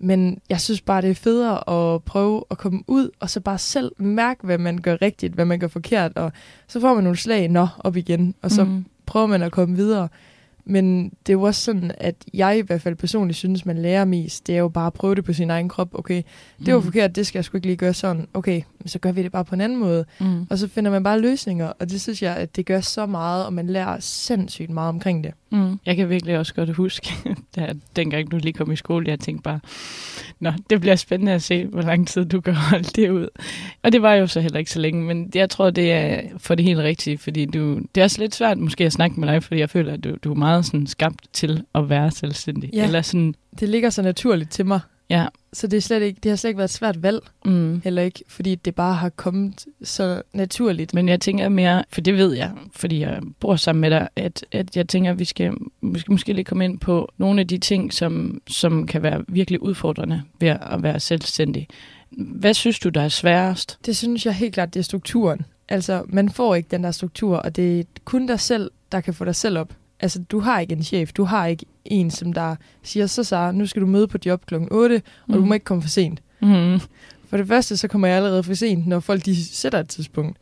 Men 0.00 0.38
jeg 0.48 0.60
synes 0.60 0.80
bare, 0.80 1.02
det 1.02 1.10
er 1.10 1.14
federe 1.14 1.70
at 1.94 2.02
prøve 2.02 2.44
at 2.50 2.58
komme 2.58 2.82
ud, 2.86 3.10
og 3.20 3.30
så 3.30 3.40
bare 3.40 3.58
selv 3.58 3.92
mærke, 3.98 4.46
hvad 4.46 4.58
man 4.58 4.78
gør 4.78 5.02
rigtigt, 5.02 5.34
hvad 5.34 5.44
man 5.44 5.58
gør 5.58 5.68
forkert, 5.68 6.12
og 6.16 6.32
så 6.68 6.80
får 6.80 6.94
man 6.94 7.04
nogle 7.04 7.18
slag, 7.18 7.48
nå, 7.48 7.66
op 7.78 7.96
igen, 7.96 8.34
og 8.42 8.50
så 8.50 8.64
mm. 8.64 8.84
prøver 9.06 9.26
man 9.26 9.42
at 9.42 9.52
komme 9.52 9.76
videre. 9.76 10.08
Men 10.64 11.04
det 11.04 11.32
er 11.32 11.32
jo 11.32 11.42
også 11.42 11.60
sådan, 11.60 11.92
at 11.98 12.14
jeg 12.34 12.58
i 12.58 12.60
hvert 12.60 12.82
fald 12.82 12.96
personligt 12.96 13.36
synes, 13.36 13.66
man 13.66 13.78
lærer 13.78 14.04
mest. 14.04 14.46
Det 14.46 14.54
er 14.54 14.58
jo 14.58 14.68
bare 14.68 14.86
at 14.86 14.92
prøve 14.92 15.14
det 15.14 15.24
på 15.24 15.32
sin 15.32 15.50
egen 15.50 15.68
krop. 15.68 15.88
Okay, 15.92 16.22
det 16.66 16.74
var 16.74 16.80
mm. 16.80 16.84
forkert, 16.84 17.16
det 17.16 17.26
skal 17.26 17.38
jeg 17.38 17.44
sgu 17.44 17.56
ikke 17.56 17.66
lige 17.66 17.76
gøre 17.76 17.94
sådan. 17.94 18.28
Okay, 18.34 18.62
så 18.86 18.98
gør 18.98 19.12
vi 19.12 19.22
det 19.22 19.32
bare 19.32 19.44
på 19.44 19.54
en 19.54 19.60
anden 19.60 19.78
måde. 19.78 20.04
Mm. 20.20 20.46
Og 20.50 20.58
så 20.58 20.68
finder 20.68 20.90
man 20.90 21.02
bare 21.02 21.20
løsninger, 21.20 21.66
og 21.66 21.90
det 21.90 22.00
synes 22.00 22.22
jeg, 22.22 22.36
at 22.36 22.56
det 22.56 22.66
gør 22.66 22.80
så 22.80 23.06
meget, 23.06 23.46
og 23.46 23.52
man 23.52 23.66
lærer 23.66 23.96
sindssygt 24.00 24.70
meget 24.70 24.88
omkring 24.88 25.24
det. 25.24 25.32
Mm. 25.50 25.78
Jeg 25.86 25.96
kan 25.96 26.08
virkelig 26.08 26.38
også 26.38 26.54
godt 26.54 26.70
huske, 26.70 27.14
da 27.56 27.72
dengang 27.96 28.30
du 28.30 28.36
lige 28.36 28.52
kom 28.52 28.72
i 28.72 28.76
skole, 28.76 29.08
jeg 29.08 29.20
tænkte 29.20 29.42
bare, 29.42 29.60
nå, 30.40 30.52
det 30.70 30.80
bliver 30.80 30.96
spændende 30.96 31.32
at 31.32 31.42
se, 31.42 31.66
hvor 31.66 31.82
lang 31.82 32.08
tid 32.08 32.24
du 32.24 32.40
kan 32.40 32.54
holde 32.54 32.84
det 32.84 33.10
ud. 33.10 33.28
Og 33.82 33.92
det 33.92 34.02
var 34.02 34.14
jo 34.14 34.26
så 34.26 34.40
heller 34.40 34.58
ikke 34.58 34.70
så 34.70 34.78
længe, 34.78 35.02
men 35.02 35.30
jeg 35.34 35.50
tror, 35.50 35.70
det 35.70 35.92
er 35.92 36.20
for 36.38 36.54
det 36.54 36.64
helt 36.64 36.78
rigtige, 36.78 37.18
fordi 37.18 37.44
du, 37.44 37.80
det 37.94 38.00
er 38.00 38.04
også 38.04 38.20
lidt 38.20 38.34
svært 38.34 38.58
måske 38.58 38.84
at 38.84 38.92
snakke 38.92 39.20
med 39.20 39.28
dig, 39.28 39.42
fordi 39.42 39.60
jeg 39.60 39.70
føler, 39.70 39.92
at 39.92 40.04
du, 40.04 40.16
du 40.24 40.30
er 40.30 40.36
meget 40.36 40.66
sådan 40.66 40.86
skabt 40.86 41.20
til 41.32 41.64
at 41.74 41.88
være 41.88 42.10
selvstændig. 42.10 42.70
Ja, 42.72 42.86
Eller 42.86 43.02
sådan, 43.02 43.34
det 43.60 43.68
ligger 43.68 43.90
så 43.90 44.02
naturligt 44.02 44.50
til 44.50 44.66
mig. 44.66 44.80
Ja. 45.10 45.26
Så 45.52 45.66
det, 45.66 45.76
er 45.76 45.80
slet 45.80 46.02
ikke, 46.02 46.20
det 46.22 46.30
har 46.30 46.36
slet 46.36 46.48
ikke 46.48 46.58
været 46.58 46.68
et 46.68 46.74
svært 46.74 47.02
valg, 47.02 47.20
mm. 47.44 47.80
heller 47.84 48.02
ikke, 48.02 48.24
fordi 48.28 48.54
det 48.54 48.74
bare 48.74 48.94
har 48.94 49.08
kommet 49.08 49.64
så 49.82 50.22
naturligt. 50.32 50.94
Men 50.94 51.08
jeg 51.08 51.20
tænker 51.20 51.48
mere, 51.48 51.84
for 51.88 52.00
det 52.00 52.16
ved 52.16 52.32
jeg, 52.32 52.50
fordi 52.72 53.00
jeg 53.00 53.20
bor 53.40 53.56
sammen 53.56 53.80
med 53.80 53.90
dig, 53.90 54.08
at, 54.16 54.44
at 54.52 54.76
jeg 54.76 54.88
tænker, 54.88 55.10
at 55.10 55.18
vi 55.18 55.24
skal, 55.24 55.52
skal 55.96 56.12
måske 56.12 56.32
lige 56.32 56.44
komme 56.44 56.64
ind 56.64 56.78
på 56.78 57.12
nogle 57.18 57.40
af 57.40 57.48
de 57.48 57.58
ting, 57.58 57.92
som, 57.92 58.40
som 58.48 58.86
kan 58.86 59.02
være 59.02 59.24
virkelig 59.28 59.62
udfordrende 59.62 60.22
ved 60.40 60.48
at 60.48 60.82
være 60.82 61.00
selvstændig. 61.00 61.68
Hvad 62.10 62.54
synes 62.54 62.78
du, 62.78 62.88
der 62.88 63.02
er 63.02 63.08
sværest? 63.08 63.78
Det 63.86 63.96
synes 63.96 64.26
jeg 64.26 64.34
helt 64.34 64.54
klart, 64.54 64.74
det 64.74 64.80
er 64.80 64.84
strukturen. 64.84 65.40
Altså, 65.68 66.02
man 66.08 66.28
får 66.28 66.54
ikke 66.54 66.68
den 66.70 66.84
der 66.84 66.90
struktur, 66.90 67.36
og 67.36 67.56
det 67.56 67.80
er 67.80 67.84
kun 68.04 68.26
dig 68.26 68.40
selv, 68.40 68.70
der 68.92 69.00
kan 69.00 69.14
få 69.14 69.24
dig 69.24 69.34
selv 69.34 69.58
op. 69.58 69.72
Altså, 70.00 70.22
du 70.30 70.40
har 70.40 70.60
ikke 70.60 70.72
en 70.72 70.82
chef, 70.82 71.12
du 71.12 71.24
har 71.24 71.46
ikke 71.46 71.66
en, 71.84 72.10
som 72.10 72.32
der 72.32 72.56
siger, 72.82 73.06
så 73.06 73.24
så, 73.24 73.52
nu 73.52 73.66
skal 73.66 73.82
du 73.82 73.86
møde 73.86 74.08
på 74.08 74.18
job 74.26 74.46
kl. 74.46 74.54
8, 74.70 74.94
og 74.94 75.02
mm. 75.28 75.34
du 75.34 75.44
må 75.44 75.54
ikke 75.54 75.64
komme 75.64 75.82
for 75.82 75.88
sent. 75.88 76.22
Mm. 76.40 76.80
For 77.28 77.36
det 77.36 77.48
første, 77.48 77.76
så 77.76 77.88
kommer 77.88 78.08
jeg 78.08 78.16
allerede 78.16 78.42
for 78.42 78.54
sent, 78.54 78.86
når 78.86 79.00
folk 79.00 79.24
de 79.24 79.44
sætter 79.44 79.80
et 79.80 79.88
tidspunkt. 79.88 80.38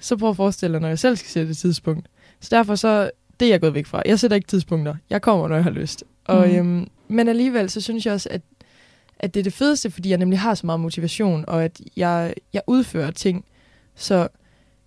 Så 0.00 0.16
prøv 0.16 0.30
at 0.30 0.36
forestille 0.36 0.72
dig, 0.72 0.80
når 0.80 0.88
jeg 0.88 0.98
selv 0.98 1.16
skal 1.16 1.30
sætte 1.30 1.50
et 1.50 1.56
tidspunkt. 1.56 2.06
Så 2.40 2.48
derfor 2.50 2.74
så, 2.74 3.10
det 3.40 3.46
er 3.46 3.50
jeg 3.50 3.60
gået 3.60 3.74
væk 3.74 3.86
fra. 3.86 4.02
Jeg 4.06 4.18
sætter 4.18 4.34
ikke 4.34 4.48
tidspunkter. 4.48 4.94
Jeg 5.10 5.22
kommer, 5.22 5.48
når 5.48 5.54
jeg 5.54 5.64
har 5.64 5.70
lyst. 5.70 6.04
Og, 6.24 6.48
mm. 6.48 6.54
øhm, 6.54 6.88
men 7.08 7.28
alligevel, 7.28 7.70
så 7.70 7.80
synes 7.80 8.06
jeg 8.06 8.14
også, 8.14 8.28
at, 8.32 8.40
at 9.18 9.34
det 9.34 9.40
er 9.40 9.44
det 9.44 9.52
fedeste, 9.52 9.90
fordi 9.90 10.10
jeg 10.10 10.18
nemlig 10.18 10.38
har 10.38 10.54
så 10.54 10.66
meget 10.66 10.80
motivation, 10.80 11.44
og 11.48 11.64
at 11.64 11.80
jeg, 11.96 12.34
jeg 12.52 12.62
udfører 12.66 13.10
ting. 13.10 13.44
Så 13.94 14.28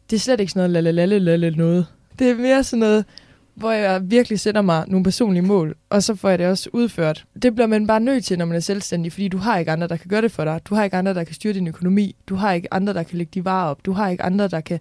det 0.10 0.16
er 0.16 0.20
slet 0.20 0.40
ikke 0.40 0.52
sådan 0.52 0.72
noget 0.72 0.84
lalalalalala 0.84 1.50
noget. 1.50 1.88
Det 2.20 2.30
er 2.30 2.36
mere 2.36 2.64
sådan 2.64 2.80
noget, 2.80 3.06
hvor 3.56 3.72
jeg 3.72 4.02
virkelig 4.04 4.40
sætter 4.40 4.62
mig 4.62 4.86
nogle 4.88 5.04
personlige 5.04 5.44
mål, 5.44 5.76
og 5.90 6.04
så 6.04 6.16
får 6.16 6.30
jeg 6.30 6.40
det 6.40 6.48
også 6.48 6.70
udført. 6.74 7.26
Det 7.42 7.56
bliver 7.56 7.68
man 7.68 7.88
bare 7.88 8.00
nødt 8.00 8.26
til, 8.26 8.38
når 8.38 8.46
man 8.46 8.56
er 8.56 8.60
selvstændig, 8.60 9.12
fordi 9.12 9.28
du 9.28 9.38
har 9.38 9.58
ikke 9.58 9.72
andre, 9.72 9.88
der 9.88 9.98
kan 9.98 10.08
gøre 10.10 10.22
det 10.22 10.32
for 10.32 10.44
dig. 10.44 10.60
Du 10.66 10.76
har 10.76 10.84
ikke 10.84 10.98
andre, 10.98 11.14
der 11.14 11.24
kan 11.24 11.36
styre 11.36 11.54
din 11.54 11.68
økonomi. 11.68 12.16
Du 12.28 12.36
har 12.36 12.54
ikke 12.54 12.74
andre, 12.74 12.94
der 12.94 13.04
kan 13.04 13.18
lægge 13.18 13.32
de 13.34 13.46
varer 13.46 13.70
op. 13.70 13.86
Du 13.86 13.92
har 13.92 14.10
ikke 14.10 14.24
andre, 14.24 14.48
der 14.48 14.62
kan 14.62 14.80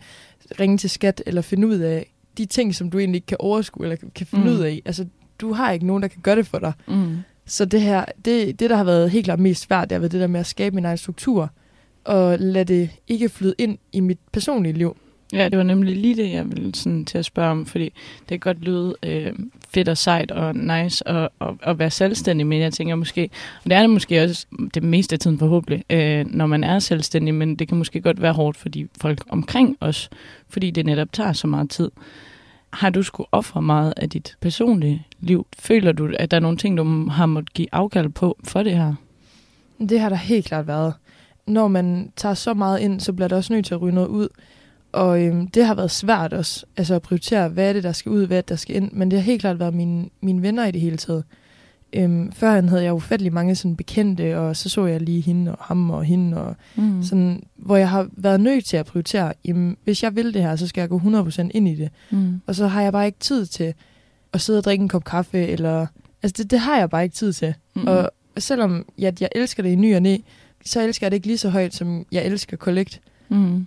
ringe 0.61 0.79
til 0.79 0.91
skat 0.91 1.23
eller 1.27 1.43
finde 1.43 1.67
ud 1.67 1.79
af 1.79 2.13
de 2.39 2.47
ting, 2.47 2.75
som 2.75 2.91
du 2.91 2.99
egentlig 2.99 3.17
ikke 3.17 3.27
kan 3.27 3.37
overskue 3.41 3.85
eller 3.85 3.97
kan 4.15 4.27
finde 4.27 4.45
mm. 4.45 4.51
ud 4.51 4.59
af. 4.59 4.83
Altså, 4.85 5.07
du 5.39 5.53
har 5.53 5.73
ikke 5.73 5.87
nogen, 5.87 6.03
der 6.03 6.09
kan 6.09 6.21
gøre 6.23 6.37
det 6.37 6.47
for 6.47 6.59
dig. 6.59 6.73
Mm. 6.89 7.17
Så 7.47 7.65
det 7.65 7.81
her, 7.81 8.05
det, 8.25 8.61
det, 8.61 8.71
der 8.71 8.77
har 8.77 8.85
været 8.85 9.11
helt 9.11 9.25
klart 9.25 9.41
mest 9.41 9.63
svært, 9.63 9.91
det 9.91 9.95
har 9.95 10.01
været 10.01 10.13
det 10.13 10.21
der 10.21 10.27
med 10.27 10.41
at 10.41 10.47
skabe 10.47 10.75
min 10.75 10.85
egen 10.85 10.99
struktur, 10.99 11.51
og 12.05 12.39
lade 12.39 12.65
det 12.65 12.91
ikke 13.09 13.29
flyde 13.29 13.55
ind 13.59 13.79
i 13.93 14.01
mit 14.01 14.19
personlige 14.33 14.73
liv. 14.73 14.97
Ja, 15.35 15.49
det 15.49 15.59
var 15.59 15.65
nemlig 15.65 15.97
lige 15.97 16.17
det, 16.17 16.33
jeg 16.33 16.47
ville 16.51 16.75
sådan 16.75 17.05
til 17.05 17.19
at 17.19 17.25
spørge 17.25 17.51
om, 17.51 17.67
fordi 17.67 17.85
det 17.85 18.29
kan 18.29 18.39
godt 18.39 18.61
lyde 18.61 18.95
øh, 19.03 19.33
fedt 19.69 19.89
og 19.89 19.99
sejt 19.99 20.31
og 20.31 20.55
nice 20.55 21.09
at, 21.09 21.29
at, 21.41 21.49
at 21.63 21.79
være 21.79 21.91
selvstændig, 21.91 22.47
men 22.47 22.61
jeg 22.61 22.73
tænker 22.73 22.95
måske, 22.95 23.31
og 23.65 23.71
det 23.71 23.73
er 23.73 23.81
det 23.81 23.91
måske 23.91 24.25
også 24.25 24.47
det 24.75 24.83
meste 24.83 25.13
af 25.15 25.19
tiden 25.19 25.39
forhåbentlig, 25.39 25.85
øh, 25.91 26.27
når 26.27 26.47
man 26.47 26.65
er 26.65 26.79
selvstændig, 26.79 27.35
men 27.35 27.57
det 27.57 27.69
kan 27.69 27.79
måske 27.79 28.01
godt 28.01 28.23
være 28.23 28.33
hårdt 28.33 28.57
for 28.57 28.69
de 28.69 28.89
folk 29.01 29.25
omkring 29.29 29.77
os, 29.81 30.11
fordi 30.49 30.71
det 30.71 30.87
netop 30.87 31.13
tager 31.13 31.33
så 31.33 31.47
meget 31.47 31.71
tid. 31.71 31.91
Har 32.71 32.91
du 32.91 33.03
skulle 33.03 33.27
ofre 33.33 33.63
meget 33.63 33.95
af 33.97 34.11
dit 34.11 34.37
personlige 34.41 35.07
liv? 35.21 35.47
Føler 35.59 35.93
du, 35.93 36.11
at 36.19 36.31
der 36.31 36.37
er 36.37 36.41
nogle 36.41 36.57
ting, 36.57 36.79
du 36.79 37.09
har 37.09 37.27
måttet 37.27 37.53
give 37.53 37.69
afkald 37.73 38.09
på 38.09 38.39
for 38.45 38.63
det 38.63 38.73
her? 38.73 38.95
Det 39.89 40.01
har 40.01 40.09
der 40.09 40.17
helt 40.17 40.47
klart 40.47 40.67
været. 40.67 40.95
Når 41.47 41.69
man 41.69 42.13
tager 42.17 42.35
så 42.35 42.55
meget 42.55 42.81
ind, 42.81 43.01
så 43.01 43.13
bliver 43.13 43.29
der 43.29 43.37
også 43.37 43.53
nødt 43.53 43.67
til 43.67 43.75
at 43.75 43.83
ryge 43.83 43.95
noget 43.95 44.09
ud. 44.09 44.29
Og 44.95 45.23
øhm, 45.23 45.49
det 45.49 45.67
har 45.67 45.75
været 45.75 45.91
svært 45.91 46.33
også, 46.33 46.67
altså 46.77 46.95
at 46.95 47.03
prioritere, 47.03 47.49
hvad 47.49 47.69
er 47.69 47.73
det, 47.73 47.83
der 47.83 47.93
skal 47.93 48.13
ud, 48.13 48.27
hvad 48.27 48.37
er 48.37 48.41
det, 48.41 48.49
der 48.49 48.57
skal 48.57 48.77
ind. 48.77 48.93
Men 48.93 49.11
det 49.11 49.19
har 49.19 49.25
helt 49.25 49.41
klart 49.41 49.59
været 49.59 49.75
mine, 49.75 50.09
mine 50.21 50.43
venner 50.43 50.67
i 50.67 50.71
det 50.71 50.81
hele 50.81 50.97
taget. 50.97 51.25
Øhm, 51.93 52.33
førhen 52.33 52.69
havde 52.69 52.83
jeg 52.83 52.95
ufattelig 52.95 53.33
mange 53.33 53.55
sådan 53.55 53.77
bekendte, 53.77 54.39
og 54.39 54.57
så 54.57 54.69
så 54.69 54.87
jeg 54.87 55.01
lige 55.01 55.21
hende 55.21 55.53
og 55.53 55.65
ham 55.65 55.91
og 55.91 56.05
hende, 56.05 56.37
og 56.37 56.57
mm. 56.77 57.03
sådan, 57.03 57.43
hvor 57.57 57.77
jeg 57.77 57.89
har 57.89 58.09
været 58.13 58.41
nødt 58.41 58.65
til 58.65 58.77
at 58.77 58.87
prioritere, 58.87 59.33
jamen, 59.45 59.77
hvis 59.85 60.03
jeg 60.03 60.17
vil 60.17 60.35
det 60.35 60.43
her, 60.43 60.57
så 60.57 60.67
skal 60.67 60.81
jeg 60.81 60.89
gå 60.89 60.99
100% 60.99 61.49
ind 61.55 61.69
i 61.69 61.75
det. 61.75 61.91
Mm. 62.11 62.41
Og 62.47 62.55
så 62.55 62.67
har 62.67 62.83
jeg 62.83 62.93
bare 62.93 63.07
ikke 63.07 63.19
tid 63.19 63.47
til 63.47 63.75
at 64.33 64.41
sidde 64.41 64.59
og 64.59 64.65
drikke 64.65 64.83
en 64.83 64.89
kop 64.89 65.05
kaffe, 65.05 65.47
eller, 65.47 65.87
altså 66.23 66.43
det, 66.43 66.51
det 66.51 66.59
har 66.61 66.79
jeg 66.79 66.91
bare 66.91 67.05
ikke 67.05 67.17
tid 67.17 67.33
til. 67.33 67.55
Mm. 67.75 67.87
Og 67.87 68.11
selvom 68.39 68.85
jeg, 68.99 69.21
jeg 69.21 69.29
elsker 69.35 69.63
det 69.63 69.71
i 69.71 69.75
ny 69.75 69.95
og 69.95 70.03
næ, 70.03 70.17
så 70.65 70.81
elsker 70.81 71.07
jeg 71.07 71.11
det 71.11 71.17
ikke 71.17 71.27
lige 71.27 71.39
så 71.39 71.51
højt, 71.51 71.75
som 71.75 72.07
jeg 72.13 72.25
elsker 72.25 72.57
Collect. 72.57 73.01
Mm. 73.05 73.11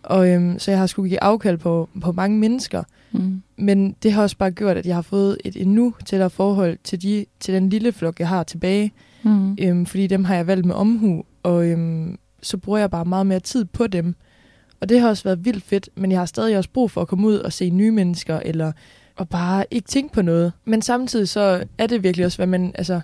Og 0.03 0.29
øhm, 0.29 0.59
så 0.59 0.71
jeg 0.71 0.79
har 0.79 0.87
skulle 0.87 1.09
give 1.09 1.23
afkald 1.23 1.57
på, 1.57 1.89
på 2.01 2.11
mange 2.11 2.37
mennesker. 2.37 2.83
Mm. 3.11 3.41
Men 3.57 3.95
det 4.03 4.11
har 4.11 4.21
også 4.21 4.37
bare 4.37 4.51
gjort, 4.51 4.77
at 4.77 4.85
jeg 4.85 4.95
har 4.95 5.01
fået 5.01 5.37
et 5.45 5.55
endnu 5.55 5.93
tættere 6.05 6.29
forhold 6.29 6.77
til, 6.83 7.01
de, 7.01 7.25
til 7.39 7.53
den 7.53 7.69
lille 7.69 7.91
flok, 7.91 8.19
jeg 8.19 8.27
har 8.27 8.43
tilbage. 8.43 8.91
Mm. 9.23 9.57
Øhm, 9.61 9.85
fordi 9.85 10.07
dem 10.07 10.23
har 10.23 10.35
jeg 10.35 10.47
valgt 10.47 10.65
med 10.65 10.75
omhu, 10.75 11.23
og 11.43 11.65
øhm, 11.67 12.17
så 12.41 12.57
bruger 12.57 12.79
jeg 12.79 12.91
bare 12.91 13.05
meget 13.05 13.27
mere 13.27 13.39
tid 13.39 13.65
på 13.65 13.87
dem. 13.87 14.15
Og 14.81 14.89
det 14.89 15.01
har 15.01 15.09
også 15.09 15.23
været 15.23 15.45
vildt 15.45 15.63
fedt, 15.63 15.89
men 15.95 16.11
jeg 16.11 16.19
har 16.19 16.25
stadig 16.25 16.57
også 16.57 16.69
brug 16.73 16.91
for 16.91 17.01
at 17.01 17.07
komme 17.07 17.27
ud 17.27 17.35
og 17.35 17.53
se 17.53 17.69
nye 17.69 17.91
mennesker, 17.91 18.39
eller 18.45 18.71
og 19.15 19.29
bare 19.29 19.65
ikke 19.71 19.87
tænke 19.87 20.13
på 20.13 20.21
noget. 20.21 20.53
Men 20.65 20.81
samtidig 20.81 21.29
så 21.29 21.63
er 21.77 21.87
det 21.87 22.03
virkelig 22.03 22.25
også, 22.25 22.37
hvad 22.37 22.47
man, 22.47 22.71
altså, 22.75 23.01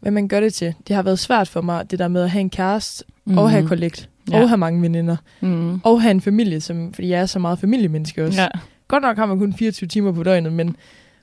hvad 0.00 0.12
man 0.12 0.28
gør 0.28 0.40
det 0.40 0.54
til. 0.54 0.74
Det 0.88 0.96
har 0.96 1.02
været 1.02 1.18
svært 1.18 1.48
for 1.48 1.60
mig, 1.60 1.90
det 1.90 1.98
der 1.98 2.08
med 2.08 2.22
at 2.22 2.30
have 2.30 2.40
en 2.40 2.50
kæreste 2.50 3.04
mm. 3.24 3.38
og 3.38 3.50
have 3.50 3.66
kollekt 3.66 4.09
ja. 4.32 4.42
og 4.42 4.48
have 4.48 4.58
mange 4.58 4.82
veninder, 4.82 5.16
mm. 5.40 5.80
og 5.84 6.02
have 6.02 6.10
en 6.10 6.20
familie, 6.20 6.60
som, 6.60 6.92
fordi 6.94 7.08
jeg 7.08 7.20
er 7.20 7.26
så 7.26 7.38
meget 7.38 7.58
familiemenneske 7.58 8.24
også. 8.24 8.40
Ja. 8.40 8.48
Godt 8.88 9.02
nok 9.02 9.16
har 9.16 9.26
man 9.26 9.38
kun 9.38 9.52
24 9.52 9.88
timer 9.88 10.12
på 10.12 10.22
døgnet, 10.22 10.52
men 10.52 10.76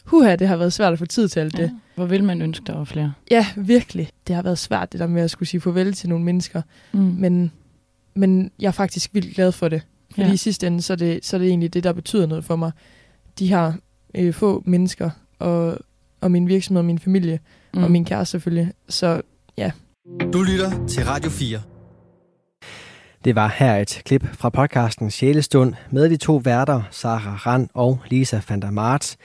huha, 0.05 0.35
det 0.35 0.47
har 0.47 0.57
været 0.57 0.73
svært 0.73 0.93
at 0.93 0.99
få 0.99 1.05
tid 1.05 1.27
til 1.27 1.39
alt 1.39 1.59
ja. 1.59 1.63
det. 1.63 1.71
Hvor 1.95 2.05
vil 2.05 2.23
man 2.23 2.41
ønske, 2.41 2.65
der 2.67 2.77
var 2.77 2.83
flere? 2.83 3.13
Ja, 3.31 3.47
virkelig. 3.55 4.09
Det 4.27 4.35
har 4.35 4.41
været 4.41 4.57
svært, 4.57 4.91
det 4.91 4.99
der 4.99 5.07
med 5.07 5.21
at 5.21 5.31
skulle 5.31 5.49
sige 5.49 5.61
farvel 5.61 5.93
til 5.93 6.09
nogle 6.09 6.25
mennesker. 6.25 6.61
Mm. 6.91 6.99
Men, 6.99 7.51
men 8.15 8.51
jeg 8.59 8.67
er 8.67 8.71
faktisk 8.71 9.13
vildt 9.13 9.35
glad 9.35 9.51
for 9.51 9.67
det. 9.67 9.81
Fordi 10.11 10.27
ja. 10.27 10.33
i 10.33 10.37
sidste 10.37 10.67
ende, 10.67 10.81
så 10.81 10.93
er, 10.93 10.97
det, 10.97 11.25
så 11.25 11.35
er 11.35 11.39
det 11.39 11.47
egentlig 11.47 11.73
det, 11.73 11.83
der 11.83 11.93
betyder 11.93 12.25
noget 12.25 12.45
for 12.45 12.55
mig. 12.55 12.71
De 13.39 13.51
har 13.51 13.77
øh, 14.15 14.33
få 14.33 14.63
mennesker, 14.65 15.09
og, 15.39 15.77
og 16.21 16.31
min 16.31 16.47
virksomhed, 16.47 16.79
og 16.79 16.85
min 16.85 16.99
familie, 16.99 17.39
mm. 17.73 17.83
og 17.83 17.91
min 17.91 18.05
kæreste 18.05 18.31
selvfølgelig. 18.31 18.73
Så 18.89 19.21
ja. 19.57 19.71
Du 20.33 20.41
lytter 20.41 20.87
til 20.87 21.05
Radio 21.05 21.29
4. 21.29 21.76
Det 23.27 23.35
var 23.35 23.55
her 23.57 23.75
et 23.75 24.01
klip 24.05 24.27
fra 24.33 24.49
podcasten 24.49 25.11
Sjælestund 25.11 25.73
med 25.91 26.09
de 26.09 26.17
to 26.17 26.35
værter, 26.35 26.81
Sara 26.91 27.35
Rand 27.35 27.69
og 27.73 27.99
Lisa 28.09 28.41
van 28.49 28.59
der 28.59 28.71
Mart. 28.71 29.15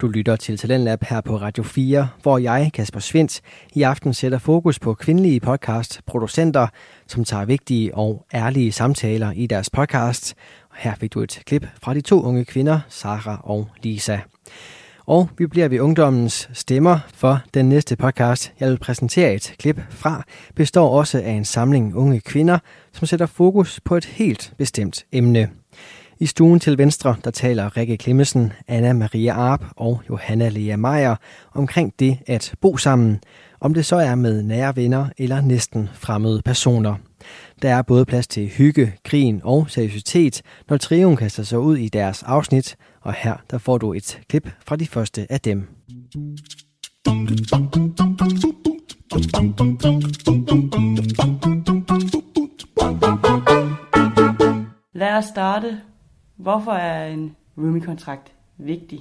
Du 0.00 0.08
lytter 0.08 0.36
til 0.36 0.58
Talentlab 0.58 1.04
her 1.04 1.20
på 1.20 1.36
Radio 1.36 1.62
4, 1.62 2.08
hvor 2.22 2.38
jeg, 2.38 2.70
Kasper 2.74 3.00
Svindt, 3.00 3.40
i 3.74 3.82
aften 3.82 4.14
sætter 4.14 4.38
fokus 4.38 4.78
på 4.78 4.94
kvindelige 4.94 5.40
podcastproducenter, 5.40 6.66
som 7.06 7.24
tager 7.24 7.44
vigtige 7.44 7.94
og 7.94 8.26
ærlige 8.34 8.72
samtaler 8.72 9.32
i 9.32 9.46
deres 9.46 9.70
podcast. 9.70 10.34
Her 10.76 10.94
fik 10.94 11.14
du 11.14 11.20
et 11.20 11.42
klip 11.46 11.66
fra 11.82 11.94
de 11.94 12.00
to 12.00 12.22
unge 12.22 12.44
kvinder, 12.44 12.80
Sara 12.88 13.40
og 13.44 13.68
Lisa. 13.82 14.18
Og 15.08 15.28
vi 15.38 15.46
bliver 15.46 15.68
ved 15.68 15.80
ungdommens 15.80 16.50
stemmer, 16.52 16.98
for 17.14 17.40
den 17.54 17.68
næste 17.68 17.96
podcast, 17.96 18.52
jeg 18.60 18.70
vil 18.70 18.78
præsentere 18.78 19.34
et 19.34 19.54
klip 19.58 19.80
fra, 19.90 20.24
består 20.54 20.98
også 20.98 21.18
af 21.18 21.30
en 21.30 21.44
samling 21.44 21.96
unge 21.96 22.20
kvinder, 22.20 22.58
som 22.98 23.06
sætter 23.06 23.26
fokus 23.26 23.80
på 23.84 23.96
et 23.96 24.04
helt 24.04 24.52
bestemt 24.56 25.06
emne. 25.12 25.48
I 26.20 26.26
stuen 26.26 26.60
til 26.60 26.78
venstre, 26.78 27.16
der 27.24 27.30
taler 27.30 27.76
Rikke 27.76 27.96
Klemmesen, 27.96 28.52
Anna 28.68 28.92
Maria 28.92 29.32
Arp 29.32 29.64
og 29.76 30.02
Johanna 30.08 30.48
Lea 30.48 30.76
Meier 30.76 31.16
omkring 31.54 31.92
det 31.98 32.18
at 32.26 32.54
bo 32.60 32.76
sammen, 32.76 33.20
om 33.60 33.74
det 33.74 33.86
så 33.86 33.96
er 33.96 34.14
med 34.14 34.42
nære 34.42 34.76
venner 34.76 35.06
eller 35.18 35.40
næsten 35.40 35.88
fremmede 35.94 36.42
personer. 36.42 36.94
Der 37.62 37.74
er 37.74 37.82
både 37.82 38.04
plads 38.04 38.26
til 38.26 38.48
hygge, 38.48 38.94
grin 39.04 39.40
og 39.44 39.70
seriøsitet, 39.70 40.42
når 40.68 40.76
trioen 40.76 41.16
kaster 41.16 41.42
sig 41.42 41.58
ud 41.58 41.76
i 41.76 41.88
deres 41.88 42.22
afsnit, 42.22 42.76
og 43.00 43.12
her 43.12 43.36
der 43.50 43.58
får 43.58 43.78
du 43.78 43.92
et 43.92 44.20
klip 44.28 44.48
fra 44.66 44.76
de 44.76 44.86
første 44.86 45.26
af 45.32 45.40
dem. 45.40 45.68
Lad 54.98 55.16
os 55.16 55.24
starte. 55.24 55.80
Hvorfor 56.36 56.72
er 56.72 57.06
en 57.06 57.36
roomie-kontrakt 57.58 58.32
vigtig? 58.56 59.00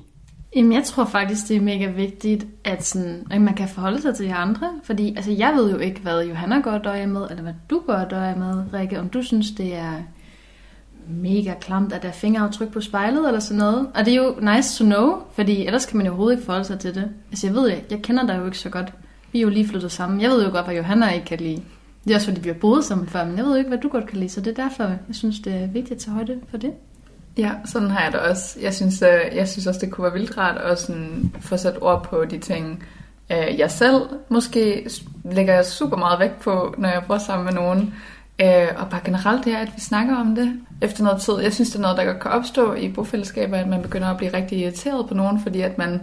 Jamen, 0.55 0.73
jeg 0.73 0.83
tror 0.83 1.05
faktisk, 1.05 1.47
det 1.47 1.57
er 1.57 1.61
mega 1.61 1.85
vigtigt, 1.91 2.47
at, 2.63 2.85
sådan, 2.85 3.27
at 3.31 3.41
man 3.41 3.53
kan 3.53 3.67
forholde 3.67 4.01
sig 4.01 4.15
til 4.15 4.25
de 4.25 4.33
andre. 4.33 4.71
Fordi 4.83 5.15
altså, 5.15 5.31
jeg 5.31 5.53
ved 5.55 5.71
jo 5.71 5.77
ikke, 5.77 6.01
hvad 6.01 6.25
Johanna 6.25 6.59
går 6.59 6.71
og 6.71 6.83
døjer 6.83 7.05
med, 7.05 7.27
eller 7.29 7.43
hvad 7.43 7.53
du 7.69 7.81
går 7.85 7.93
og 7.93 8.11
døjer 8.11 8.35
med, 8.35 8.73
Rikke. 8.73 8.99
Om 8.99 9.09
du 9.09 9.21
synes, 9.21 9.51
det 9.51 9.75
er 9.75 9.93
mega 11.07 11.53
klamt, 11.61 11.93
at 11.93 12.01
der 12.01 12.07
er 12.07 12.13
fingeraftryk 12.13 12.71
på 12.71 12.81
spejlet 12.81 13.27
eller 13.27 13.39
sådan 13.39 13.57
noget. 13.57 13.87
Og 13.95 14.05
det 14.05 14.13
er 14.13 14.23
jo 14.23 14.35
nice 14.55 14.77
to 14.77 14.85
know, 14.85 15.21
fordi 15.33 15.65
ellers 15.65 15.85
kan 15.85 15.97
man 15.97 16.05
jo 16.05 16.11
overhovedet 16.11 16.37
ikke 16.37 16.45
forholde 16.45 16.65
sig 16.65 16.79
til 16.79 16.95
det. 16.95 17.09
Altså 17.31 17.47
jeg 17.47 17.55
ved 17.55 17.69
ikke, 17.69 17.87
jeg 17.89 18.01
kender 18.01 18.27
dig 18.27 18.37
jo 18.37 18.45
ikke 18.45 18.57
så 18.57 18.69
godt. 18.69 18.93
Vi 19.31 19.39
er 19.39 19.43
jo 19.43 19.49
lige 19.49 19.67
flyttet 19.67 19.91
sammen. 19.91 20.21
Jeg 20.21 20.29
ved 20.29 20.45
jo 20.45 20.51
godt, 20.51 20.65
hvad 20.65 20.75
Johanna 20.75 21.09
ikke 21.09 21.25
kan 21.25 21.39
lide. 21.39 21.61
Det 22.07 22.13
er 22.13 22.17
også 22.17 22.27
fordi, 22.27 22.41
vi 22.41 22.49
har 22.49 22.55
boet 22.61 22.83
sammen 22.83 23.07
før, 23.07 23.25
men 23.25 23.37
jeg 23.37 23.45
ved 23.45 23.51
jo 23.51 23.57
ikke, 23.57 23.67
hvad 23.67 23.77
du 23.77 23.89
godt 23.89 24.07
kan 24.07 24.17
lide, 24.17 24.29
så 24.29 24.41
det 24.41 24.59
er 24.59 24.63
derfor, 24.63 24.83
jeg 24.83 25.15
synes, 25.15 25.39
det 25.39 25.53
er 25.53 25.67
vigtigt 25.67 25.91
at 25.91 25.97
tage 25.97 26.13
højde 26.13 26.39
for 26.49 26.57
det. 26.57 26.71
Ja, 27.37 27.51
sådan 27.65 27.89
har 27.89 28.03
jeg 28.03 28.11
det 28.11 28.19
også. 28.19 28.59
Jeg 28.61 28.73
synes, 28.73 29.01
øh, 29.01 29.35
jeg 29.35 29.47
synes 29.47 29.67
også, 29.67 29.79
det 29.79 29.91
kunne 29.91 30.03
være 30.03 30.13
vildt 30.13 30.37
rart 30.37 30.57
at 30.57 30.79
sådan 30.79 31.31
få 31.39 31.57
sat 31.57 31.77
ord 31.81 32.03
på 32.03 32.25
de 32.25 32.37
ting, 32.37 32.83
øh, 33.31 33.59
jeg 33.59 33.71
selv 33.71 34.01
måske 34.29 34.89
lægger 35.31 35.53
jeg 35.53 35.65
super 35.65 35.97
meget 35.97 36.19
vægt 36.19 36.39
på, 36.39 36.75
når 36.77 36.89
jeg 36.89 37.03
bor 37.07 37.17
sammen 37.17 37.45
med 37.45 37.53
nogen. 37.53 37.93
Øh, 38.41 38.67
og 38.77 38.89
bare 38.89 39.01
generelt 39.05 39.45
det 39.45 39.53
er, 39.53 39.57
at 39.57 39.71
vi 39.75 39.81
snakker 39.81 40.15
om 40.15 40.35
det 40.35 40.53
efter 40.81 41.03
noget 41.03 41.21
tid. 41.21 41.33
Jeg 41.39 41.53
synes, 41.53 41.69
det 41.69 41.75
er 41.75 41.81
noget, 41.81 41.97
der 41.97 42.05
godt 42.05 42.19
kan 42.19 42.31
opstå 42.31 42.73
i 42.73 42.89
bofællesskaber, 42.89 43.57
at 43.57 43.67
man 43.67 43.81
begynder 43.81 44.07
at 44.07 44.17
blive 44.17 44.33
rigtig 44.33 44.59
irriteret 44.59 45.07
på 45.07 45.13
nogen, 45.13 45.41
fordi 45.41 45.61
at 45.61 45.77
man 45.77 46.01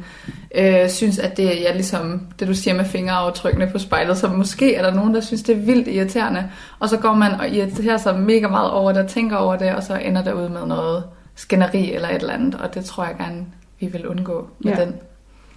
øh, 0.55 0.89
synes, 0.89 1.19
at 1.19 1.37
det 1.37 1.45
er 1.45 1.61
ja, 1.61 1.73
ligesom 1.73 2.27
det, 2.39 2.49
du 2.49 2.55
siger 2.55 2.75
med 2.75 2.85
fingeraftrykkene 2.85 3.67
på 3.73 3.79
spejlet, 3.79 4.17
så 4.17 4.29
måske 4.29 4.75
er 4.75 4.83
der 4.83 4.95
nogen, 4.95 5.15
der 5.15 5.21
synes, 5.21 5.43
det 5.43 5.57
er 5.57 5.61
vildt 5.61 5.89
irriterende, 5.89 6.51
og 6.79 6.89
så 6.89 6.97
går 6.97 7.15
man 7.15 7.33
og 7.33 7.49
irriterer 7.49 7.97
sig 7.97 8.21
mega 8.21 8.49
meget 8.49 8.71
over 8.71 8.93
det, 8.93 9.03
og 9.03 9.09
tænker 9.09 9.37
over 9.37 9.57
det, 9.57 9.75
og 9.75 9.83
så 9.83 9.97
ender 9.97 10.25
det 10.25 10.33
ud 10.33 10.49
med 10.49 10.67
noget 10.67 11.05
skænderi 11.35 11.95
eller 11.95 12.09
et 12.09 12.15
eller 12.15 12.35
andet, 12.35 12.55
og 12.55 12.75
det 12.75 12.85
tror 12.85 13.05
jeg 13.05 13.15
gerne, 13.19 13.47
vi 13.81 13.87
vil 13.87 14.07
undgå 14.07 14.49
med 14.59 14.73
ja. 14.73 14.85
den. 14.85 14.95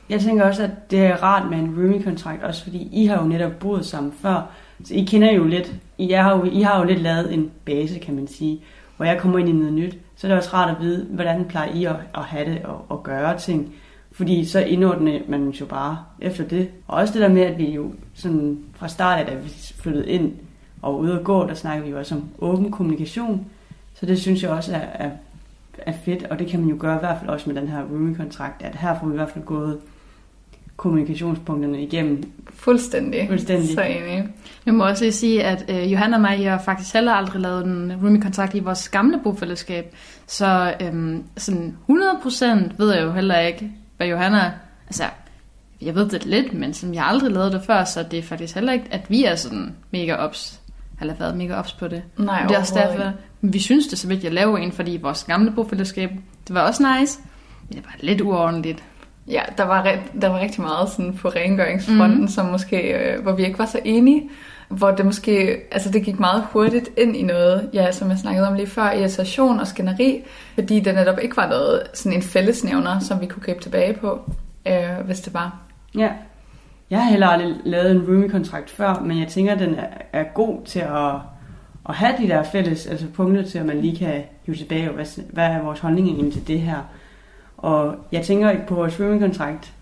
Jeg 0.09 0.19
tænker 0.19 0.45
også, 0.45 0.63
at 0.63 0.91
det 0.91 1.05
er 1.05 1.23
rart 1.23 1.49
med 1.49 1.57
en 1.57 1.75
rooming-kontrakt, 1.78 2.43
også 2.43 2.63
fordi 2.63 2.89
I 2.91 3.05
har 3.05 3.21
jo 3.21 3.28
netop 3.28 3.51
boet 3.59 3.86
sammen 3.86 4.13
før, 4.21 4.51
så 4.86 4.93
I 4.93 5.03
kender 5.03 5.32
jo 5.32 5.43
lidt, 5.43 5.73
i 5.97 6.11
har 6.11 6.37
jo, 6.37 6.43
I 6.43 6.61
har 6.61 6.79
jo 6.79 6.85
lidt 6.85 7.01
lavet 7.01 7.33
en 7.33 7.51
base, 7.65 7.99
kan 7.99 8.15
man 8.15 8.27
sige, 8.27 8.61
hvor 8.97 9.05
jeg 9.05 9.19
kommer 9.19 9.39
ind 9.39 9.49
i 9.49 9.51
noget 9.51 9.73
nyt, 9.73 9.97
så 10.15 10.27
er 10.27 10.31
det 10.31 10.37
også 10.37 10.49
rart 10.53 10.75
at 10.75 10.81
vide, 10.81 11.07
hvordan 11.09 11.45
plejer 11.45 11.73
I 11.73 11.85
at, 11.85 11.95
at 12.15 12.23
have 12.23 12.51
det 12.51 12.61
og 12.63 12.85
at 12.91 13.03
gøre 13.03 13.37
ting. 13.37 13.73
Fordi 14.11 14.45
så 14.45 14.59
indordner 14.59 15.19
man 15.27 15.49
jo 15.49 15.65
bare 15.65 15.97
efter 16.19 16.43
det. 16.43 16.69
Og 16.87 16.97
også 16.97 17.13
det 17.13 17.21
der 17.21 17.27
med, 17.27 17.41
at 17.41 17.57
vi 17.57 17.71
jo 17.71 17.91
sådan 18.13 18.59
fra 18.73 18.87
start 18.87 19.19
af, 19.19 19.25
da 19.25 19.35
vi 19.35 19.49
flyttede 19.75 20.09
ind 20.09 20.33
og 20.81 20.99
ude 20.99 21.19
at 21.19 21.23
gå, 21.23 21.47
der 21.47 21.53
snakker 21.53 21.83
vi 21.83 21.89
jo 21.89 21.97
også 21.97 22.15
om 22.15 22.23
åben 22.39 22.71
kommunikation. 22.71 23.45
Så 23.93 24.05
det 24.05 24.19
synes 24.19 24.43
jeg 24.43 24.51
også 24.51 24.75
er, 24.75 24.79
er, 24.79 25.11
er 25.77 25.93
fedt, 26.05 26.23
og 26.23 26.39
det 26.39 26.47
kan 26.47 26.59
man 26.59 26.69
jo 26.69 26.75
gøre 26.79 26.95
i 26.95 26.99
hvert 26.99 27.17
fald 27.19 27.29
også 27.29 27.49
med 27.49 27.61
den 27.61 27.67
her 27.67 27.83
rooming-kontrakt, 27.83 28.61
at 28.63 28.75
her 28.75 28.99
får 28.99 29.07
vi 29.07 29.13
i 29.13 29.15
hvert 29.15 29.29
fald 29.29 29.45
gået 29.45 29.79
kommunikationspunkterne 30.78 31.84
igennem. 31.84 32.32
Fuldstændig. 32.53 33.28
Fuldstændig. 33.30 33.73
Så 33.73 33.82
enig. 33.82 34.30
Jeg 34.65 34.73
må 34.73 34.86
også 34.86 35.03
lige 35.03 35.11
sige, 35.11 35.43
at 35.43 35.65
øh, 35.69 35.91
Johanna 35.91 36.15
og 36.15 36.21
mig 36.21 36.49
har 36.49 36.61
faktisk 36.65 36.93
heller 36.93 37.13
aldrig 37.13 37.41
lavet 37.41 37.65
en 37.65 37.93
rooming-kontrakt 38.01 38.55
i 38.55 38.59
vores 38.59 38.89
gamle 38.89 39.19
bofællesskab. 39.23 39.95
Så 40.28 40.73
øhm, 40.82 41.23
sådan 41.38 41.78
100% 41.89 42.45
ved 42.78 42.93
jeg 42.93 43.03
jo 43.03 43.11
heller 43.11 43.39
ikke, 43.39 43.71
hvad 43.97 44.07
Johanna... 44.07 44.51
Altså, 44.88 45.03
jeg 45.82 45.95
ved 45.95 46.09
det 46.09 46.25
lidt, 46.25 46.53
men 46.53 46.73
som 46.73 46.93
jeg 46.93 47.05
aldrig 47.05 47.32
lavet 47.32 47.51
det 47.51 47.61
før, 47.67 47.84
så 47.84 48.03
det 48.03 48.19
er 48.19 48.23
faktisk 48.23 48.55
heller 48.55 48.73
ikke, 48.73 48.86
at 48.91 49.09
vi 49.09 49.23
er 49.23 49.36
sådan 49.36 49.75
mega 49.91 50.15
ops, 50.15 50.59
eller 51.01 51.13
været 51.13 51.38
mega 51.38 51.55
ops 51.55 51.73
på 51.73 51.88
det. 51.88 52.03
Nej, 52.17 52.43
det 52.47 52.55
er 52.55 52.59
også 52.59 52.75
derfor, 52.75 53.11
vi 53.41 53.59
synes 53.59 53.86
det 53.86 53.93
er 53.93 53.97
så 53.97 54.07
vigtigt 54.07 54.28
at 54.28 54.34
lave 54.34 54.59
en, 54.59 54.71
fordi 54.71 54.99
vores 55.01 55.23
gamle 55.23 55.51
bofællesskab, 55.51 56.09
det 56.47 56.55
var 56.55 56.61
også 56.61 56.84
nice, 56.99 57.19
men 57.69 57.78
det 57.78 57.86
var 57.86 57.95
lidt 57.99 58.21
uordentligt. 58.21 58.84
Ja, 59.28 59.41
der 59.57 59.63
var, 59.63 59.97
der 60.21 60.28
var 60.30 60.39
rigtig 60.39 60.61
meget 60.61 60.89
sådan 60.89 61.13
på 61.13 61.30
rengøringsfronten, 61.30 62.21
mm. 62.21 62.28
som 62.28 62.45
måske, 62.45 62.93
øh, 62.93 63.21
hvor 63.21 63.32
vi 63.32 63.45
ikke 63.45 63.59
var 63.59 63.65
så 63.65 63.80
enige. 63.86 64.30
Hvor 64.69 64.91
det 64.91 65.05
måske, 65.05 65.57
altså 65.71 65.91
det 65.91 66.03
gik 66.03 66.19
meget 66.19 66.43
hurtigt 66.51 66.89
ind 66.97 67.15
i 67.15 67.23
noget, 67.23 67.69
ja, 67.73 67.91
som 67.91 68.09
jeg 68.09 68.17
snakkede 68.17 68.47
om 68.47 68.53
lige 68.53 68.67
før, 68.67 68.91
irritation 68.91 69.59
og 69.59 69.67
skænderi, 69.67 70.23
fordi 70.53 70.80
det 70.80 70.95
netop 70.95 71.19
ikke 71.21 71.38
var 71.38 71.49
noget, 71.49 71.84
sådan 71.93 72.17
en 72.17 72.21
fællesnævner, 72.21 72.99
som 72.99 73.21
vi 73.21 73.25
kunne 73.25 73.43
gribe 73.43 73.61
tilbage 73.61 73.93
på, 73.93 74.32
øh, 74.67 75.05
hvis 75.05 75.19
det 75.19 75.34
var. 75.34 75.59
Ja, 75.95 76.09
jeg 76.89 76.99
har 76.99 77.09
heller 77.09 77.28
aldrig 77.28 77.55
lavet 77.65 77.91
en 77.91 78.01
roomie-kontrakt 78.01 78.69
før, 78.69 79.03
men 79.05 79.19
jeg 79.19 79.28
tænker, 79.28 79.53
at 79.53 79.59
den 79.59 79.75
er, 79.75 79.88
er 80.13 80.23
god 80.23 80.65
til 80.65 80.80
at, 80.80 81.15
at 81.89 81.95
have 81.95 82.13
de 82.17 82.28
der 82.28 82.43
fælles 82.43 82.88
altså 82.88 83.05
punkter 83.13 83.43
til, 83.43 83.59
at 83.59 83.65
man 83.65 83.82
lige 83.82 83.97
kan 83.97 84.23
hive 84.45 84.57
tilbage, 84.57 84.89
hvad, 84.89 85.05
hvad 85.34 85.45
er 85.45 85.61
vores 85.61 85.80
holdning 85.80 86.07
egentlig 86.07 86.34
til 86.34 86.47
det 86.47 86.59
her. 86.59 86.78
Og 87.58 87.95
jeg 88.12 88.26
tænker 88.26 88.49
ikke 88.49 88.68
på 88.68 88.76
vores 88.76 88.93
swimmingkontrakt, 88.93 89.74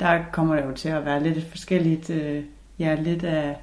der 0.00 0.18
kommer 0.32 0.56
det 0.56 0.64
jo 0.64 0.72
til 0.72 0.88
at 0.88 1.04
være 1.04 1.22
lidt 1.22 1.50
forskelligt, 1.50 2.10
øh, 2.10 2.42
ja, 2.78 2.94
lidt 2.94 3.24
af, 3.24 3.56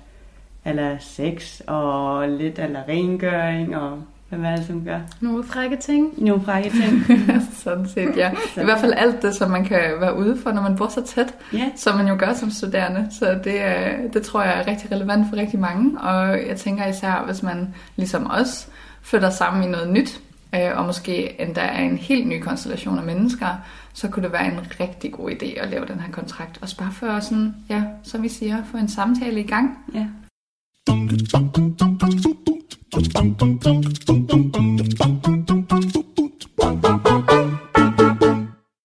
eller 0.65 0.97
sex, 0.99 1.61
og 1.67 2.29
lidt 2.29 2.59
af 2.59 2.83
rengøring, 2.87 3.77
og 3.77 4.03
hvad 4.29 4.51
er 4.51 4.55
det, 4.55 4.65
som 4.65 4.85
gør? 4.85 4.99
Nogle 5.21 5.43
frække 5.43 5.77
ting. 5.77 6.23
Nogle 6.23 6.43
frække 6.43 6.69
ting. 6.69 7.21
Sådan 7.63 7.87
set, 7.87 8.17
ja. 8.17 8.31
I 8.61 8.63
hvert 8.63 8.79
fald 8.79 8.93
alt 8.97 9.21
det, 9.21 9.35
som 9.35 9.51
man 9.51 9.65
kan 9.65 9.79
være 9.99 10.17
ude 10.17 10.37
for, 10.43 10.51
når 10.51 10.61
man 10.61 10.75
bor 10.75 10.87
så 10.87 11.05
tæt, 11.05 11.33
yeah. 11.55 11.67
som 11.75 11.97
man 11.97 12.07
jo 12.07 12.15
gør 12.19 12.33
som 12.33 12.51
studerende. 12.51 13.07
Så 13.19 13.39
det, 13.43 14.13
det 14.13 14.23
tror 14.23 14.41
jeg 14.41 14.59
er 14.59 14.67
rigtig 14.67 14.91
relevant 14.91 15.27
for 15.29 15.35
rigtig 15.35 15.59
mange. 15.59 16.01
Og 16.01 16.47
jeg 16.47 16.57
tænker 16.57 16.87
især, 16.87 17.23
hvis 17.25 17.43
man 17.43 17.75
ligesom 17.95 18.31
os 18.31 18.69
flytter 19.01 19.29
sammen 19.29 19.63
i 19.63 19.67
noget 19.67 19.89
nyt, 19.89 20.21
øh, 20.55 20.77
og 20.77 20.85
måske 20.85 21.41
endda 21.41 21.61
er 21.61 21.81
en 21.81 21.97
helt 21.97 22.27
ny 22.27 22.41
konstellation 22.41 22.97
af 22.97 23.03
mennesker, 23.03 23.47
så 23.93 24.09
kunne 24.09 24.23
det 24.23 24.31
være 24.31 24.45
en 24.45 24.59
rigtig 24.79 25.11
god 25.11 25.31
idé 25.31 25.59
at 25.59 25.69
lave 25.69 25.85
den 25.85 25.99
her 25.99 26.11
kontrakt. 26.11 26.59
Og 26.61 26.67
bare 26.79 26.91
for 26.91 27.19
sådan, 27.19 27.55
ja, 27.69 27.83
som 28.03 28.23
vi 28.23 28.29
siger, 28.29 28.63
få 28.71 28.77
en 28.77 28.89
samtale 28.89 29.39
i 29.39 29.47
gang. 29.47 29.77
Ja. 29.93 30.07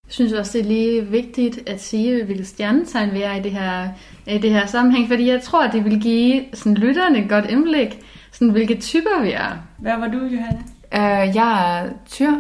Jeg 0.06 0.12
synes 0.12 0.32
også, 0.32 0.58
det 0.58 0.60
er 0.60 0.68
lige 0.68 1.06
vigtigt 1.06 1.68
at 1.68 1.82
sige, 1.82 2.24
hvilket 2.24 2.46
stjernetegn 2.46 3.14
vi 3.14 3.22
er 3.22 3.34
i 3.34 3.42
det 3.42 3.52
her, 3.52 3.88
i 4.26 4.38
det 4.38 4.50
her 4.50 4.66
sammenhæng, 4.66 5.08
fordi 5.08 5.28
jeg 5.28 5.42
tror, 5.42 5.64
at 5.64 5.72
det 5.72 5.84
vil 5.84 6.00
give 6.00 6.44
sådan, 6.52 6.74
lytterne 6.74 7.18
et 7.18 7.28
godt 7.28 7.50
indblik, 7.50 7.98
sådan, 8.32 8.50
hvilke 8.50 8.80
typer 8.80 9.22
vi 9.22 9.30
er. 9.30 9.58
Hvad 9.78 9.96
var 9.98 10.08
du, 10.08 10.18
Johanna? 10.18 10.62
Uh, 10.92 11.36
jeg 11.36 11.80
er 11.80 11.88
tyr. 12.10 12.32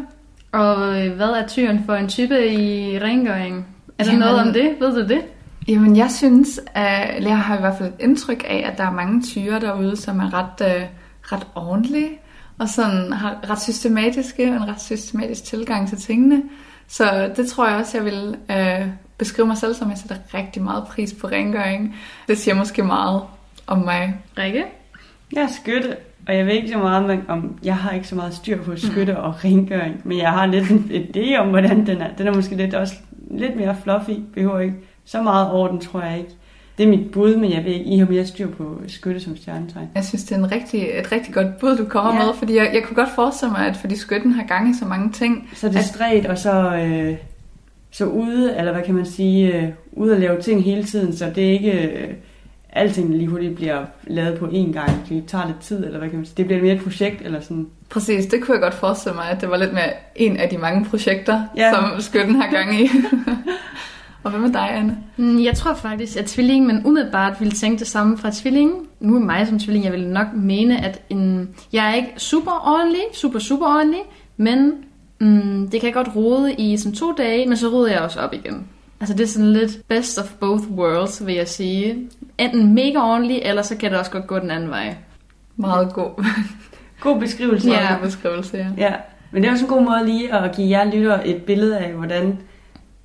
Og 0.52 1.06
øh, 1.06 1.16
hvad 1.16 1.28
er 1.28 1.46
tyren 1.46 1.82
for 1.86 1.94
en 1.94 2.08
type 2.08 2.48
i 2.52 2.98
rengøring? 2.98 3.66
Er 3.98 4.04
der 4.04 4.18
noget 4.18 4.40
om 4.40 4.52
det? 4.52 4.76
Ved 4.80 4.94
du 5.02 5.08
det? 5.14 5.22
Jamen, 5.68 5.96
jeg 5.96 6.10
synes, 6.10 6.60
at 6.74 7.24
jeg 7.24 7.38
har 7.38 7.56
i 7.56 7.60
hvert 7.60 7.78
fald 7.78 7.88
et 7.88 7.94
indtryk 8.00 8.44
af, 8.48 8.70
at 8.72 8.78
der 8.78 8.84
er 8.84 8.92
mange 8.92 9.22
tyre 9.22 9.60
derude, 9.60 9.96
som 9.96 10.20
er 10.20 10.34
ret, 10.34 10.76
uh, 10.76 10.82
ret 11.32 11.46
ordentlige, 11.54 12.10
og 12.58 12.68
sådan 12.68 13.12
har 13.12 13.50
ret 13.50 13.62
systematiske, 13.62 14.42
en 14.42 14.68
ret 14.68 14.80
systematisk 14.80 15.44
tilgang 15.44 15.88
til 15.88 15.98
tingene. 15.98 16.42
Så 16.88 17.32
det 17.36 17.48
tror 17.48 17.68
jeg 17.68 17.76
også, 17.76 17.96
jeg 17.98 18.04
vil 18.04 18.36
uh, 18.50 18.88
beskrive 19.18 19.46
mig 19.46 19.56
selv 19.56 19.74
som, 19.74 19.90
jeg 19.90 19.98
sætter 19.98 20.16
rigtig 20.34 20.62
meget 20.62 20.84
pris 20.86 21.14
på 21.20 21.26
rengøring. 21.26 21.96
Det 22.28 22.38
siger 22.38 22.54
måske 22.54 22.82
meget 22.82 23.22
om 23.66 23.78
mig. 23.78 24.14
Rikke? 24.38 24.64
Jeg 25.32 25.42
er 25.42 25.48
skytte. 25.62 25.96
Og 26.28 26.36
jeg 26.36 26.46
ved 26.46 26.52
ikke 26.52 26.68
så 26.68 26.78
meget 26.78 27.10
om, 27.10 27.24
om 27.28 27.58
jeg 27.64 27.76
har 27.76 27.92
ikke 27.92 28.08
så 28.08 28.14
meget 28.14 28.34
styr 28.34 28.62
på 28.62 28.76
skytte 28.76 29.12
mm. 29.12 29.18
og 29.18 29.44
rengøring, 29.44 30.00
men 30.04 30.18
jeg 30.18 30.30
har 30.30 30.46
lidt 30.46 30.70
en 30.70 30.90
idé 30.90 31.36
om, 31.38 31.48
hvordan 31.48 31.86
den 31.86 31.98
er. 31.98 32.08
Den 32.18 32.26
er 32.26 32.34
måske 32.34 32.56
lidt, 32.56 32.74
også 32.74 32.94
lidt 33.30 33.56
mere 33.56 33.76
fluffy, 33.82 34.20
behøver 34.34 34.60
ikke 34.60 34.74
så 35.04 35.22
meget 35.22 35.50
orden, 35.50 35.80
tror 35.80 36.02
jeg 36.02 36.18
ikke. 36.18 36.30
Det 36.78 36.84
er 36.84 36.88
mit 36.88 37.10
bud, 37.10 37.36
men 37.36 37.52
jeg 37.52 37.64
ved 37.64 37.72
ikke, 37.72 37.84
I 37.84 37.98
har 37.98 38.06
mere 38.06 38.26
styr 38.26 38.48
på 38.50 38.80
skytte 38.86 39.20
som 39.20 39.36
stjernetegn. 39.36 39.88
Jeg 39.94 40.04
synes, 40.04 40.24
det 40.24 40.34
er 40.34 40.38
en 40.38 40.52
rigtig, 40.52 40.82
et 40.82 41.12
rigtig 41.12 41.34
godt 41.34 41.58
bud, 41.58 41.76
du 41.76 41.84
kommer 41.84 42.14
ja. 42.14 42.24
med, 42.24 42.34
fordi 42.34 42.56
jeg, 42.56 42.70
jeg 42.74 42.82
kunne 42.84 42.96
godt 42.96 43.14
forestille 43.14 43.52
mig, 43.52 43.66
at 43.66 43.76
fordi 43.76 43.96
skytten 43.96 44.32
har 44.32 44.46
gang 44.46 44.70
i 44.70 44.74
så 44.74 44.84
mange 44.84 45.12
ting. 45.12 45.50
Så 45.54 45.68
det 45.68 45.76
er 45.76 45.80
stræt, 45.80 46.26
og 46.26 46.38
så, 46.38 46.76
øh, 46.76 47.16
så 47.90 48.06
ude, 48.06 48.56
eller 48.58 48.72
hvad 48.72 48.82
kan 48.82 48.94
man 48.94 49.06
sige, 49.06 49.54
øh, 49.54 49.68
ude 49.92 50.14
at 50.14 50.20
lave 50.20 50.40
ting 50.40 50.64
hele 50.64 50.84
tiden, 50.84 51.16
så 51.16 51.32
det 51.34 51.46
er 51.46 51.52
ikke... 51.52 51.72
Øh, 51.72 52.14
alting 52.76 53.16
lige 53.16 53.28
hurtigt 53.28 53.56
bliver 53.56 53.84
lavet 54.06 54.38
på 54.38 54.46
én 54.46 54.72
gang. 54.72 55.08
Det 55.08 55.24
tager 55.26 55.46
lidt 55.46 55.60
tid, 55.60 55.84
eller 55.84 55.98
hvad 55.98 56.08
kan 56.08 56.18
man 56.18 56.26
sige. 56.26 56.34
Det 56.36 56.46
bliver 56.46 56.62
mere 56.62 56.74
et 56.74 56.82
projekt, 56.82 57.22
eller 57.22 57.40
sådan. 57.40 57.66
Præcis, 57.88 58.26
det 58.26 58.42
kunne 58.42 58.54
jeg 58.54 58.62
godt 58.62 58.74
forestille 58.74 59.14
mig, 59.14 59.30
at 59.30 59.40
det 59.40 59.50
var 59.50 59.56
lidt 59.56 59.72
mere 59.72 59.90
en 60.16 60.36
af 60.36 60.48
de 60.48 60.58
mange 60.58 60.84
projekter, 60.84 61.42
ja. 61.56 61.72
som 61.72 62.00
skytten 62.00 62.34
har 62.34 62.50
gang 62.50 62.80
i. 62.80 62.90
Og 64.26 64.30
hvad 64.30 64.40
med 64.40 64.52
dig, 64.52 64.70
Anne? 64.72 64.98
Mm, 65.16 65.44
jeg 65.44 65.54
tror 65.54 65.74
faktisk, 65.74 66.16
at 66.16 66.24
tvilling, 66.24 66.66
men 66.66 66.86
umiddelbart 66.86 67.36
ville 67.40 67.52
tænke 67.52 67.78
det 67.78 67.86
samme 67.86 68.18
fra 68.18 68.30
tvilling. 68.34 68.72
Nu 69.00 69.16
er 69.16 69.20
mig 69.20 69.46
som 69.46 69.58
tvilling, 69.58 69.84
jeg 69.84 69.92
vil 69.92 70.08
nok 70.08 70.26
mene, 70.34 70.84
at 70.84 71.02
en, 71.10 71.48
jeg 71.72 71.90
er 71.90 71.94
ikke 71.94 72.12
super 72.16 72.74
ordentlig, 72.76 73.02
super, 73.14 73.38
super 73.38 73.66
ordentlig, 73.66 74.00
men 74.36 74.72
mm, 75.20 75.68
det 75.72 75.80
kan 75.80 75.92
godt 75.92 76.16
rode 76.16 76.54
i 76.54 76.76
sådan 76.76 76.96
to 76.96 77.12
dage, 77.12 77.46
men 77.46 77.56
så 77.56 77.68
roder 77.68 77.92
jeg 77.92 78.00
også 78.00 78.20
op 78.20 78.34
igen. 78.34 78.66
Altså 79.00 79.16
det 79.16 79.22
er 79.22 79.28
sådan 79.28 79.52
lidt 79.52 79.88
best 79.88 80.18
of 80.18 80.32
both 80.40 80.68
worlds, 80.70 81.26
vil 81.26 81.34
jeg 81.34 81.48
sige. 81.48 82.08
Enten 82.38 82.74
mega 82.74 82.98
ordentlig, 82.98 83.40
eller 83.44 83.62
så 83.62 83.76
kan 83.76 83.90
det 83.90 83.98
også 83.98 84.10
godt 84.10 84.26
gå 84.26 84.38
den 84.38 84.50
anden 84.50 84.70
vej. 84.70 84.96
Meget 85.56 85.92
god. 85.92 86.24
god 87.00 87.20
beskrivelse. 87.20 87.70
Ja, 87.70 87.94
god 87.94 88.02
beskrivelse, 88.02 88.56
ja. 88.56 88.68
ja. 88.76 88.94
Men 89.30 89.42
det 89.42 89.48
er 89.48 89.52
også 89.52 89.64
en 89.64 89.70
god 89.70 89.82
måde 89.82 90.06
lige 90.06 90.34
at 90.34 90.56
give 90.56 90.70
jer 90.70 90.84
lytter 90.84 91.20
et 91.24 91.42
billede 91.42 91.78
af, 91.78 91.92
hvordan 91.92 92.38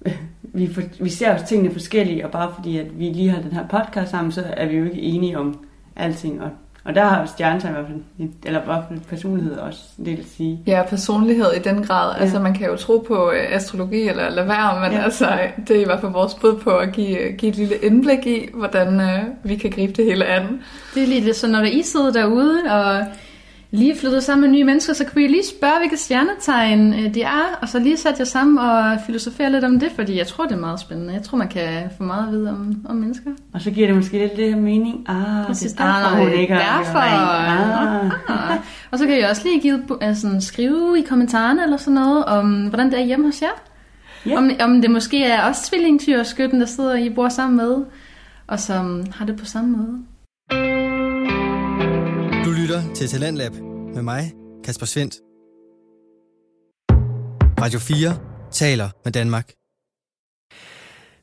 vi, 0.58 0.74
for, 0.74 0.82
vi 1.00 1.10
ser 1.10 1.34
også 1.34 1.46
tingene 1.46 1.72
forskellige, 1.74 2.26
og 2.26 2.32
bare 2.32 2.52
fordi 2.56 2.78
at 2.78 3.00
vi 3.00 3.06
lige 3.06 3.30
har 3.30 3.42
den 3.42 3.52
her 3.52 3.68
podcast 3.68 4.12
sammen, 4.12 4.32
så 4.32 4.44
er 4.48 4.68
vi 4.68 4.78
jo 4.78 4.86
ikke 4.86 5.02
enige 5.02 5.38
om 5.38 5.66
alting, 5.96 6.42
og 6.42 6.50
Og 6.84 6.96
der 6.96 7.04
har 7.04 7.26
stjernetegn 7.26 7.74
i 7.74 7.78
hvert 7.78 7.88
fald, 7.88 8.30
eller 8.46 8.62
i 8.62 8.66
hvert 8.66 8.84
fald 8.90 9.00
personlighed 9.00 9.58
også 9.58 9.80
en 10.00 10.06
del 10.06 10.20
at 10.20 10.26
sige. 10.26 10.60
Ja, 10.68 10.84
personlighed 10.90 11.54
i 11.54 11.60
den 11.60 11.84
grad. 11.84 12.16
Ja. 12.16 12.22
Altså 12.22 12.40
man 12.40 12.54
kan 12.54 12.68
jo 12.68 12.76
tro 12.76 12.98
på 13.08 13.32
øh, 13.32 13.56
astrologi 13.56 14.08
eller 14.08 14.30
lade 14.30 14.48
være, 14.48 14.80
men 14.80 14.92
ja. 14.92 15.04
altså 15.04 15.40
det 15.68 15.78
er 15.78 15.82
i 15.82 15.84
hvert 15.84 16.02
fald 16.02 16.12
vores 16.12 16.34
bud 16.34 16.60
på 16.60 16.78
at 16.78 16.92
give, 16.92 17.32
give 17.38 17.50
et 17.50 17.58
lille 17.58 17.76
indblik 17.76 18.28
i, 18.28 18.50
hvordan 18.54 19.02
øh, 19.02 19.24
vi 19.44 19.56
kan 19.56 19.72
gribe 19.72 19.94
det 19.94 20.06
hele 20.06 20.26
an. 20.26 20.62
Det 20.96 21.04
er 21.04 21.08
lige 21.08 21.26
det, 21.26 21.36
så 21.36 21.48
når 21.48 21.62
I 21.62 21.82
sidder 21.82 22.12
derude 22.12 22.60
og 22.72 23.06
lige 23.72 23.98
flyttet 23.98 24.24
sammen 24.24 24.42
med 24.42 24.58
nye 24.58 24.64
mennesker, 24.64 24.94
så 24.94 25.06
kan 25.06 25.16
vi 25.16 25.28
lige 25.28 25.46
spørge, 25.46 25.78
hvilke 25.80 25.98
stjernetegn 25.98 26.94
øh, 26.94 27.14
det 27.14 27.24
er, 27.24 27.58
og 27.62 27.70
så 27.70 27.80
lige 27.80 27.98
sætte 27.98 28.16
jer 28.20 28.26
sammen 28.26 28.58
og 28.58 28.98
filosofere 29.06 29.52
lidt 29.52 29.64
om 29.64 29.80
det, 29.80 29.92
fordi 29.96 30.18
jeg 30.18 30.28
tror, 30.28 30.46
det 30.46 30.52
er 30.52 30.60
meget 30.60 30.80
spændende. 30.80 31.14
Jeg 31.14 31.24
tror, 31.24 31.38
man 31.38 31.48
kan 31.48 31.90
få 31.98 32.04
meget 32.04 32.28
at 32.28 32.32
vide 32.34 32.50
om, 32.50 32.86
om 32.90 32.96
mennesker. 32.96 33.32
Og 33.54 33.62
så 33.62 33.72
giver 33.72 33.88
det 33.88 33.96
måske 33.96 34.18
lidt 34.18 34.36
det 34.36 34.58
mening. 34.58 35.10
Ah, 35.10 35.46
Præcis, 35.46 35.72
det 35.72 35.80
er 35.80 35.86
derfor, 35.86 36.16
ah, 36.16 36.18
hun 36.18 36.32
ikke 36.32 36.54
derfor. 36.54 37.00
Ah. 37.00 38.06
Ah. 38.06 38.60
Og 38.92 39.00
så 39.00 39.06
kan 39.06 39.20
jeg 39.20 39.30
også 39.30 39.42
lige 39.48 39.62
give, 39.62 39.82
altså, 40.02 40.38
skrive 40.40 41.00
i 41.00 41.02
kommentarerne 41.02 41.64
eller 41.64 41.78
sådan 41.78 41.94
noget, 41.94 42.26
om 42.26 42.68
hvordan 42.68 42.92
det 42.92 43.00
er 43.00 43.04
hjemme 43.06 43.26
hos 43.26 43.42
jer. 43.42 43.48
Yeah. 44.28 44.38
Om, 44.38 44.52
om 44.60 44.82
det 44.82 44.92
måske 44.92 45.24
er 45.24 45.44
også 45.44 45.70
tvillingtyrskytten, 45.70 46.60
der 46.60 46.66
sidder 46.66 46.96
I 46.96 47.10
bor 47.10 47.30
sammen 47.30 47.58
med, 47.58 47.76
og 48.48 48.60
som 48.60 49.04
har 49.16 49.26
det 49.26 49.36
på 49.36 49.46
samme 49.46 49.78
måde. 49.78 51.01
Du 52.46 52.52
lytter 52.52 52.94
til 52.94 53.08
Talentlab 53.08 53.54
med 53.94 54.02
mig, 54.02 54.32
Kasper 54.64 54.86
Svendt. 54.86 55.16
Radio 57.62 57.80
4 57.80 58.18
taler 58.52 58.90
med 59.04 59.12
Danmark. 59.12 59.52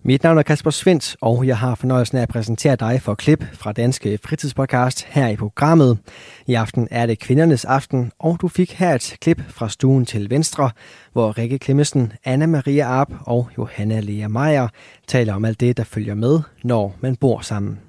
Mit 0.03 0.23
navn 0.23 0.39
er 0.39 0.43
Kasper 0.43 0.71
Svendt, 0.71 1.16
og 1.21 1.47
jeg 1.47 1.59
har 1.59 1.75
fornøjelsen 1.75 2.19
af 2.19 2.23
at 2.23 2.29
præsentere 2.29 2.77
dig 2.77 3.03
for 3.03 3.14
klip 3.14 3.45
fra 3.53 3.73
Danske 3.73 4.19
Fritidspodcast 4.25 5.05
her 5.05 5.29
i 5.29 5.37
programmet. 5.37 5.99
I 6.47 6.55
aften 6.55 6.89
er 6.91 7.07
det 7.07 7.19
kvindernes 7.19 7.64
aften, 7.64 8.12
og 8.19 8.39
du 8.41 8.49
fik 8.49 8.73
her 8.73 8.95
et 8.95 9.16
klip 9.21 9.43
fra 9.49 9.69
stuen 9.69 10.07
til 10.07 10.31
venstre, 10.31 10.71
hvor 11.12 11.39
Rikke 11.39 11.59
Klemmensen, 11.59 12.12
Anna 12.25 12.47
Maria 12.47 12.85
Arp 12.85 13.12
og 13.21 13.49
Johanna 13.59 14.01
Lea 14.01 14.29
Meier 14.29 14.69
taler 15.07 15.35
om 15.35 15.45
alt 15.45 15.61
det, 15.61 15.77
der 15.77 15.85
følger 15.85 16.14
med, 16.14 16.41
når 16.62 16.97
man 17.01 17.16
bor 17.16 17.41
sammen. 17.41 17.88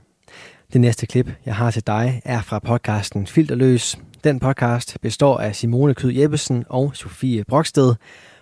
Det 0.74 0.82
næste 0.82 1.06
klip, 1.06 1.30
jeg 1.46 1.56
har 1.56 1.72
til 1.72 1.88
dig, 1.88 2.22
er 2.26 2.42
fra 2.42 2.60
podcasten 2.60 3.28
Filterløs. 3.28 3.98
Den 4.24 4.40
podcast 4.40 4.98
består 5.02 5.38
af 5.38 5.56
Simone 5.56 5.94
Kyd 5.94 6.12
Jeppesen 6.12 6.66
og 6.70 6.96
Sofie 6.96 7.44
Broksted, 7.44 7.96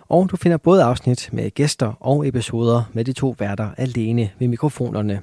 og 0.08 0.30
du 0.30 0.36
finder 0.36 0.56
både 0.56 0.82
afsnit 0.82 1.28
med 1.32 1.50
gæster 1.50 1.92
og 2.00 2.28
episoder 2.28 2.82
med 2.92 3.04
de 3.04 3.12
to 3.12 3.34
værter 3.38 3.70
alene 3.78 4.30
ved 4.38 4.48
mikrofonerne. 4.48 5.20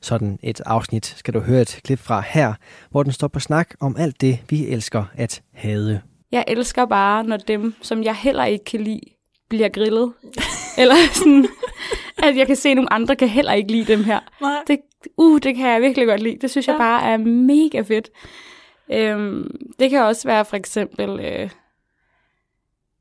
Sådan 0.00 0.38
et 0.42 0.60
afsnit 0.66 1.06
skal 1.06 1.34
du 1.34 1.40
høre 1.40 1.62
et 1.62 1.80
klip 1.84 1.98
fra 1.98 2.22
her, 2.26 2.54
hvor 2.90 3.02
den 3.02 3.12
står 3.12 3.28
på 3.28 3.40
snak 3.40 3.74
om 3.80 3.96
alt 3.98 4.20
det, 4.20 4.38
vi 4.50 4.66
elsker 4.66 5.04
at 5.14 5.42
hade. 5.54 6.00
Jeg 6.32 6.44
elsker 6.48 6.86
bare, 6.86 7.24
når 7.24 7.36
dem, 7.36 7.74
som 7.82 8.02
jeg 8.02 8.14
heller 8.14 8.44
ikke 8.44 8.64
kan 8.64 8.80
lide, 8.80 9.00
bliver 9.48 9.68
grillet. 9.68 10.12
Eller 10.78 10.94
sådan, 11.12 11.46
at 12.28 12.36
jeg 12.36 12.46
kan 12.46 12.56
se, 12.56 12.68
at 12.68 12.76
nogle 12.76 12.92
andre 12.92 13.16
kan 13.16 13.28
heller 13.28 13.52
ikke 13.52 13.72
lide 13.72 13.92
dem 13.92 14.04
her. 14.04 14.20
Nej. 14.40 14.52
Det, 14.66 14.78
uh, 15.16 15.40
det 15.42 15.56
kan 15.56 15.68
jeg 15.68 15.82
virkelig 15.82 16.06
godt 16.06 16.22
lide. 16.22 16.38
Det 16.40 16.50
synes 16.50 16.68
ja. 16.68 16.72
jeg 16.72 16.78
bare 16.78 17.12
er 17.12 17.16
mega 17.16 17.80
fedt. 17.80 18.10
Øhm, 18.92 19.56
det 19.78 19.90
kan 19.90 20.02
også 20.02 20.28
være 20.28 20.44
for 20.44 20.56
eksempel, 20.56 21.20
øh, 21.20 21.50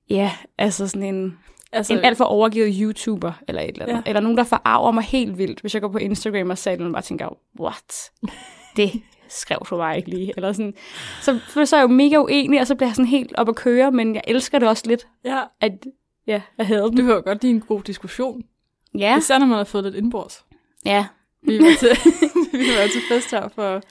ja, 0.10 0.32
altså 0.58 0.88
sådan 0.88 1.16
en, 1.16 1.38
altså, 1.72 1.94
en 1.94 2.00
alt 2.00 2.18
for 2.18 2.26
overgivet 2.26 2.76
YouTuber, 2.82 3.32
eller 3.48 3.62
et 3.62 3.68
eller 3.68 3.86
andet. 3.86 4.04
Ja. 4.06 4.10
Eller 4.10 4.22
nogen, 4.22 4.38
der 4.38 4.44
forarver 4.44 4.92
mig 4.92 5.04
helt 5.04 5.38
vildt, 5.38 5.62
hvis 5.62 5.74
jeg 5.74 5.82
går 5.82 5.90
på 5.90 5.98
Instagram 5.98 6.50
og 6.50 6.58
siger 6.58 6.86
og 6.86 6.92
bare 6.92 7.02
tænker, 7.02 7.38
what? 7.60 8.12
Det 8.76 8.92
skrev 9.30 9.58
du 9.70 9.78
mig 9.78 9.98
ikke 9.98 10.10
lige. 10.10 10.34
Eller 10.36 10.54
sådan. 10.54 10.74
Så, 11.22 11.40
så 11.66 11.76
er 11.76 11.80
jeg 11.80 11.90
jo 11.90 11.94
mega 11.94 12.18
uenig, 12.18 12.62
og 12.62 12.68
så 12.68 12.76
bliver 12.76 12.90
jeg 12.90 12.96
sådan 12.96 13.10
helt 13.10 13.34
op 13.38 13.50
at 13.50 13.56
køre, 13.56 13.92
men 13.92 14.16
jeg 14.16 14.24
elsker 14.28 14.60
det 14.60 14.68
også 14.68 14.84
lidt, 14.88 15.08
ja. 15.26 15.44
at, 15.62 15.72
ja, 16.28 16.42
at 16.58 16.66
have 16.66 16.88
dem. 16.88 16.96
Du 16.96 17.04
hører 17.04 17.22
godt 17.22 17.42
lide 17.42 17.54
en 17.54 17.62
god 17.62 17.82
diskussion. 17.82 18.42
Ja. 18.98 19.18
Især 19.18 19.38
når 19.38 19.46
man 19.46 19.58
har 19.58 19.64
fået 19.64 19.84
lidt 19.84 19.96
indbords. 19.96 20.46
Ja. 20.86 21.06
Vi 21.42 21.60
var 21.60 21.76
til, 21.80 21.90
vi 22.60 22.68
var 22.80 22.88
til 22.88 23.02
fest 23.10 23.32
her 23.32 23.48
for 23.48 23.82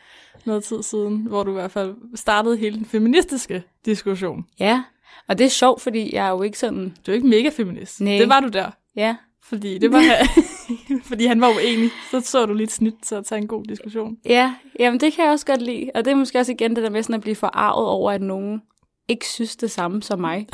noget 0.44 0.64
tid 0.64 0.82
siden, 0.82 1.26
hvor 1.26 1.42
du 1.42 1.50
i 1.50 1.54
hvert 1.54 1.70
fald 1.70 1.94
startede 2.14 2.56
hele 2.56 2.76
den 2.76 2.86
feministiske 2.86 3.62
diskussion. 3.84 4.44
Ja, 4.60 4.82
og 5.28 5.38
det 5.38 5.44
er 5.44 5.48
sjovt, 5.48 5.82
fordi 5.82 6.14
jeg 6.14 6.26
er 6.26 6.30
jo 6.30 6.42
ikke 6.42 6.58
sådan... 6.58 6.96
Du 7.06 7.10
er 7.10 7.14
ikke 7.14 7.26
mega 7.26 7.48
feminist. 7.48 8.00
Nej. 8.00 8.18
Det 8.18 8.28
var 8.28 8.40
du 8.40 8.48
der. 8.48 8.70
Ja. 8.96 9.16
Fordi, 9.42 9.78
det 9.78 9.92
var, 9.92 10.02
fordi 11.08 11.26
han 11.26 11.40
var 11.40 11.48
uenig. 11.48 11.90
Så 12.10 12.20
så 12.20 12.46
du 12.46 12.54
lidt 12.54 12.72
snit 12.72 12.94
til 13.02 13.14
at 13.14 13.24
tage 13.24 13.40
en 13.40 13.48
god 13.48 13.64
diskussion. 13.64 14.16
Ja, 14.24 14.54
jamen 14.78 15.00
det 15.00 15.12
kan 15.12 15.24
jeg 15.24 15.32
også 15.32 15.46
godt 15.46 15.62
lide. 15.62 15.90
Og 15.94 16.04
det 16.04 16.10
er 16.10 16.14
måske 16.14 16.38
også 16.38 16.52
igen 16.52 16.76
det 16.76 16.84
der 16.84 16.90
med 16.90 17.02
sådan 17.02 17.14
at 17.14 17.20
blive 17.20 17.36
forarvet 17.36 17.88
over, 17.88 18.12
at 18.12 18.22
nogen 18.22 18.62
ikke 19.08 19.26
synes 19.26 19.56
det 19.56 19.70
samme 19.70 20.02
som 20.02 20.18
mig. 20.18 20.46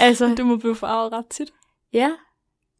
altså, 0.00 0.34
du 0.34 0.44
må 0.44 0.56
blive 0.56 0.74
forarvet 0.74 1.12
ret 1.12 1.26
tit. 1.26 1.50
Ja, 1.92 2.10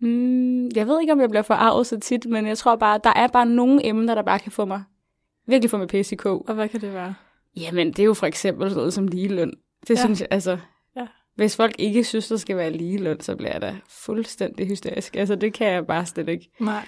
Mm, 0.01 0.69
jeg 0.77 0.87
ved 0.87 1.01
ikke, 1.01 1.13
om 1.13 1.21
jeg 1.21 1.29
bliver 1.29 1.43
forarvet 1.43 1.87
så 1.87 2.01
tit, 2.01 2.27
men 2.27 2.47
jeg 2.47 2.59
tror 2.59 2.77
bare, 2.77 3.01
der 3.05 3.13
er 3.17 3.27
bare 3.27 3.47
nogle 3.47 3.87
emner, 3.87 4.15
der 4.15 4.23
bare 4.23 4.39
kan 4.39 4.53
få 4.53 4.65
mig, 4.65 4.83
virkelig 5.47 5.71
få 5.71 5.77
mig 5.79 5.89
pisse 5.89 6.15
i 6.15 6.19
Og 6.25 6.55
hvad 6.55 6.69
kan 6.69 6.81
det 6.81 6.95
være? 6.95 7.15
Jamen, 7.57 7.89
det 7.89 7.99
er 7.99 8.05
jo 8.05 8.15
for 8.15 8.27
eksempel 8.27 8.69
sådan 8.69 8.77
noget 8.77 8.93
som 8.93 9.09
ligeløn. 9.09 9.53
Det 9.89 9.97
ja. 9.97 10.05
synes 10.05 10.21
jeg, 10.21 10.29
altså, 10.31 10.59
ja. 10.97 11.07
hvis 11.35 11.57
folk 11.57 11.75
ikke 11.79 12.05
synes, 12.05 12.29
der 12.29 12.37
skal 12.37 12.57
være 12.57 12.71
ligeløn, 12.71 13.21
så 13.21 13.37
bliver 13.37 13.53
jeg 13.53 13.63
da 13.63 13.77
fuldstændig 13.89 14.69
hysterisk. 14.69 15.17
Altså, 15.17 15.35
det 15.35 15.53
kan 15.53 15.67
jeg 15.67 15.87
bare 15.87 16.07
slet 16.07 16.29
ikke. 16.29 16.51
Nej. 16.61 16.87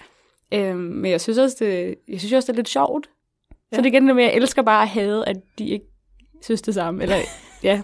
Øhm, 0.54 0.78
men 0.78 1.10
jeg 1.10 1.20
synes 1.20 1.38
også, 1.38 1.56
det, 1.60 1.94
jeg 2.08 2.20
synes 2.20 2.32
også, 2.32 2.46
det 2.46 2.52
er 2.52 2.56
lidt 2.56 2.68
sjovt. 2.68 3.10
Ja. 3.50 3.76
Så 3.76 3.82
det 3.82 3.86
er 3.86 3.92
igen 3.92 4.06
det 4.06 4.16
med, 4.16 4.24
at 4.24 4.30
jeg 4.30 4.36
elsker 4.36 4.62
bare 4.62 4.82
at 4.82 4.88
have, 4.88 5.28
at 5.28 5.36
de 5.58 5.68
ikke 5.68 5.86
synes 6.42 6.62
det 6.62 6.74
samme. 6.74 7.02
Eller, 7.02 7.16
ja. 7.62 7.82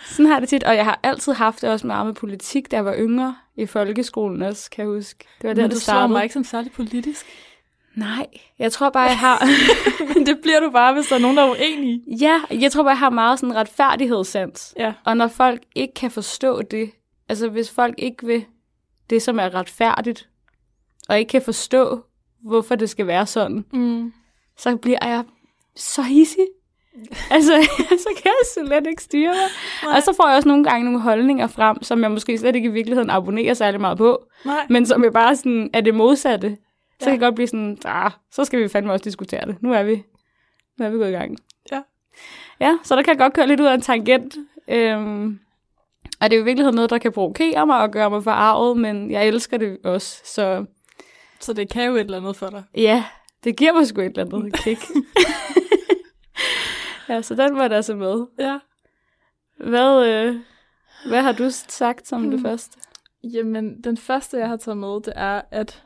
Sådan 0.00 0.26
har 0.26 0.40
det 0.40 0.48
tit, 0.48 0.64
og 0.64 0.76
jeg 0.76 0.84
har 0.84 1.00
altid 1.02 1.32
haft 1.32 1.62
det 1.62 1.70
også 1.70 1.86
meget 1.86 2.06
med 2.06 2.14
politik, 2.14 2.70
da 2.70 2.76
jeg 2.76 2.84
var 2.84 2.94
yngre 2.98 3.36
i 3.56 3.66
folkeskolen 3.66 4.42
også, 4.42 4.70
kan 4.70 4.84
jeg 4.84 4.94
huske. 4.94 5.24
Det 5.42 5.48
var 5.48 5.54
der, 5.54 5.62
Men 5.62 5.70
du 5.70 5.78
startede. 5.80 6.12
mig 6.12 6.22
ikke 6.22 6.32
som 6.32 6.44
særlig 6.44 6.72
politisk. 6.72 7.26
Nej, 7.94 8.26
jeg 8.58 8.72
tror 8.72 8.90
bare, 8.90 9.02
jeg 9.02 9.18
har... 9.18 9.44
Men 10.14 10.26
det 10.26 10.38
bliver 10.42 10.60
du 10.60 10.70
bare, 10.70 10.94
hvis 10.94 11.06
der 11.06 11.14
er 11.16 11.20
nogen, 11.20 11.36
der 11.36 11.42
er 11.42 11.50
uenige. 11.50 12.02
Ja, 12.20 12.40
jeg 12.50 12.72
tror 12.72 12.82
bare, 12.82 12.90
jeg 12.90 12.98
har 12.98 13.10
meget 13.10 13.38
sådan 13.38 13.56
retfærdighedssans. 13.56 14.74
Ja. 14.78 14.92
Og 15.04 15.16
når 15.16 15.28
folk 15.28 15.62
ikke 15.74 15.94
kan 15.94 16.10
forstå 16.10 16.62
det, 16.62 16.90
altså 17.28 17.48
hvis 17.48 17.70
folk 17.70 17.94
ikke 17.98 18.26
vil 18.26 18.44
det, 19.10 19.22
som 19.22 19.38
er 19.38 19.54
retfærdigt, 19.54 20.28
og 21.08 21.18
ikke 21.18 21.30
kan 21.30 21.42
forstå, 21.42 22.00
hvorfor 22.42 22.74
det 22.74 22.90
skal 22.90 23.06
være 23.06 23.26
sådan, 23.26 23.64
mm. 23.72 24.12
så 24.56 24.76
bliver 24.76 24.98
jeg 25.02 25.24
så 25.76 26.02
hissig. 26.02 26.46
altså, 27.30 27.52
så 28.04 28.08
kan 28.16 28.24
jeg 28.24 28.66
slet 28.66 28.86
ikke 28.86 29.02
styre 29.02 29.28
mig. 29.28 29.48
Nej. 29.84 29.96
Og 29.96 30.02
så 30.02 30.12
får 30.16 30.28
jeg 30.28 30.36
også 30.36 30.48
nogle 30.48 30.64
gange 30.64 30.84
nogle 30.84 31.00
holdninger 31.00 31.46
frem, 31.46 31.82
som 31.82 32.02
jeg 32.02 32.10
måske 32.10 32.38
slet 32.38 32.56
ikke 32.56 32.68
i 32.68 32.72
virkeligheden 32.72 33.10
abonnerer 33.10 33.54
særlig 33.54 33.80
meget 33.80 33.98
på. 33.98 34.24
Nej. 34.44 34.66
Men 34.68 34.86
som 34.86 35.04
jeg 35.04 35.12
bare 35.12 35.36
sådan, 35.36 35.70
er 35.72 35.80
det 35.80 35.94
modsatte. 35.94 36.48
Så 36.48 36.56
ja. 37.00 37.04
kan 37.04 37.12
jeg 37.12 37.20
godt 37.20 37.34
blive 37.34 37.46
sådan, 37.46 37.78
ah, 37.84 38.10
så 38.32 38.44
skal 38.44 38.60
vi 38.60 38.68
fandme 38.68 38.92
også 38.92 39.04
diskutere 39.04 39.46
det. 39.46 39.56
Nu 39.62 39.72
er 39.72 39.82
vi, 39.82 40.02
nu 40.78 40.84
er 40.84 40.90
vi 40.90 40.96
gået 40.96 41.08
i 41.08 41.12
gang. 41.12 41.36
Ja. 41.72 41.80
Ja, 42.60 42.78
så 42.82 42.96
der 42.96 43.02
kan 43.02 43.10
jeg 43.10 43.18
godt 43.18 43.32
køre 43.32 43.46
lidt 43.46 43.60
ud 43.60 43.66
af 43.66 43.74
en 43.74 43.80
tangent. 43.80 44.36
Øhm, 44.68 45.38
og 46.20 46.30
det 46.30 46.32
er 46.32 46.36
jo 46.36 46.42
i 46.42 46.44
virkeligheden 46.44 46.74
noget, 46.74 46.90
der 46.90 46.98
kan 46.98 47.12
provokere 47.12 47.66
mig 47.66 47.80
og 47.80 47.90
gøre 47.90 48.10
mig 48.10 48.24
forarvet, 48.24 48.76
men 48.76 49.10
jeg 49.10 49.28
elsker 49.28 49.56
det 49.56 49.78
også, 49.84 50.20
så... 50.24 50.64
Så 51.40 51.52
det 51.52 51.70
kan 51.70 51.86
jo 51.86 51.94
et 51.94 52.00
eller 52.00 52.18
andet 52.18 52.36
for 52.36 52.46
dig? 52.46 52.62
Ja, 52.74 53.04
det 53.44 53.56
giver 53.56 53.72
mig 53.72 53.86
sgu 53.86 54.00
et 54.00 54.06
eller 54.06 54.36
andet 54.36 54.54
kick. 54.64 54.80
Ja, 57.08 57.22
så 57.22 57.34
den 57.34 57.56
var 57.56 57.68
der 57.68 57.80
så 57.80 57.94
med. 57.94 58.26
Ja. 58.38 58.58
Hvad, 59.68 60.06
øh, 60.06 60.36
hvad 61.08 61.22
har 61.22 61.32
du 61.32 61.50
sagt 61.50 62.08
som 62.08 62.22
hmm. 62.22 62.30
det 62.30 62.40
første? 62.40 62.78
Jamen, 63.24 63.80
den 63.84 63.96
første, 63.96 64.38
jeg 64.38 64.48
har 64.48 64.56
taget 64.56 64.78
med, 64.78 64.94
det 64.94 65.12
er, 65.16 65.42
at 65.50 65.84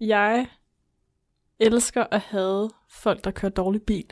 jeg 0.00 0.46
elsker 1.58 2.04
at 2.10 2.20
have 2.20 2.70
folk, 2.90 3.24
der 3.24 3.30
kører 3.30 3.52
dårlig 3.52 3.82
bil. 3.82 4.10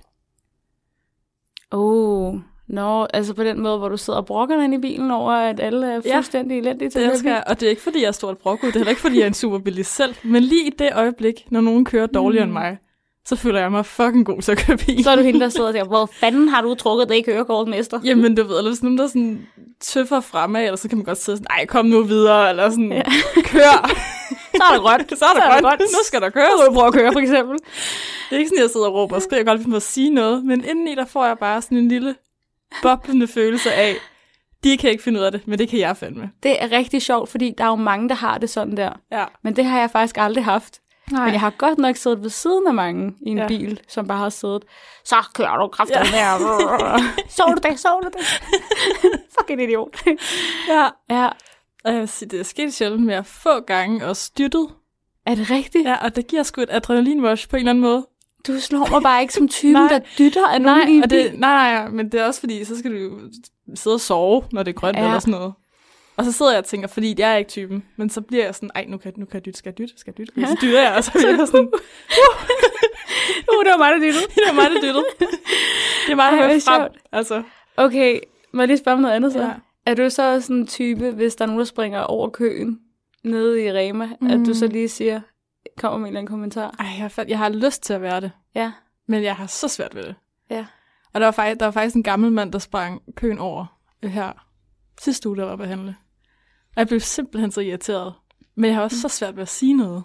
Oh, 1.70 2.34
Nå, 2.66 2.98
no, 2.98 3.06
altså 3.14 3.34
på 3.34 3.44
den 3.44 3.60
måde, 3.60 3.78
hvor 3.78 3.88
du 3.88 3.96
sidder 3.96 4.18
og 4.18 4.26
brokker 4.26 4.62
ind 4.62 4.74
i 4.74 4.78
bilen 4.78 5.10
over, 5.10 5.32
at 5.32 5.60
alle 5.60 5.92
er 5.92 6.00
fuldstændig 6.14 6.54
ja, 6.54 6.60
elendige 6.60 6.90
til 6.90 7.02
det 7.02 7.18
skal, 7.18 7.42
Og 7.46 7.60
det 7.60 7.66
er 7.66 7.70
ikke, 7.70 7.82
fordi 7.82 8.00
jeg 8.00 8.08
er 8.08 8.12
stort 8.12 8.38
brokkud, 8.38 8.68
det 8.68 8.74
er 8.74 8.78
heller 8.78 8.90
ikke, 8.90 9.00
fordi 9.00 9.16
jeg 9.16 9.22
er 9.22 9.26
en 9.26 9.34
superbilist 9.34 9.96
selv, 9.96 10.14
men 10.24 10.42
lige 10.42 10.66
i 10.66 10.70
det 10.70 10.90
øjeblik, 10.92 11.50
når 11.50 11.60
nogen 11.60 11.84
kører 11.84 12.06
dårligere 12.06 12.46
mm. 12.46 12.50
end 12.50 12.52
mig, 12.52 12.78
så 13.26 13.36
føler 13.36 13.60
jeg 13.60 13.70
mig 13.70 13.86
fucking 13.86 14.26
god 14.26 14.42
til 14.42 14.52
at 14.52 14.58
køre 14.58 14.76
bil. 14.76 15.04
Så 15.04 15.10
er 15.10 15.16
du 15.16 15.22
hende, 15.22 15.40
der 15.40 15.48
sidder 15.48 15.66
og 15.66 15.72
siger, 15.74 15.84
hvor 15.84 16.06
fanden 16.12 16.48
har 16.48 16.62
du 16.62 16.74
trukket 16.74 17.08
det 17.08 17.14
i 17.14 17.22
kørekort, 17.22 17.68
mester? 17.68 18.00
Jamen, 18.04 18.34
du 18.34 18.42
ved, 18.42 18.58
eller 18.58 18.70
hvis 18.70 18.82
nogen 18.82 18.98
der 18.98 19.06
sådan 19.06 19.46
tøffer 19.80 20.20
fremad, 20.20 20.64
eller 20.64 20.76
så 20.76 20.88
kan 20.88 20.98
man 20.98 21.04
godt 21.04 21.18
sidde 21.18 21.38
sådan, 21.38 21.46
nej, 21.50 21.66
kom 21.66 21.86
nu 21.86 22.02
videre, 22.02 22.50
eller 22.50 22.70
sådan, 22.70 22.92
ja. 22.92 23.02
kør. 23.44 23.90
så 24.56 24.62
er 24.70 24.74
der 24.74 24.80
grønt. 24.80 25.10
så 25.18 25.24
er 25.24 25.34
der, 25.34 25.40
så 25.40 25.56
der 25.56 25.60
grønt. 25.60 25.80
Nu 25.80 25.98
skal 26.04 26.20
der 26.20 26.30
køre. 26.30 26.46
Så 26.58 26.64
du 26.66 26.72
prøve 26.72 26.86
at 26.86 26.92
køre, 26.92 27.12
for 27.12 27.20
eksempel. 27.20 27.58
Det 28.30 28.36
er 28.36 28.38
ikke 28.38 28.48
sådan, 28.48 28.58
at 28.58 28.62
jeg 28.62 28.70
sidder 28.70 28.86
og 28.86 28.94
råber 28.94 29.16
og 29.16 29.22
skriger, 29.22 29.44
godt 29.44 29.74
at 29.74 29.82
sige 29.82 30.10
noget, 30.10 30.44
men 30.44 30.64
indeni 30.64 30.94
der 30.94 31.04
får 31.04 31.26
jeg 31.26 31.38
bare 31.38 31.62
sådan 31.62 31.78
en 31.78 31.88
lille 31.88 32.14
boblende 32.82 33.26
følelse 33.26 33.72
af, 33.72 33.96
de 34.64 34.76
kan 34.76 34.90
ikke 34.90 35.02
finde 35.02 35.20
ud 35.20 35.24
af 35.24 35.32
det, 35.32 35.48
men 35.48 35.58
det 35.58 35.68
kan 35.68 35.78
jeg 35.78 35.96
fandme. 35.96 36.30
Det 36.42 36.62
er 36.62 36.72
rigtig 36.72 37.02
sjovt, 37.02 37.28
fordi 37.28 37.54
der 37.58 37.64
er 37.64 37.68
jo 37.68 37.76
mange, 37.76 38.08
der 38.08 38.14
har 38.14 38.38
det 38.38 38.50
sådan 38.50 38.76
der. 38.76 38.92
Ja. 39.12 39.24
Men 39.42 39.56
det 39.56 39.64
har 39.64 39.80
jeg 39.80 39.90
faktisk 39.90 40.16
aldrig 40.18 40.44
haft. 40.44 40.80
Nej. 41.12 41.24
Men 41.24 41.32
jeg 41.32 41.40
har 41.40 41.50
godt 41.50 41.78
nok 41.78 41.96
siddet 41.96 42.22
ved 42.22 42.30
siden 42.30 42.66
af 42.66 42.74
mange 42.74 43.14
i 43.20 43.30
en 43.30 43.38
ja. 43.38 43.48
bil, 43.48 43.80
som 43.88 44.06
bare 44.06 44.18
har 44.18 44.28
siddet, 44.28 44.64
så 45.04 45.16
kører 45.34 45.56
du 45.56 45.68
kraftigt 45.68 45.98
ja. 45.98 46.04
der. 46.04 46.98
så 47.36 47.42
du 47.56 47.68
det, 47.68 47.80
så 47.80 47.88
du 48.02 48.08
det. 48.18 48.26
Fucking 49.38 49.62
idiot. 49.62 50.06
ja. 50.68 50.88
ja. 51.10 51.28
Og 51.84 51.92
jeg 51.92 52.00
vil 52.00 52.08
sige, 52.08 52.28
det 52.28 52.40
er 52.40 52.44
sket 52.44 52.74
sjældent 52.74 53.06
med 53.06 53.14
at 53.14 53.26
få 53.26 53.60
gange 53.60 54.06
og 54.06 54.16
styrtet. 54.16 54.68
Er 55.26 55.34
det 55.34 55.50
rigtigt? 55.50 55.88
Ja, 55.88 56.04
og 56.04 56.16
det 56.16 56.26
giver 56.26 56.42
sgu 56.42 56.60
et 56.60 56.68
adrenalinrush 56.70 57.48
på 57.48 57.56
en 57.56 57.60
eller 57.60 57.70
anden 57.70 57.82
måde. 57.82 58.06
Du 58.46 58.60
slår 58.60 58.88
mig 58.90 59.02
bare 59.02 59.20
ikke 59.20 59.34
som 59.34 59.48
typen, 59.48 59.88
der 59.88 60.00
dytter 60.18 60.48
af 60.48 60.60
nogen 60.60 60.88
nej, 60.88 61.02
og 61.02 61.10
det, 61.10 61.38
nej, 61.38 61.72
nej, 61.72 61.88
men 61.88 62.12
det 62.12 62.20
er 62.20 62.26
også 62.26 62.40
fordi, 62.40 62.64
så 62.64 62.78
skal 62.78 62.92
du 62.92 63.18
sidde 63.74 63.94
og 63.94 64.00
sove, 64.00 64.42
når 64.52 64.62
det 64.62 64.70
er 64.70 64.80
grønt 64.80 64.98
ja. 64.98 65.04
eller 65.04 65.18
sådan 65.18 65.32
noget. 65.32 65.52
Og 66.16 66.24
så 66.24 66.32
sidder 66.32 66.52
jeg 66.52 66.58
og 66.58 66.64
tænker, 66.64 66.88
fordi 66.88 67.14
jeg 67.18 67.32
er 67.32 67.36
ikke 67.36 67.50
typen, 67.50 67.84
men 67.96 68.10
så 68.10 68.20
bliver 68.20 68.44
jeg 68.44 68.54
sådan, 68.54 68.70
ej, 68.74 68.84
nu 68.88 68.96
kan, 68.98 69.12
nu 69.16 69.26
kan 69.26 69.34
jeg 69.34 69.44
dytte, 69.44 69.58
skal 69.58 69.70
jeg 69.70 69.78
dytte, 69.78 69.94
skal 69.98 70.14
jeg 70.18 70.18
dytte? 70.18 70.40
Ja. 70.40 70.46
Så 70.46 70.56
dytter 70.62 70.82
jeg, 70.82 70.94
og 70.96 71.04
så 71.04 71.12
bliver 71.18 71.36
jeg 71.36 71.46
sådan, 71.46 71.60
uh, 71.60 71.80
uh, 73.54 73.64
det 73.64 73.70
var 73.70 73.78
mig, 73.78 73.90
der 73.92 73.98
dyttede. 73.98 74.26
det 74.34 74.42
var 74.46 74.52
mig, 74.52 74.70
der 74.70 74.80
dyttede. 74.80 75.04
det 76.06 76.12
er 76.12 76.14
meget, 76.14 76.50
der 76.50 76.60
frem. 76.60 76.92
Altså. 77.12 77.42
Okay, 77.76 78.20
må 78.52 78.62
jeg 78.62 78.68
lige 78.68 78.78
spørge 78.78 78.94
om 78.94 79.00
noget 79.00 79.14
andet 79.14 79.32
så? 79.32 79.42
Ja. 79.42 79.52
Er 79.86 79.94
du 79.94 80.10
så 80.10 80.40
sådan 80.40 80.56
en 80.56 80.66
type, 80.66 81.10
hvis 81.10 81.34
der 81.34 81.44
er 81.44 81.46
nogen, 81.46 81.58
der 81.58 81.64
springer 81.64 82.00
over 82.00 82.28
køen 82.28 82.80
nede 83.24 83.64
i 83.64 83.72
Rema, 83.72 84.08
mm. 84.20 84.30
at 84.30 84.46
du 84.46 84.54
så 84.54 84.66
mm. 84.66 84.72
lige 84.72 84.88
siger, 84.88 85.20
kommer 85.78 85.98
med 85.98 86.04
en 86.04 86.08
eller 86.08 86.20
anden 86.20 86.30
kommentar? 86.30 86.74
Ej, 86.78 86.86
jeg 86.86 87.10
har, 87.16 87.24
jeg 87.28 87.38
har 87.38 87.48
lyst 87.48 87.82
til 87.82 87.92
at 87.92 88.02
være 88.02 88.20
det. 88.20 88.30
Ja. 88.54 88.72
Men 89.08 89.22
jeg 89.22 89.36
har 89.36 89.46
så 89.46 89.68
svært 89.68 89.94
ved 89.94 90.02
det. 90.02 90.14
Ja. 90.50 90.66
Og 91.12 91.20
der 91.20 91.26
var, 91.26 91.32
faktisk, 91.32 91.60
der 91.60 91.66
var 91.66 91.72
faktisk 91.72 91.96
en 91.96 92.02
gammel 92.02 92.32
mand, 92.32 92.52
der 92.52 92.58
sprang 92.58 93.02
køen 93.16 93.38
over 93.38 93.78
her 94.02 94.51
sidste 95.00 95.28
uge, 95.28 95.36
der 95.36 95.44
var 95.44 95.56
på 95.56 95.64
handle. 95.64 95.96
Og 96.68 96.76
jeg 96.76 96.86
blev 96.86 97.00
simpelthen 97.00 97.50
så 97.50 97.60
irriteret. 97.60 98.14
Men 98.54 98.64
jeg 98.68 98.74
har 98.74 98.82
også 98.82 98.96
mm. 98.96 99.08
så 99.08 99.08
svært 99.08 99.36
ved 99.36 99.42
at 99.42 99.48
sige 99.48 99.74
noget. 99.74 100.04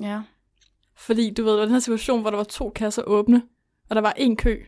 Ja. 0.00 0.20
Fordi 0.96 1.30
du 1.30 1.44
ved, 1.44 1.52
der 1.52 1.58
var 1.58 1.64
den 1.64 1.72
her 1.72 1.80
situation, 1.80 2.20
hvor 2.20 2.30
der 2.30 2.36
var 2.36 2.44
to 2.44 2.70
kasser 2.70 3.02
åbne, 3.02 3.42
og 3.90 3.96
der 3.96 4.02
var 4.02 4.12
en 4.16 4.36
kø. 4.36 4.58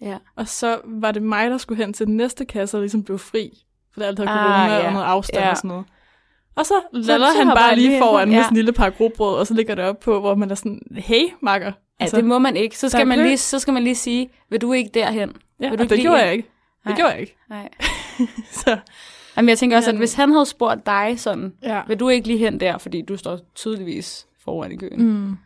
Ja. 0.00 0.18
Og 0.36 0.48
så 0.48 0.80
var 0.84 1.12
det 1.12 1.22
mig, 1.22 1.50
der 1.50 1.58
skulle 1.58 1.84
hen 1.84 1.92
til 1.92 2.06
den 2.06 2.16
næste 2.16 2.44
kasse 2.44 2.76
og 2.76 2.80
ligesom 2.80 3.04
blev 3.04 3.18
fri. 3.18 3.64
For 3.92 4.00
der 4.00 4.06
altid 4.06 4.26
corona 4.26 4.64
ah, 4.64 4.70
ja. 4.70 4.86
og 4.86 4.92
noget 4.92 5.04
afstand 5.06 5.44
ja. 5.44 5.50
og 5.50 5.56
sådan 5.56 5.68
noget. 5.68 5.84
Og 6.56 6.66
så 6.66 6.74
lader 6.92 7.38
han 7.38 7.46
bare, 7.46 7.56
bare 7.56 7.76
lige 7.76 7.98
foran 7.98 8.30
ja. 8.30 8.36
med 8.36 8.48
en 8.48 8.56
lille 8.56 8.72
par 8.72 8.90
grobrød, 8.90 9.36
og 9.38 9.46
så 9.46 9.54
ligger 9.54 9.74
det 9.74 9.84
op 9.84 10.00
på, 10.00 10.20
hvor 10.20 10.34
man 10.34 10.50
er 10.50 10.54
sådan, 10.54 10.80
hey, 10.96 11.24
makker. 11.40 11.72
Altså, 12.00 12.16
ja, 12.16 12.20
det 12.20 12.28
må 12.28 12.38
man 12.38 12.56
ikke. 12.56 12.78
Så 12.78 12.88
skal 12.88 13.06
man, 13.06 13.18
lige, 13.18 13.38
så 13.38 13.58
skal 13.58 13.74
man 13.74 13.82
lige 13.82 13.94
sige, 13.94 14.30
vil 14.50 14.60
du 14.60 14.72
ikke 14.72 14.90
derhen? 14.94 15.32
Ja, 15.60 15.68
vil 15.68 15.78
du 15.78 15.82
ikke 15.82 15.94
det 15.94 16.02
gjorde 16.02 16.22
jeg 16.22 16.32
ikke. 16.32 16.48
Det 16.78 16.86
Nej. 16.86 16.96
gjorde 16.96 17.12
jeg 17.12 17.20
ikke. 17.20 17.36
Nej. 17.48 17.68
så. 18.64 18.78
Jamen, 19.36 19.48
jeg 19.48 19.58
tænker 19.58 19.76
også, 19.76 19.90
at 19.90 19.96
hvis 19.96 20.14
han 20.14 20.32
havde 20.32 20.46
spurgt 20.46 20.86
dig 20.86 21.14
sådan, 21.16 21.54
ja. 21.62 21.82
vil 21.88 22.00
du 22.00 22.08
ikke 22.08 22.26
lige 22.26 22.38
hen 22.38 22.60
der, 22.60 22.78
fordi 22.78 23.02
du 23.02 23.16
står 23.16 23.38
tydeligvis 23.54 24.26
foran 24.44 24.72
i 24.72 24.76
køen. 24.76 25.02
Mm. 25.02 25.36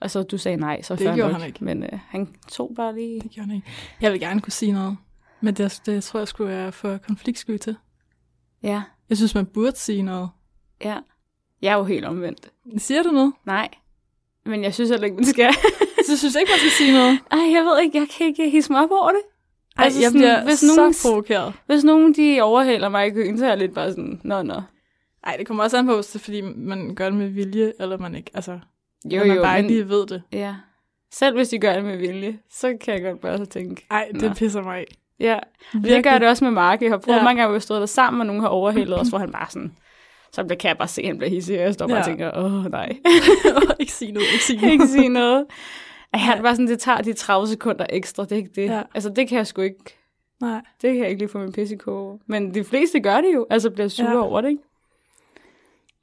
Og 0.00 0.10
så 0.10 0.22
du 0.22 0.38
sagde 0.38 0.56
nej, 0.56 0.82
så 0.82 0.96
det 0.96 1.14
gjorde 1.14 1.32
nok. 1.32 1.40
han 1.40 1.46
ikke. 1.46 1.64
Men 1.64 1.82
øh, 1.82 1.98
han 2.08 2.28
tog 2.48 2.72
bare 2.76 2.94
lige... 2.94 3.20
Det 3.20 3.30
gjorde 3.30 3.46
han 3.46 3.56
ikke. 3.56 3.68
Jeg 4.00 4.12
vil 4.12 4.20
gerne 4.20 4.40
kunne 4.40 4.52
sige 4.52 4.72
noget, 4.72 4.96
men 5.40 5.54
det, 5.54 5.80
det 5.86 6.04
tror 6.04 6.20
jeg 6.20 6.28
skulle 6.28 6.50
være 6.50 6.72
for 6.72 6.98
konfliktsky 6.98 7.56
til. 7.56 7.76
Ja. 8.62 8.82
Jeg 9.08 9.16
synes, 9.16 9.34
man 9.34 9.46
burde 9.46 9.76
sige 9.76 10.02
noget. 10.02 10.28
Ja. 10.84 10.96
Jeg 11.62 11.72
er 11.72 11.76
jo 11.76 11.84
helt 11.84 12.04
omvendt. 12.04 12.50
Siger 12.78 13.02
du 13.02 13.10
noget? 13.10 13.32
Nej. 13.46 13.68
Men 14.46 14.64
jeg 14.64 14.74
synes 14.74 14.90
heller 14.90 15.04
ikke, 15.04 15.16
man 15.16 15.24
skal. 15.24 15.52
så 16.08 16.18
synes 16.18 16.34
ikke, 16.34 16.50
man 16.50 16.58
skal 16.58 16.70
sige 16.70 16.92
noget? 16.92 17.18
Ej, 17.30 17.52
jeg 17.54 17.64
ved 17.64 17.80
ikke, 17.82 17.98
jeg 17.98 18.08
kan 18.18 18.26
ikke 18.26 18.50
hisse 18.50 18.72
mig 18.72 18.82
op 18.82 18.90
over 18.90 19.08
det. 19.08 19.20
Ej, 19.78 19.84
altså, 19.84 20.00
jeg 20.00 20.06
sådan, 20.06 20.20
bliver 20.20 20.44
hvis 20.44 20.58
så 20.58 20.76
nogen, 20.76 20.94
provokeret. 21.04 21.52
Hvis 21.66 21.84
nogen 21.84 22.14
de 22.14 22.40
overhaler 22.42 22.88
mig 22.88 23.06
i 23.06 23.10
køen, 23.10 23.38
så 23.38 23.44
er 23.44 23.48
jeg 23.48 23.58
lidt 23.58 23.74
bare 23.74 23.90
sådan, 23.90 24.20
nå, 24.24 24.42
nå. 24.42 24.62
Ej, 25.26 25.36
det 25.36 25.46
kommer 25.46 25.64
også 25.64 25.78
an 25.78 25.86
på, 25.86 25.94
hvis 25.94 26.06
det 26.06 26.14
er, 26.14 26.24
fordi 26.24 26.40
man 26.40 26.94
gør 26.94 27.04
det 27.04 27.18
med 27.18 27.28
vilje, 27.28 27.72
eller 27.80 27.98
man 27.98 28.14
ikke, 28.14 28.30
altså, 28.34 28.58
jo, 29.04 29.24
man 29.24 29.36
jo, 29.36 29.42
bare 29.42 29.62
men, 29.62 29.70
lige 29.70 29.88
ved 29.88 30.06
det. 30.06 30.22
Ja. 30.32 30.54
Selv 31.12 31.36
hvis 31.36 31.48
de 31.48 31.58
gør 31.58 31.74
det 31.74 31.84
med 31.84 31.96
vilje, 31.96 32.38
så 32.50 32.76
kan 32.80 32.94
jeg 32.94 33.02
godt 33.02 33.20
bare 33.20 33.38
så 33.38 33.44
tænke. 33.44 33.86
Ej, 33.90 34.08
det 34.12 34.22
nå. 34.22 34.34
pisser 34.34 34.62
mig 34.62 34.78
af. 34.78 34.86
Ja, 35.20 35.38
Virkelig. 35.72 35.96
det 35.96 36.04
gør 36.04 36.18
det 36.18 36.28
også 36.28 36.44
med 36.44 36.52
Mark. 36.52 36.82
Jeg 36.82 36.90
har 36.90 36.98
prøvet 36.98 37.18
ja. 37.18 37.24
mange 37.24 37.42
gange, 37.42 37.56
at 37.56 37.62
stået 37.62 37.80
der 37.80 37.86
sammen, 37.86 38.20
og 38.20 38.26
nogen 38.26 38.42
har 38.42 38.48
overhældet 38.48 39.00
os, 39.00 39.08
hvor 39.08 39.18
han 39.18 39.32
bare 39.32 39.46
sådan, 39.50 39.72
så 40.32 40.44
kan 40.60 40.68
jeg 40.68 40.78
bare 40.78 40.88
se, 40.88 41.02
at 41.02 41.08
han 41.08 41.18
bliver 41.18 41.30
hissig, 41.30 41.58
og 41.58 41.64
jeg 41.64 41.74
står 41.74 41.86
bare 41.86 41.96
ja. 41.96 42.02
og 42.02 42.06
tænker, 42.06 42.30
åh 42.36 42.70
nej. 42.70 42.96
ikke 43.80 43.92
sige 43.92 44.12
noget, 44.12 44.26
ikke 44.32 44.44
sige 44.44 44.58
noget. 44.60 44.72
ikke 44.72 44.86
sige 44.86 45.08
noget. 45.08 45.46
Ej, 46.12 46.20
han 46.20 46.42
var 46.42 46.54
sådan, 46.54 46.68
det 46.68 46.80
tager 46.80 47.00
de 47.00 47.12
30 47.12 47.46
sekunder 47.46 47.86
ekstra, 47.90 48.22
det 48.22 48.32
er 48.32 48.36
ikke 48.36 48.50
det. 48.54 48.66
Ja. 48.66 48.82
Altså, 48.94 49.10
det 49.10 49.28
kan 49.28 49.38
jeg 49.38 49.46
sgu 49.46 49.62
ikke. 49.62 49.98
Nej. 50.40 50.62
Det 50.82 50.92
kan 50.92 50.98
jeg 50.98 51.08
ikke 51.08 51.18
lige 51.18 51.28
få 51.28 51.38
min 51.38 51.52
pisse 51.52 51.78
over. 51.86 52.18
Men 52.26 52.54
de 52.54 52.64
fleste 52.64 53.00
gør 53.00 53.20
det 53.20 53.34
jo, 53.34 53.46
altså 53.50 53.70
bliver 53.70 53.88
sure 53.88 54.10
ja. 54.10 54.22
over 54.22 54.40
det, 54.40 54.48
ikke? 54.48 54.62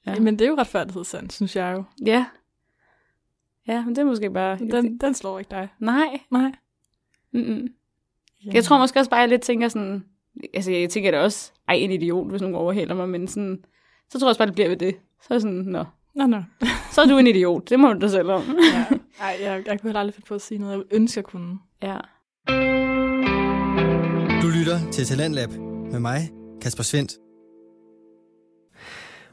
Ja. 0.06 0.20
Men 0.20 0.40
det 0.40 0.46
er 0.46 0.50
jo 0.50 0.56
retfærdighedssand, 0.58 1.32
synes 1.32 1.56
jeg 1.56 1.74
jo. 1.78 1.84
Ja. 2.06 2.26
Ja, 3.68 3.86
men 3.86 3.96
det 3.96 4.02
er 4.02 4.06
måske 4.06 4.30
bare... 4.30 4.58
Den, 4.58 4.98
den 4.98 5.14
slår 5.14 5.40
ikke 5.40 5.52
dig. 5.52 5.68
Nej. 5.80 6.20
Nej. 6.32 6.52
Mm-mm. 7.32 7.68
Ja. 8.46 8.52
Jeg 8.54 8.64
tror 8.64 8.78
måske 8.78 9.00
også 9.00 9.10
bare, 9.10 9.20
at 9.20 9.22
jeg 9.22 9.30
lidt 9.30 9.42
tænker 9.42 9.68
sådan... 9.68 10.06
Altså, 10.54 10.72
jeg 10.72 10.90
tænker 10.90 11.12
da 11.12 11.20
også, 11.20 11.52
ej, 11.68 11.76
en 11.76 11.92
idiot, 11.92 12.30
hvis 12.30 12.42
nogen 12.42 12.56
overhælder 12.56 12.96
mig, 12.96 13.10
men 13.10 13.28
sådan... 13.28 13.64
Så 14.10 14.20
tror 14.20 14.28
jeg 14.28 14.30
også 14.30 14.40
bare, 14.40 14.46
det 14.46 14.56
bliver 14.56 14.70
ved 14.70 14.78
det. 14.78 14.96
Så 15.22 15.34
er 15.34 15.40
sådan, 15.40 15.56
nå. 15.56 15.84
Nå, 16.16 16.26
nå. 16.26 16.42
så 16.92 17.02
er 17.02 17.06
du 17.06 17.18
en 17.18 17.28
idiot. 17.28 17.70
Det 17.70 17.80
må 17.80 17.94
du 17.94 18.00
da 18.00 18.08
selv 18.08 18.32
om. 18.32 18.44
ja. 18.74 18.86
Ej, 19.20 19.38
jeg, 19.42 19.64
jeg 19.66 19.82
kunne 19.82 20.00
aldrig 20.00 20.14
finde 20.14 20.28
på 20.28 20.36
at 20.36 20.42
sige 20.42 20.58
noget, 20.58 20.76
jeg 20.76 20.84
ønsker, 20.92 21.22
jeg 21.22 21.26
kunne. 21.26 21.60
Ja. 21.84 21.98
Du 24.42 24.48
lytter 24.48 24.92
til 24.92 25.06
Talentlab 25.06 25.50
med 25.92 26.00
mig, 26.00 26.30
Kasper 26.62 26.84
Svendt. 26.84 27.12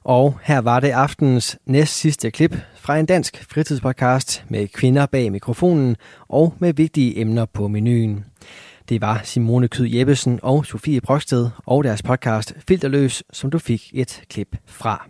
Og 0.05 0.39
her 0.43 0.59
var 0.59 0.81
det 0.81 0.91
aftenens 0.91 1.59
næst 1.67 1.95
sidste 1.95 2.31
klip 2.31 2.57
fra 2.77 2.99
en 2.99 3.07
dansk 3.07 3.45
fritidspodcast 3.51 4.45
med 4.49 4.69
kvinder 4.69 5.07
bag 5.07 5.33
mikrofonen 5.33 5.97
og 6.29 6.55
med 6.59 6.75
vigtige 6.75 7.21
emner 7.21 7.45
på 7.45 7.69
menuen. 7.69 8.25
Det 8.89 9.01
var 9.01 9.21
Simone 9.25 9.69
Kyd 9.69 9.87
Jeppesen 9.95 10.41
og 10.43 10.67
Sofie 10.67 11.01
Broksted 11.01 11.51
og 11.67 11.85
deres 11.85 12.03
podcast 12.03 12.55
Filterløs, 12.69 13.23
som 13.33 13.51
du 13.51 13.59
fik 13.59 13.91
et 13.95 14.23
klip 14.29 14.57
fra. 14.67 15.09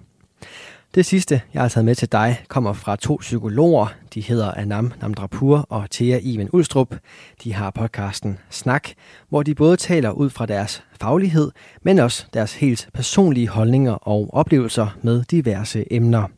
Det 0.95 1.07
sidste, 1.07 1.43
jeg 1.55 1.63
har 1.63 1.69
taget 1.69 1.85
med 1.85 1.95
til 1.95 2.13
dig, 2.13 2.45
kommer 2.49 2.73
fra 2.73 2.97
to 2.97 3.17
psykologer. 3.21 3.87
De 4.15 4.21
hedder 4.21 4.53
Anam 4.53 4.93
Namdrapur 5.01 5.67
og 5.69 5.91
Thea 5.91 6.19
Iven 6.23 6.49
Ulstrup. 6.53 6.95
De 7.45 7.53
har 7.53 7.71
podcasten 7.71 8.39
Snak, 8.51 8.89
hvor 9.29 9.43
de 9.43 9.55
både 9.55 9.77
taler 9.77 10.11
ud 10.11 10.31
fra 10.31 10.47
deres 10.47 10.83
faglighed, 11.01 11.51
men 11.83 11.99
også 11.99 12.27
deres 12.35 12.55
helt 12.55 12.89
personlige 12.95 13.49
holdninger 13.49 13.93
og 13.93 14.29
oplevelser 14.33 14.99
med 15.03 15.25
diverse 15.25 15.85
emner. 15.91 16.29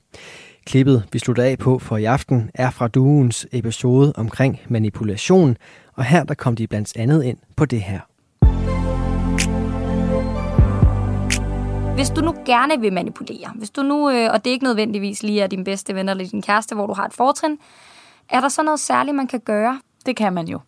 Klippet, 0.67 1.05
vi 1.13 1.19
slutter 1.19 1.43
af 1.43 1.59
på 1.59 1.79
for 1.79 1.97
i 1.97 2.05
aften, 2.05 2.51
er 2.55 2.71
fra 2.71 2.89
duens 2.89 3.47
episode 3.53 4.13
omkring 4.17 4.61
manipulation, 4.69 5.57
og 5.95 6.05
her 6.05 6.25
der 6.25 6.35
kom 6.35 6.57
de 6.57 6.67
blandt 6.67 6.97
andet 6.97 7.25
ind 7.25 7.39
på 7.57 7.65
det 7.65 7.83
her. 7.83 8.01
Hvis 11.97 12.11
du 12.11 12.21
nu 12.21 12.35
gerne 12.47 12.81
vil 12.81 12.93
manipulere, 12.93 13.53
hvis 13.55 13.71
du 13.71 13.83
nu, 13.83 14.11
øh, 14.11 14.31
og 14.33 14.45
det 14.45 14.51
er 14.51 14.53
ikke 14.53 14.65
nødvendigvis 14.65 15.23
lige 15.23 15.41
er 15.41 15.47
din 15.47 15.65
bedste 15.65 15.95
ven 15.95 16.09
eller 16.09 16.29
din 16.29 16.43
kæreste, 16.43 16.75
hvor 16.75 16.87
du 16.87 16.93
har 16.93 17.05
et 17.05 17.13
fortrin, 17.15 17.59
er 18.29 18.41
der 18.41 18.49
så 18.49 18.63
noget 18.63 18.81
særligt, 18.81 19.15
man 19.15 19.27
kan 19.27 19.41
gøre? 19.41 19.81
Det 20.07 20.17
kan 20.17 20.33
man 20.33 20.49
jo. 20.49 20.61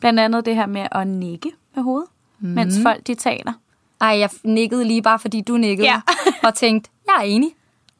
Blandt 0.00 0.20
andet 0.20 0.46
det 0.46 0.54
her 0.54 0.66
med 0.66 0.86
at 0.92 1.06
nikke 1.06 1.50
med 1.74 1.82
hovedet, 1.82 2.08
mm. 2.40 2.48
mens 2.48 2.74
folk 2.82 3.06
de 3.06 3.14
taler. 3.14 3.52
Ej, 4.00 4.18
jeg 4.18 4.30
nikkede 4.44 4.84
lige 4.84 5.02
bare, 5.02 5.18
fordi 5.18 5.40
du 5.40 5.56
nikkede, 5.56 5.88
ja. 5.88 6.00
og 6.48 6.54
tænkte, 6.54 6.90
jeg 7.06 7.14
er 7.18 7.24
enig. 7.24 7.50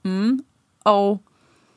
Mm. 0.03 0.41
Og 0.85 1.21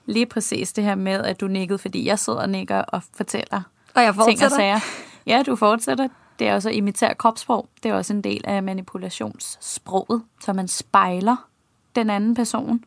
lige 0.06 0.26
præcis 0.26 0.74
det 0.74 0.84
her 0.84 0.96
med, 0.96 1.24
at 1.24 1.42
du 1.42 1.48
nikkede, 1.48 1.80
fordi 1.80 2.06
jeg 2.06 2.20
sidder 2.20 2.40
og 2.40 2.50
nikker 2.50 2.78
og 2.78 3.02
fortæller 3.14 3.62
og 3.96 4.04
jeg 4.04 4.16
fortsætter. 4.16 4.40
ting 4.40 4.46
og 4.46 4.52
sager. 4.52 4.80
Ja, 5.28 5.44
du 5.46 5.56
fortsætter. 5.56 6.08
Det 6.40 6.48
er 6.48 6.56
også 6.56 6.70
at 6.70 6.76
imitere 6.76 7.16
kropssprog. 7.16 7.70
Det 7.84 7.92
er 7.92 7.96
også 7.96 8.14
en 8.14 8.22
del 8.22 8.42
af 8.44 8.64
manipulationssproget, 8.64 10.24
så 10.42 10.54
man 10.54 10.68
spejler 10.68 11.50
den 11.96 12.10
anden 12.10 12.36
person. 12.36 12.84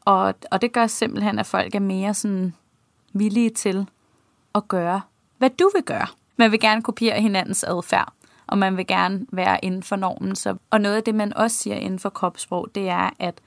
Og, 0.00 0.34
og 0.50 0.62
det 0.62 0.72
gør 0.72 0.86
simpelthen, 0.86 1.38
at 1.38 1.46
folk 1.46 1.74
er 1.74 1.80
mere 1.80 2.14
sådan 2.14 2.54
villige 3.12 3.50
til 3.50 3.86
at 4.54 4.68
gøre, 4.68 5.00
hvad 5.38 5.50
du 5.50 5.70
vil 5.74 5.82
gøre. 5.82 6.06
Man 6.36 6.50
vil 6.50 6.60
gerne 6.60 6.82
kopiere 6.82 7.20
hinandens 7.20 7.64
adfærd, 7.64 8.12
og 8.46 8.58
man 8.58 8.76
vil 8.76 8.86
gerne 8.86 9.26
være 9.32 9.64
inden 9.64 9.82
for 9.82 9.96
normen. 9.96 10.36
Så, 10.36 10.56
og 10.70 10.80
noget 10.80 10.96
af 10.96 11.02
det, 11.02 11.14
man 11.14 11.36
også 11.36 11.56
siger 11.56 11.76
inden 11.76 11.98
for 11.98 12.08
kropssprog, 12.08 12.68
det 12.74 12.88
er, 12.88 13.10
at 13.18 13.40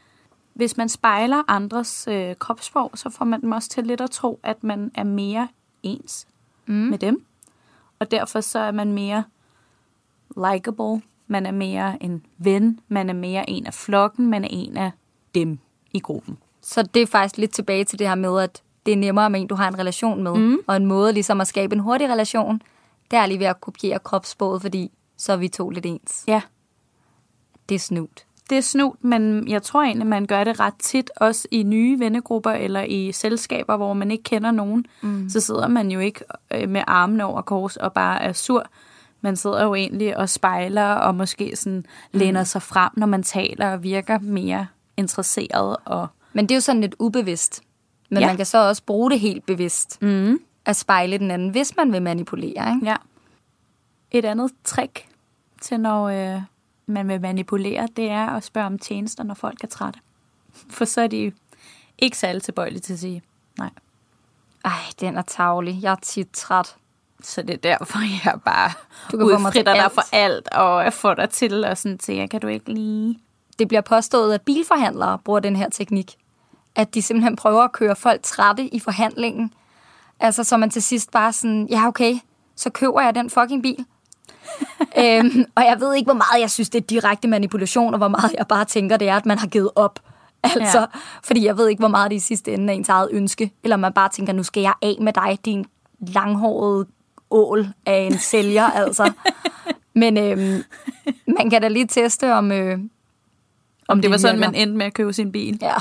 hvis 0.54 0.78
man 0.78 0.90
spejler 0.90 1.44
andres 1.48 2.08
øh, 2.12 2.36
kropssprog, 2.36 2.92
så 2.96 3.10
får 3.10 3.26
man 3.26 3.42
dem 3.42 3.52
også 3.52 3.70
til 3.70 3.88
lidt 3.88 4.02
at 4.02 4.12
tro, 4.12 4.40
at 4.44 4.64
man 4.64 4.92
er 4.96 5.04
mere 5.04 5.48
ens 5.84 6.28
mm. 6.66 6.74
med 6.74 6.98
dem. 6.98 7.26
Og 8.02 8.12
derfor 8.12 8.42
så 8.42 8.60
er 8.60 8.72
man 8.72 8.92
mere 8.92 9.24
likable, 10.36 11.02
man 11.28 11.46
er 11.46 11.52
mere 11.52 12.04
en 12.04 12.26
ven, 12.38 12.80
man 12.88 13.10
er 13.10 13.14
mere 13.14 13.50
en 13.50 13.66
af 13.66 13.74
flokken, 13.74 14.30
man 14.30 14.44
er 14.44 14.48
en 14.52 14.78
af 14.78 14.92
dem 15.36 15.60
i 15.94 16.00
gruppen. 16.00 16.38
Så 16.62 16.84
det 16.84 17.02
er 17.02 17.08
faktisk 17.08 17.38
lidt 17.38 17.52
tilbage 17.52 17.84
til 17.84 18.00
det 18.00 18.08
her 18.08 18.16
med, 18.16 18.42
at 18.42 18.62
det 18.86 18.92
er 18.92 18.98
nemmere 18.98 19.30
med 19.30 19.42
en, 19.42 19.48
du 19.48 19.56
har 19.56 19.68
en 19.68 19.80
relation 19.80 20.24
med. 20.24 20.36
Mm. 20.36 20.58
Og 20.68 20.76
en 20.76 20.86
måde 20.86 21.14
ligesom 21.14 21.42
at 21.42 21.48
skabe 21.48 21.76
en 21.76 21.80
hurtig 21.80 22.10
relation, 22.10 22.62
det 23.12 23.20
er 23.20 23.26
lige 23.26 23.40
ved 23.40 23.46
at 23.46 23.62
kopiere 23.62 24.00
kropssproget, 24.00 24.62
fordi 24.62 24.92
så 25.18 25.34
er 25.34 25.38
vi 25.38 25.48
to 25.48 25.70
lidt 25.70 25.86
ens. 25.86 26.24
Ja. 26.28 26.42
Det 27.70 27.76
er 27.76 27.80
snudt. 27.80 28.26
Det 28.52 28.58
er 28.58 28.62
snudt, 28.62 29.04
men 29.04 29.48
jeg 29.48 29.64
tror 29.64 29.82
egentlig, 29.82 30.08
man 30.08 30.26
gør 30.26 30.44
det 30.44 30.60
ret 30.60 30.74
tit, 30.80 31.12
også 31.16 31.48
i 31.52 31.64
nye 31.64 32.00
vennegrupper 32.00 32.52
eller 32.52 32.82
i 32.82 33.12
selskaber, 33.12 33.78
hvor 33.78 33.94
man 33.94 34.12
ikke 34.12 34.24
kender 34.24 34.52
nogen. 34.52 34.86
Mm. 35.02 35.30
Så 35.30 35.40
sidder 35.40 35.68
man 35.68 35.92
jo 35.92 36.00
ikke 36.00 36.20
øh, 36.54 36.70
med 36.70 36.84
armene 36.88 37.26
over 37.26 37.42
kors 37.42 37.78
og 37.78 37.94
bare 37.94 38.22
er 38.22 38.34
sur. 38.34 38.66
Man 39.22 39.36
sidder 39.36 39.64
jo 39.64 39.76
egentlig 39.76 40.18
og 40.18 40.30
spejler 40.30 40.94
og 40.94 41.16
måske 41.16 41.56
sådan 41.56 41.86
mm. 42.14 42.20
læner 42.20 42.44
sig 42.44 42.62
frem, 42.62 42.92
når 42.98 43.08
man 43.08 43.24
taler 43.24 43.74
og 43.74 43.84
virker 43.84 44.20
mere 44.20 44.68
interesseret. 44.98 45.78
Og... 45.86 46.08
Men 46.34 46.46
det 46.46 46.52
er 46.52 46.56
jo 46.56 46.62
sådan 46.62 46.82
lidt 46.82 46.96
ubevidst. 47.00 47.62
Men 48.10 48.20
ja. 48.20 48.28
man 48.28 48.38
kan 48.38 48.46
så 48.46 48.68
også 48.68 48.84
bruge 48.84 49.12
det 49.12 49.20
helt 49.20 49.46
bevidst. 49.46 50.02
Mm. 50.02 50.40
At 50.66 50.76
spejle 50.76 51.18
den 51.18 51.32
anden, 51.32 51.50
hvis 51.50 51.78
man 51.78 51.92
vil 51.92 52.02
manipulere. 52.02 52.74
Ikke? 52.76 52.86
Ja. 52.86 52.96
Et 54.12 54.26
andet 54.26 54.52
trick 54.64 55.06
til, 55.62 55.80
når 55.80 56.04
øh, 56.08 56.42
man 56.86 57.08
vil 57.08 57.22
manipulere, 57.22 57.88
det 57.96 58.10
er 58.10 58.28
at 58.28 58.44
spørge 58.44 58.68
om 58.68 58.80
tjenester, 58.80 59.24
når 59.24 59.34
folk 59.34 59.64
er 59.64 59.68
trætte. 59.68 60.00
For 60.70 60.86
så 60.86 61.02
er 61.02 61.08
de 61.08 61.32
ikke 61.98 62.18
særlig 62.18 62.44
tilbøjelige 62.44 62.82
til 62.82 62.94
at 62.94 63.00
sige 63.00 63.22
nej. 63.58 63.70
Ej, 64.66 64.72
den 65.00 65.18
er 65.18 65.22
tavlig. 65.22 65.80
Jeg 65.82 65.92
er 65.92 65.96
tit 66.02 66.28
træt. 66.34 66.76
Så 67.24 67.42
det 67.42 67.54
er 67.54 67.58
derfor, 67.58 68.00
jeg 68.26 68.40
bare 68.46 68.72
du 69.12 69.18
kan 69.18 69.26
udfritter 69.26 69.74
dig 69.74 69.92
for 69.92 70.16
alt, 70.16 70.50
og 70.54 70.84
jeg 70.84 70.94
får 70.94 71.14
dig 71.14 71.30
til 71.30 71.66
og 71.66 71.78
sådan 71.78 71.98
til, 71.98 72.30
kan 72.30 72.42
du 72.42 72.48
ikke 72.48 72.74
lige... 72.74 73.20
Det 73.60 73.68
bliver 73.68 73.82
påstået, 73.82 74.34
at 74.34 74.42
bilforhandlere 74.42 75.20
bruger 75.20 75.40
den 75.40 75.56
her 75.56 75.70
teknik. 75.70 76.18
At 76.76 76.94
de 76.94 77.02
simpelthen 77.02 77.36
prøver 77.36 77.64
at 77.64 77.72
køre 77.72 77.96
folk 77.96 78.24
trætte 78.24 78.64
i 78.64 78.80
forhandlingen. 78.80 79.54
Altså, 80.20 80.44
så 80.44 80.58
man 80.58 80.70
til 80.70 80.84
sidst 80.84 81.12
bare 81.12 81.34
sådan, 81.34 81.68
ja 81.70 81.88
okay, 81.88 82.16
så 82.56 82.70
køber 82.70 83.02
jeg 83.02 83.16
den 83.16 83.30
fucking 83.30 83.64
bil. 83.64 83.86
øhm, 85.04 85.46
og 85.56 85.64
jeg 85.64 85.78
ved 85.80 85.96
ikke, 85.96 86.06
hvor 86.06 86.14
meget 86.14 86.42
jeg 86.42 86.52
synes, 86.52 86.70
det 86.70 86.82
er 86.82 86.86
direkte 86.86 87.28
manipulation, 87.28 87.94
og 87.94 87.98
hvor 87.98 88.08
meget 88.08 88.36
jeg 88.38 88.48
bare 88.48 88.66
tænker, 88.66 88.98
det 88.98 89.10
er, 89.10 89.16
at 89.16 89.26
man 89.26 89.40
har 89.40 89.48
givet 89.48 89.70
op. 89.76 90.00
Altså, 90.44 90.80
ja. 90.80 90.86
fordi 91.24 91.46
jeg 91.46 91.58
ved 91.58 91.70
ikke, 91.70 91.80
hvor 91.80 91.88
meget 91.88 92.12
det 92.12 92.16
i 92.16 92.20
sidste 92.20 92.54
ende 92.54 92.74
er 92.74 92.78
ens 92.78 92.90
eget 92.90 93.10
ønske. 93.12 93.52
Eller 93.64 93.78
man 93.78 93.94
bare 93.94 94.10
tænker, 94.10 94.34
nu 94.34 94.44
skal 94.44 94.62
jeg 94.62 94.74
af 94.82 94.98
med 95.02 95.14
dig, 95.14 95.40
din 95.46 95.66
langhårede 96.00 96.86
ål 97.32 97.68
af 97.86 97.98
en 98.12 98.18
sælger, 98.32 98.64
altså. 98.64 99.12
Men 99.94 100.18
øhm, 100.18 100.64
man 101.38 101.50
kan 101.50 101.62
da 101.62 101.68
lige 101.68 101.88
teste, 101.88 102.34
om, 102.34 102.52
øh, 102.52 102.74
om, 102.74 102.90
om 103.88 104.02
det 104.02 104.12
var 104.12 104.18
sådan, 104.18 104.40
man 104.40 104.56
endte 104.56 104.78
med 104.78 104.86
at 104.86 104.94
købe 104.94 105.14
sin 105.14 105.32
bil. 105.32 105.58
Ja. 105.62 105.74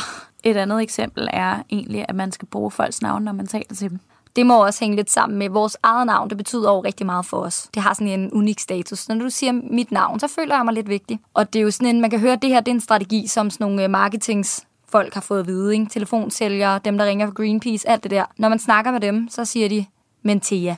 Et 0.42 0.56
andet 0.56 0.82
eksempel 0.82 1.28
er 1.32 1.62
egentlig, 1.70 2.04
at 2.08 2.14
man 2.14 2.32
skal 2.32 2.48
bruge 2.48 2.70
folks 2.70 3.02
navn, 3.02 3.22
når 3.22 3.32
man 3.32 3.46
taler 3.46 3.74
til 3.74 3.90
dem. 3.90 4.00
Det 4.36 4.46
må 4.46 4.64
også 4.66 4.80
hænge 4.80 4.96
lidt 4.96 5.10
sammen 5.10 5.38
med 5.38 5.48
vores 5.48 5.76
eget 5.82 6.06
navn. 6.06 6.30
Det 6.30 6.36
betyder 6.36 6.70
jo 6.70 6.80
rigtig 6.80 7.06
meget 7.06 7.26
for 7.26 7.36
os. 7.36 7.68
Det 7.74 7.82
har 7.82 7.94
sådan 7.94 8.20
en 8.20 8.32
unik 8.32 8.60
status. 8.60 9.08
Når 9.08 9.14
du 9.14 9.30
siger 9.30 9.52
mit 9.52 9.92
navn, 9.92 10.20
så 10.20 10.28
føler 10.28 10.56
jeg 10.56 10.64
mig 10.64 10.74
lidt 10.74 10.88
vigtig. 10.88 11.20
Og 11.34 11.52
det 11.52 11.58
er 11.58 11.62
jo 11.62 11.70
sådan 11.70 11.94
en, 11.94 12.00
man 12.00 12.10
kan 12.10 12.20
høre, 12.20 12.32
at 12.32 12.42
det 12.42 12.50
her 12.50 12.60
det 12.60 12.70
er 12.70 12.74
en 12.74 12.80
strategi, 12.80 13.26
som 13.26 13.50
sådan 13.50 13.64
nogle 13.64 13.84
øh, 13.84 13.90
marketingsfolk 13.90 15.14
har 15.14 15.20
fået 15.20 15.40
at 15.40 15.46
vide. 15.46 15.74
Ikke? 15.74 15.86
Telefonsælgere, 15.86 16.80
dem 16.84 16.98
der 16.98 17.04
ringer 17.04 17.26
for 17.26 17.34
Greenpeace, 17.34 17.88
alt 17.88 18.02
det 18.02 18.10
der. 18.10 18.24
Når 18.36 18.48
man 18.48 18.58
snakker 18.58 18.92
med 18.92 19.00
dem, 19.00 19.28
så 19.28 19.44
siger 19.44 19.68
de, 19.68 19.86
men 20.22 20.40
Thea, 20.40 20.74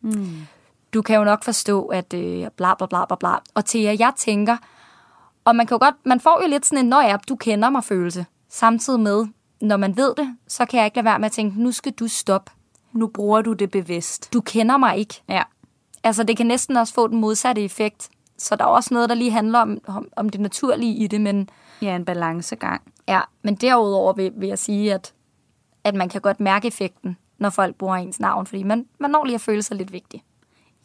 mm. 0.00 0.36
du 0.94 1.02
kan 1.02 1.16
jo 1.16 1.24
nok 1.24 1.44
forstå, 1.44 1.86
at 1.86 2.14
øh, 2.14 2.46
bla 2.56 2.74
bla 2.74 2.86
bla 2.86 3.04
bla 3.04 3.16
bla. 3.16 3.34
Og 3.54 3.64
Thea, 3.64 3.96
jeg 3.98 4.12
tænker, 4.16 4.56
og 5.44 5.56
man 5.56 5.66
kan 5.66 5.74
jo 5.74 5.78
godt, 5.84 5.94
man 6.04 6.20
får 6.20 6.42
jo 6.42 6.48
lidt 6.48 6.66
sådan 6.66 6.84
en, 6.84 6.88
når 6.88 7.00
jeg, 7.00 7.18
du 7.28 7.36
kender 7.36 7.70
mig 7.70 7.84
følelse. 7.84 8.26
Samtidig 8.48 9.00
med, 9.00 9.26
når 9.60 9.76
man 9.76 9.96
ved 9.96 10.14
det, 10.16 10.36
så 10.48 10.64
kan 10.64 10.78
jeg 10.78 10.84
ikke 10.86 10.96
lade 10.96 11.04
være 11.04 11.18
med 11.18 11.26
at 11.26 11.32
tænke, 11.32 11.62
nu 11.62 11.72
skal 11.72 11.92
du 11.92 12.08
stoppe 12.08 12.52
nu 12.92 13.06
bruger 13.06 13.42
du 13.42 13.52
det 13.52 13.70
bevidst. 13.70 14.32
Du 14.32 14.40
kender 14.40 14.76
mig 14.76 14.96
ikke. 14.96 15.22
Ja. 15.28 15.42
Altså, 16.04 16.22
det 16.22 16.36
kan 16.36 16.46
næsten 16.46 16.76
også 16.76 16.94
få 16.94 17.08
den 17.08 17.20
modsatte 17.20 17.62
effekt. 17.62 18.08
Så 18.38 18.56
der 18.56 18.64
er 18.64 18.68
også 18.68 18.94
noget, 18.94 19.08
der 19.08 19.14
lige 19.14 19.30
handler 19.30 19.58
om, 19.58 19.78
om, 19.86 20.08
om 20.16 20.28
det 20.28 20.40
naturlige 20.40 20.94
i 20.94 21.06
det, 21.06 21.20
men... 21.20 21.48
Ja, 21.82 21.96
en 21.96 22.04
balancegang. 22.04 22.82
Ja, 23.08 23.20
men 23.42 23.54
derudover 23.54 24.12
vil, 24.12 24.32
vil 24.36 24.48
jeg 24.48 24.58
sige, 24.58 24.94
at, 24.94 25.12
at 25.84 25.94
man 25.94 26.08
kan 26.08 26.20
godt 26.20 26.40
mærke 26.40 26.68
effekten, 26.68 27.16
når 27.38 27.50
folk 27.50 27.76
bruger 27.76 27.96
ens 27.96 28.20
navn, 28.20 28.46
fordi 28.46 28.62
man, 28.62 28.86
man 28.98 29.10
når 29.10 29.24
lige 29.24 29.34
at 29.34 29.40
føle 29.40 29.62
sig 29.62 29.76
lidt 29.76 29.92
vigtig. 29.92 30.24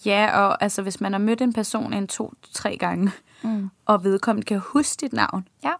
Ja, 0.06 0.40
og 0.40 0.64
altså, 0.64 0.82
hvis 0.82 1.02
man 1.02 1.12
har 1.12 1.20
mødt 1.20 1.42
en 1.42 1.54
person 1.54 1.94
en 1.94 2.08
to-tre 2.08 2.78
gange, 2.78 3.12
mm. 3.44 3.70
og 3.86 4.04
vedkommende 4.04 4.46
kan 4.46 4.60
huske 4.60 5.02
dit 5.02 5.14
navn. 5.14 5.48
Ja. 5.64 5.72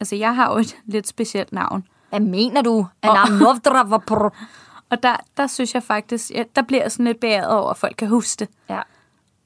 Altså, 0.00 0.16
jeg 0.16 0.36
har 0.36 0.52
jo 0.52 0.58
et 0.58 0.76
lidt 0.86 1.08
specielt 1.08 1.52
navn. 1.52 1.84
Hvad 2.08 2.20
mener 2.20 2.62
du? 2.62 2.78
Og 2.78 3.16
der, 4.96 5.16
der 5.36 5.46
synes 5.46 5.74
jeg 5.74 5.82
faktisk, 5.82 6.30
ja, 6.30 6.44
der 6.56 6.62
bliver 6.62 6.82
jeg 6.82 6.92
sådan 6.92 7.06
lidt 7.06 7.20
beæret 7.20 7.48
over, 7.48 7.70
at 7.70 7.76
folk 7.76 7.94
kan 7.98 8.08
huske 8.08 8.40
det. 8.40 8.48
Ja. 8.70 8.80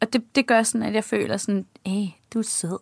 Og 0.00 0.12
det, 0.12 0.34
det 0.34 0.46
gør 0.46 0.62
sådan, 0.62 0.86
at 0.86 0.94
jeg 0.94 1.04
føler 1.04 1.36
sådan, 1.36 1.66
æh, 1.86 2.08
du 2.34 2.38
er 2.38 2.42
sød. 2.42 2.78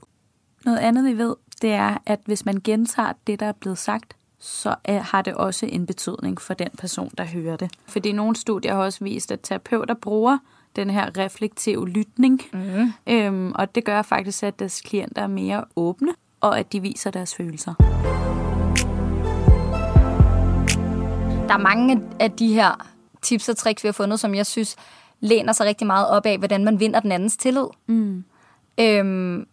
Noget 0.65 0.79
andet, 0.79 1.05
vi 1.05 1.19
ved, 1.19 1.37
det 1.63 1.71
er, 1.73 1.99
at 2.07 2.21
hvis 2.25 2.45
man 2.45 2.61
gentager 2.65 3.13
det, 3.27 3.41
der 3.41 3.47
er 3.47 3.53
blevet 3.53 3.79
sagt, 3.79 4.17
så 4.39 4.75
har 4.87 5.23
det 5.23 5.35
også 5.35 5.67
en 5.67 5.87
betydning 5.87 6.41
for 6.41 6.55
den 6.55 6.69
person, 6.79 7.11
der 7.19 7.25
hører 7.25 7.57
det. 7.57 7.71
Fordi 7.87 8.13
nogle 8.13 8.37
studier 8.37 8.75
har 8.75 8.83
også 8.83 9.05
vist, 9.05 9.33
at 9.33 9.41
terapeuter 9.43 9.95
bruger 9.95 10.39
den 10.77 10.91
her 10.91 11.19
reflektive 11.19 11.89
lytning. 11.89 12.43
Mm. 12.53 12.93
Øhm, 13.07 13.53
og 13.55 13.75
det 13.75 13.85
gør 13.85 14.03
faktisk, 14.03 14.43
at 14.43 14.59
deres 14.59 14.81
klienter 14.81 15.23
er 15.23 15.27
mere 15.27 15.65
åbne, 15.77 16.13
og 16.41 16.59
at 16.59 16.73
de 16.73 16.81
viser 16.81 17.11
deres 17.11 17.35
følelser. 17.35 17.75
Der 21.51 21.57
er 21.57 21.63
mange 21.63 22.03
af 22.21 22.31
de 22.31 22.55
her 22.55 22.87
tips 23.23 23.49
og 23.49 23.57
tricks, 23.57 23.85
vi 23.85 23.87
har 23.87 23.93
fundet, 23.93 24.21
som 24.21 24.35
jeg 24.35 24.47
synes 24.47 24.77
læner 25.21 25.53
sig 25.53 25.67
rigtig 25.67 25.87
meget 25.87 26.09
op 26.09 26.27
af, 26.27 26.39
hvordan 26.39 26.65
man 26.65 26.81
vinder 26.81 27.01
den 27.01 27.13
andens 27.13 27.37
tillid. 27.37 27.67
Mm. 27.87 28.25
Øhm, 28.81 29.47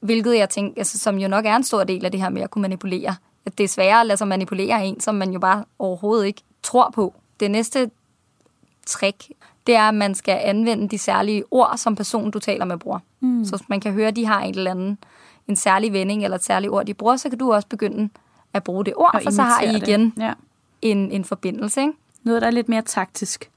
hvilket 0.00 0.36
jeg 0.36 0.48
tænker, 0.48 0.80
altså, 0.80 0.98
som 0.98 1.18
jo 1.18 1.28
nok 1.28 1.46
er 1.46 1.56
en 1.56 1.64
stor 1.64 1.84
del 1.84 2.04
af 2.04 2.10
det 2.10 2.20
her 2.20 2.28
med 2.28 2.42
at 2.42 2.50
kunne 2.50 2.62
manipulere. 2.62 3.16
At 3.46 3.58
det 3.58 3.64
er 3.64 3.68
sværere 3.68 4.00
at 4.00 4.06
lade 4.06 4.16
sig 4.16 4.28
manipulere 4.28 4.86
en, 4.86 5.00
som 5.00 5.14
man 5.14 5.30
jo 5.30 5.38
bare 5.38 5.64
overhovedet 5.78 6.26
ikke 6.26 6.42
tror 6.62 6.90
på. 6.94 7.14
Det 7.40 7.50
næste 7.50 7.90
trick, 8.86 9.28
det 9.66 9.74
er, 9.74 9.88
at 9.88 9.94
man 9.94 10.14
skal 10.14 10.38
anvende 10.42 10.88
de 10.88 10.98
særlige 10.98 11.44
ord, 11.50 11.72
som 11.76 11.96
personen, 11.96 12.30
du 12.30 12.38
taler 12.38 12.64
med, 12.64 12.78
bruger. 12.78 12.98
Mm. 13.20 13.44
Så 13.44 13.64
man 13.68 13.80
kan 13.80 13.92
høre, 13.92 14.08
at 14.08 14.16
de 14.16 14.26
har 14.26 14.40
en 14.40 14.54
eller 14.54 14.70
anden 14.70 14.98
en 15.48 15.56
særlig 15.56 15.92
vending 15.92 16.24
eller 16.24 16.36
et 16.36 16.44
særligt 16.44 16.72
ord, 16.72 16.86
de 16.86 16.94
bruger, 16.94 17.16
så 17.16 17.28
kan 17.28 17.38
du 17.38 17.52
også 17.52 17.68
begynde 17.68 18.08
at 18.54 18.64
bruge 18.64 18.84
det 18.84 18.94
ord, 18.96 19.10
og 19.14 19.20
for 19.22 19.30
så 19.30 19.42
har 19.42 19.62
I 19.62 19.76
igen 19.76 20.14
ja 20.18 20.32
en, 20.82 21.12
en 21.12 21.24
forbindelse. 21.24 21.80
Ikke? 21.80 21.92
Noget, 22.22 22.42
der 22.42 22.48
er 22.48 22.52
lidt 22.52 22.68
mere 22.68 22.82
taktisk, 22.82 23.50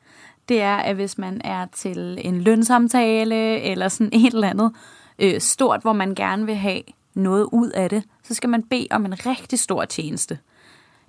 det 0.49 0.61
er, 0.61 0.75
at 0.75 0.95
hvis 0.95 1.17
man 1.17 1.41
er 1.43 1.65
til 1.65 2.17
en 2.21 2.41
lønsamtale 2.41 3.61
eller 3.61 3.87
sådan 3.87 4.13
et 4.25 4.33
eller 4.33 4.49
andet 4.49 4.71
øh, 5.19 5.41
stort, 5.41 5.81
hvor 5.81 5.93
man 5.93 6.15
gerne 6.15 6.45
vil 6.45 6.55
have 6.55 6.81
noget 7.13 7.49
ud 7.51 7.69
af 7.69 7.89
det, 7.89 8.03
så 8.23 8.33
skal 8.33 8.49
man 8.49 8.63
bede 8.63 8.87
om 8.91 9.05
en 9.05 9.25
rigtig 9.25 9.59
stor 9.59 9.85
tjeneste. 9.85 10.39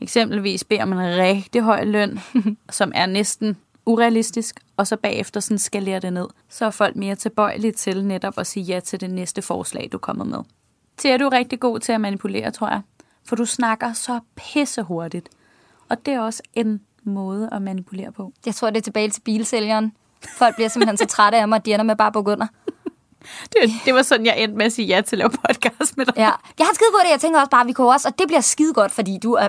Eksempelvis 0.00 0.64
bede 0.64 0.80
om 0.80 0.92
en 0.92 0.98
rigtig 0.98 1.62
høj 1.62 1.84
løn, 1.84 2.20
som 2.70 2.92
er 2.94 3.06
næsten 3.06 3.56
urealistisk, 3.86 4.60
og 4.76 4.86
så 4.86 4.96
bagefter 4.96 5.40
sådan 5.40 5.58
skalere 5.58 6.00
det 6.00 6.12
ned. 6.12 6.26
Så 6.48 6.66
er 6.66 6.70
folk 6.70 6.96
mere 6.96 7.14
tilbøjelige 7.14 7.72
til 7.72 8.04
netop 8.04 8.38
at 8.38 8.46
sige 8.46 8.64
ja 8.64 8.80
til 8.80 9.00
det 9.00 9.10
næste 9.10 9.42
forslag, 9.42 9.88
du 9.92 9.98
kommer 9.98 10.24
med. 10.24 10.38
Til 10.96 11.10
er 11.10 11.16
du 11.16 11.28
rigtig 11.28 11.60
god 11.60 11.80
til 11.80 11.92
at 11.92 12.00
manipulere, 12.00 12.50
tror 12.50 12.68
jeg. 12.68 12.80
For 13.24 13.36
du 13.36 13.44
snakker 13.44 13.92
så 13.92 14.20
pisse 14.36 14.82
hurtigt. 14.82 15.28
Og 15.94 16.06
det 16.06 16.14
er 16.14 16.20
også 16.20 16.42
en 16.54 16.80
måde 17.04 17.48
at 17.52 17.62
manipulere 17.62 18.12
på. 18.12 18.32
Jeg 18.46 18.54
tror, 18.54 18.70
det 18.70 18.76
er 18.76 18.82
tilbage 18.82 19.10
til 19.10 19.20
bilsælgeren. 19.20 19.92
Folk 20.36 20.54
bliver 20.54 20.68
simpelthen 20.68 20.96
så 20.96 21.06
trætte 21.06 21.38
af 21.38 21.48
mig, 21.48 21.56
at 21.56 21.66
de 21.66 21.72
ender 21.72 21.84
med 21.84 21.96
bare 21.96 22.12
under. 22.16 22.46
Det, 23.42 23.70
det 23.84 23.94
var 23.94 24.02
sådan, 24.02 24.26
jeg 24.26 24.38
endte 24.38 24.58
med 24.58 24.66
at 24.66 24.72
sige 24.72 24.86
ja 24.86 25.00
til 25.00 25.16
at 25.16 25.18
lave 25.18 25.30
podcast 25.30 25.96
med 25.96 26.06
dig. 26.06 26.14
Ja. 26.16 26.30
Jeg 26.58 26.66
har 26.66 26.74
skide 26.74 26.88
på 26.92 26.98
det. 27.04 27.10
Jeg 27.10 27.20
tænker 27.20 27.40
også 27.40 27.50
bare, 27.50 27.60
at 27.60 27.66
vi 27.66 27.72
kunne 27.72 27.92
også, 27.92 28.08
og 28.08 28.18
det 28.18 28.26
bliver 28.26 28.40
skide 28.40 28.74
godt, 28.74 28.92
fordi 28.92 29.18
du 29.22 29.32
er... 29.32 29.48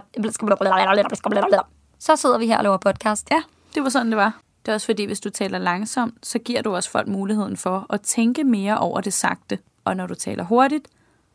Så 2.00 2.16
sidder 2.16 2.38
vi 2.38 2.48
her 2.48 2.58
og 2.58 2.64
laver 2.64 2.78
podcast. 2.78 3.28
Ja, 3.32 3.42
det 3.76 3.84
var 3.84 3.90
sådan, 3.90 4.08
det 4.08 4.18
var. 4.18 4.40
Det 4.66 4.72
er 4.72 4.74
også 4.76 4.86
fordi, 4.86 5.04
hvis 5.06 5.20
du 5.20 5.30
taler 5.30 5.58
langsomt, 5.58 6.28
så 6.28 6.40
giver 6.40 6.62
du 6.62 6.76
også 6.76 6.90
folk 6.90 7.08
muligheden 7.08 7.58
for 7.58 7.86
at 7.90 8.02
tænke 8.02 8.44
mere 8.44 8.78
over 8.78 9.02
det 9.02 9.14
sagte. 9.14 9.60
Og 9.86 9.96
når 9.96 10.08
du 10.08 10.16
taler 10.16 10.44
hurtigt, 10.44 10.88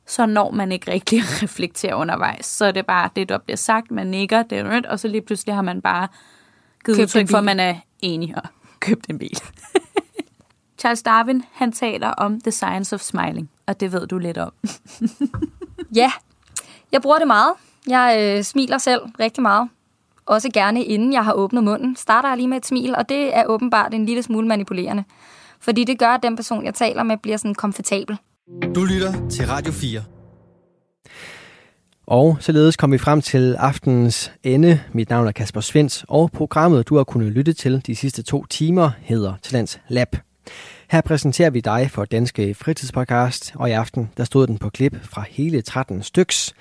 så 0.07 0.27
når 0.27 0.51
man 0.51 0.73
ikke 0.73 0.91
rigtig 0.91 1.19
at 1.19 1.43
reflektere 1.43 1.97
undervejs. 1.97 2.47
Så 2.47 2.65
er 2.65 2.73
det 2.73 2.87
bare 2.87 3.11
det, 3.17 3.29
der 3.29 3.39
bliver 3.39 3.57
sagt, 3.57 3.91
man 3.91 4.07
nikker, 4.07 4.43
det 4.43 4.59
er 4.59 4.83
og 4.89 5.01
så 5.01 5.09
lige 5.09 5.23
pludselig 5.23 5.55
har 5.55 5.63
man 5.63 5.83
bare 5.83 6.09
givet 6.85 6.99
købt 6.99 7.05
udtryk 7.05 7.31
for, 7.31 7.39
at 7.39 7.45
man 7.45 7.61
er 7.61 7.75
enig 8.03 8.37
og 8.37 8.43
købt 8.81 9.07
en 9.11 9.19
bil. 9.19 9.39
Charles 10.81 11.03
Darwin, 11.03 11.45
han 11.53 11.73
taler 11.73 12.09
om 12.09 12.41
the 12.41 12.51
science 12.51 12.95
of 12.95 13.01
smiling, 13.01 13.51
og 13.67 13.81
det 13.81 13.93
ved 13.93 14.07
du 14.07 14.19
lidt 14.19 14.39
om. 14.39 14.53
ja, 16.01 16.13
jeg 16.93 17.03
bruger 17.03 17.19
det 17.19 17.27
meget. 17.27 17.53
Jeg 17.87 18.37
øh, 18.39 18.45
smiler 18.45 18.79
selv 18.79 19.01
rigtig 19.21 19.43
meget. 19.43 19.69
Også 20.27 20.51
gerne 20.55 20.85
inden 20.85 21.13
jeg 21.13 21.25
har 21.25 21.33
åbnet 21.33 21.65
munden. 21.65 21.97
Starter 21.97 22.29
jeg 22.29 22.37
lige 22.37 22.49
med 22.49 22.57
et 22.57 22.67
smil, 22.67 22.95
og 22.97 23.09
det 23.09 23.37
er 23.37 23.45
åbenbart 23.47 23.95
en 23.95 24.07
lille 24.07 24.23
smule 24.23 24.49
manipulerende. 24.49 25.05
Fordi 25.61 25.85
det 25.85 25.99
gør, 25.99 26.09
at 26.09 26.23
den 26.23 26.37
person, 26.37 26.65
jeg 26.65 26.75
taler 26.75 27.03
med, 27.03 27.17
bliver 27.17 27.37
sådan 27.37 27.55
komfortabel. 27.55 28.19
Du 28.75 28.85
lytter 28.85 29.29
til 29.29 29.47
Radio 29.47 29.73
4. 29.73 30.03
Og 32.07 32.37
således 32.41 32.77
kom 32.77 32.93
vi 32.93 32.99
frem 32.99 33.23
til 33.23 33.55
aftenens 33.55 34.33
ende. 34.43 34.81
Mit 34.93 35.11
navn 35.11 35.27
er 35.27 35.33
Kasper 35.33 35.61
Svens, 35.61 36.05
og 36.09 36.31
programmet, 36.31 36.89
du 36.89 36.97
har 36.97 37.05
kunnet 37.05 37.33
lytte 37.33 37.53
til 37.53 37.87
de 37.87 37.97
sidste 37.97 38.23
to 38.23 38.47
timer, 38.47 38.91
hedder 39.01 39.35
Talents 39.43 39.81
Lab. 39.89 40.17
Her 40.91 41.01
præsenterer 41.01 41.51
vi 41.51 41.61
dig 41.61 41.91
for 41.91 42.05
Danske 42.05 42.55
Fritidspodcast, 42.55 43.53
og 43.55 43.69
i 43.69 43.73
aften 43.73 44.11
der 44.17 44.25
stod 44.25 44.47
den 44.47 44.59
på 44.59 44.71
klip 44.71 44.97
fra 45.03 45.25
hele 45.29 45.63
13 45.63 46.03
styks. 46.03 46.55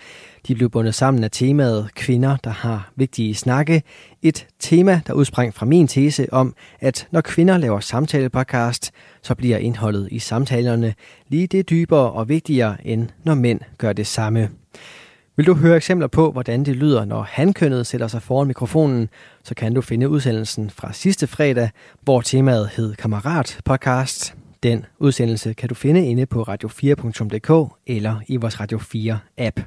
De 0.47 0.55
blev 0.55 0.69
bundet 0.69 0.95
sammen 0.95 1.23
af 1.23 1.31
temaet 1.31 1.89
Kvinder, 1.95 2.37
der 2.43 2.49
har 2.49 2.91
vigtige 2.95 3.35
snakke. 3.35 3.83
Et 4.21 4.47
tema, 4.59 5.01
der 5.07 5.13
udsprang 5.13 5.53
fra 5.53 5.65
min 5.65 5.87
tese 5.87 6.27
om, 6.33 6.55
at 6.79 7.07
når 7.11 7.21
kvinder 7.21 7.57
laver 7.57 7.79
samtalepodcast, 7.79 8.91
så 9.21 9.35
bliver 9.35 9.57
indholdet 9.57 10.07
i 10.11 10.19
samtalerne 10.19 10.93
lige 11.27 11.47
det 11.47 11.69
dybere 11.69 12.11
og 12.11 12.29
vigtigere, 12.29 12.87
end 12.87 13.07
når 13.23 13.35
mænd 13.35 13.59
gør 13.77 13.93
det 13.93 14.07
samme. 14.07 14.49
Vil 15.35 15.47
du 15.47 15.53
høre 15.53 15.75
eksempler 15.75 16.07
på, 16.07 16.31
hvordan 16.31 16.63
det 16.65 16.75
lyder, 16.75 17.05
når 17.05 17.21
hankønnet 17.21 17.87
sætter 17.87 18.07
sig 18.07 18.21
foran 18.21 18.47
mikrofonen, 18.47 19.09
så 19.43 19.55
kan 19.55 19.73
du 19.73 19.81
finde 19.81 20.09
udsendelsen 20.09 20.69
fra 20.69 20.93
sidste 20.93 21.27
fredag, 21.27 21.69
hvor 22.01 22.21
temaet 22.21 22.69
hed 22.69 22.95
Kammerat 22.95 23.59
Podcast. 23.65 24.35
Den 24.63 24.85
udsendelse 24.99 25.53
kan 25.53 25.69
du 25.69 25.75
finde 25.75 26.05
inde 26.07 26.25
på 26.25 26.43
radio4.dk 26.43 27.73
eller 27.87 28.21
i 28.27 28.35
vores 28.35 28.59
Radio 28.59 28.77
4 28.77 29.19
app. 29.37 29.59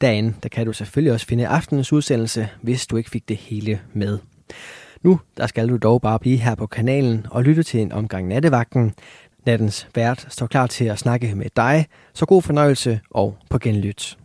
Derinde 0.00 0.34
der 0.42 0.48
kan 0.48 0.66
du 0.66 0.72
selvfølgelig 0.72 1.12
også 1.12 1.26
finde 1.26 1.46
aftenens 1.46 1.92
udsendelse, 1.92 2.48
hvis 2.62 2.86
du 2.86 2.96
ikke 2.96 3.10
fik 3.10 3.28
det 3.28 3.36
hele 3.36 3.80
med. 3.92 4.18
Nu 5.02 5.20
der 5.36 5.46
skal 5.46 5.68
du 5.68 5.76
dog 5.76 6.00
bare 6.00 6.18
blive 6.18 6.36
her 6.36 6.54
på 6.54 6.66
kanalen 6.66 7.26
og 7.30 7.42
lytte 7.42 7.62
til 7.62 7.80
en 7.80 7.92
omgang 7.92 8.28
nattevagten. 8.28 8.94
Nattens 9.46 9.88
vært 9.94 10.26
står 10.28 10.46
klar 10.46 10.66
til 10.66 10.84
at 10.84 10.98
snakke 10.98 11.34
med 11.34 11.46
dig, 11.56 11.86
så 12.14 12.26
god 12.26 12.42
fornøjelse 12.42 13.00
og 13.10 13.36
på 13.50 13.58
genlyt. 13.58 14.18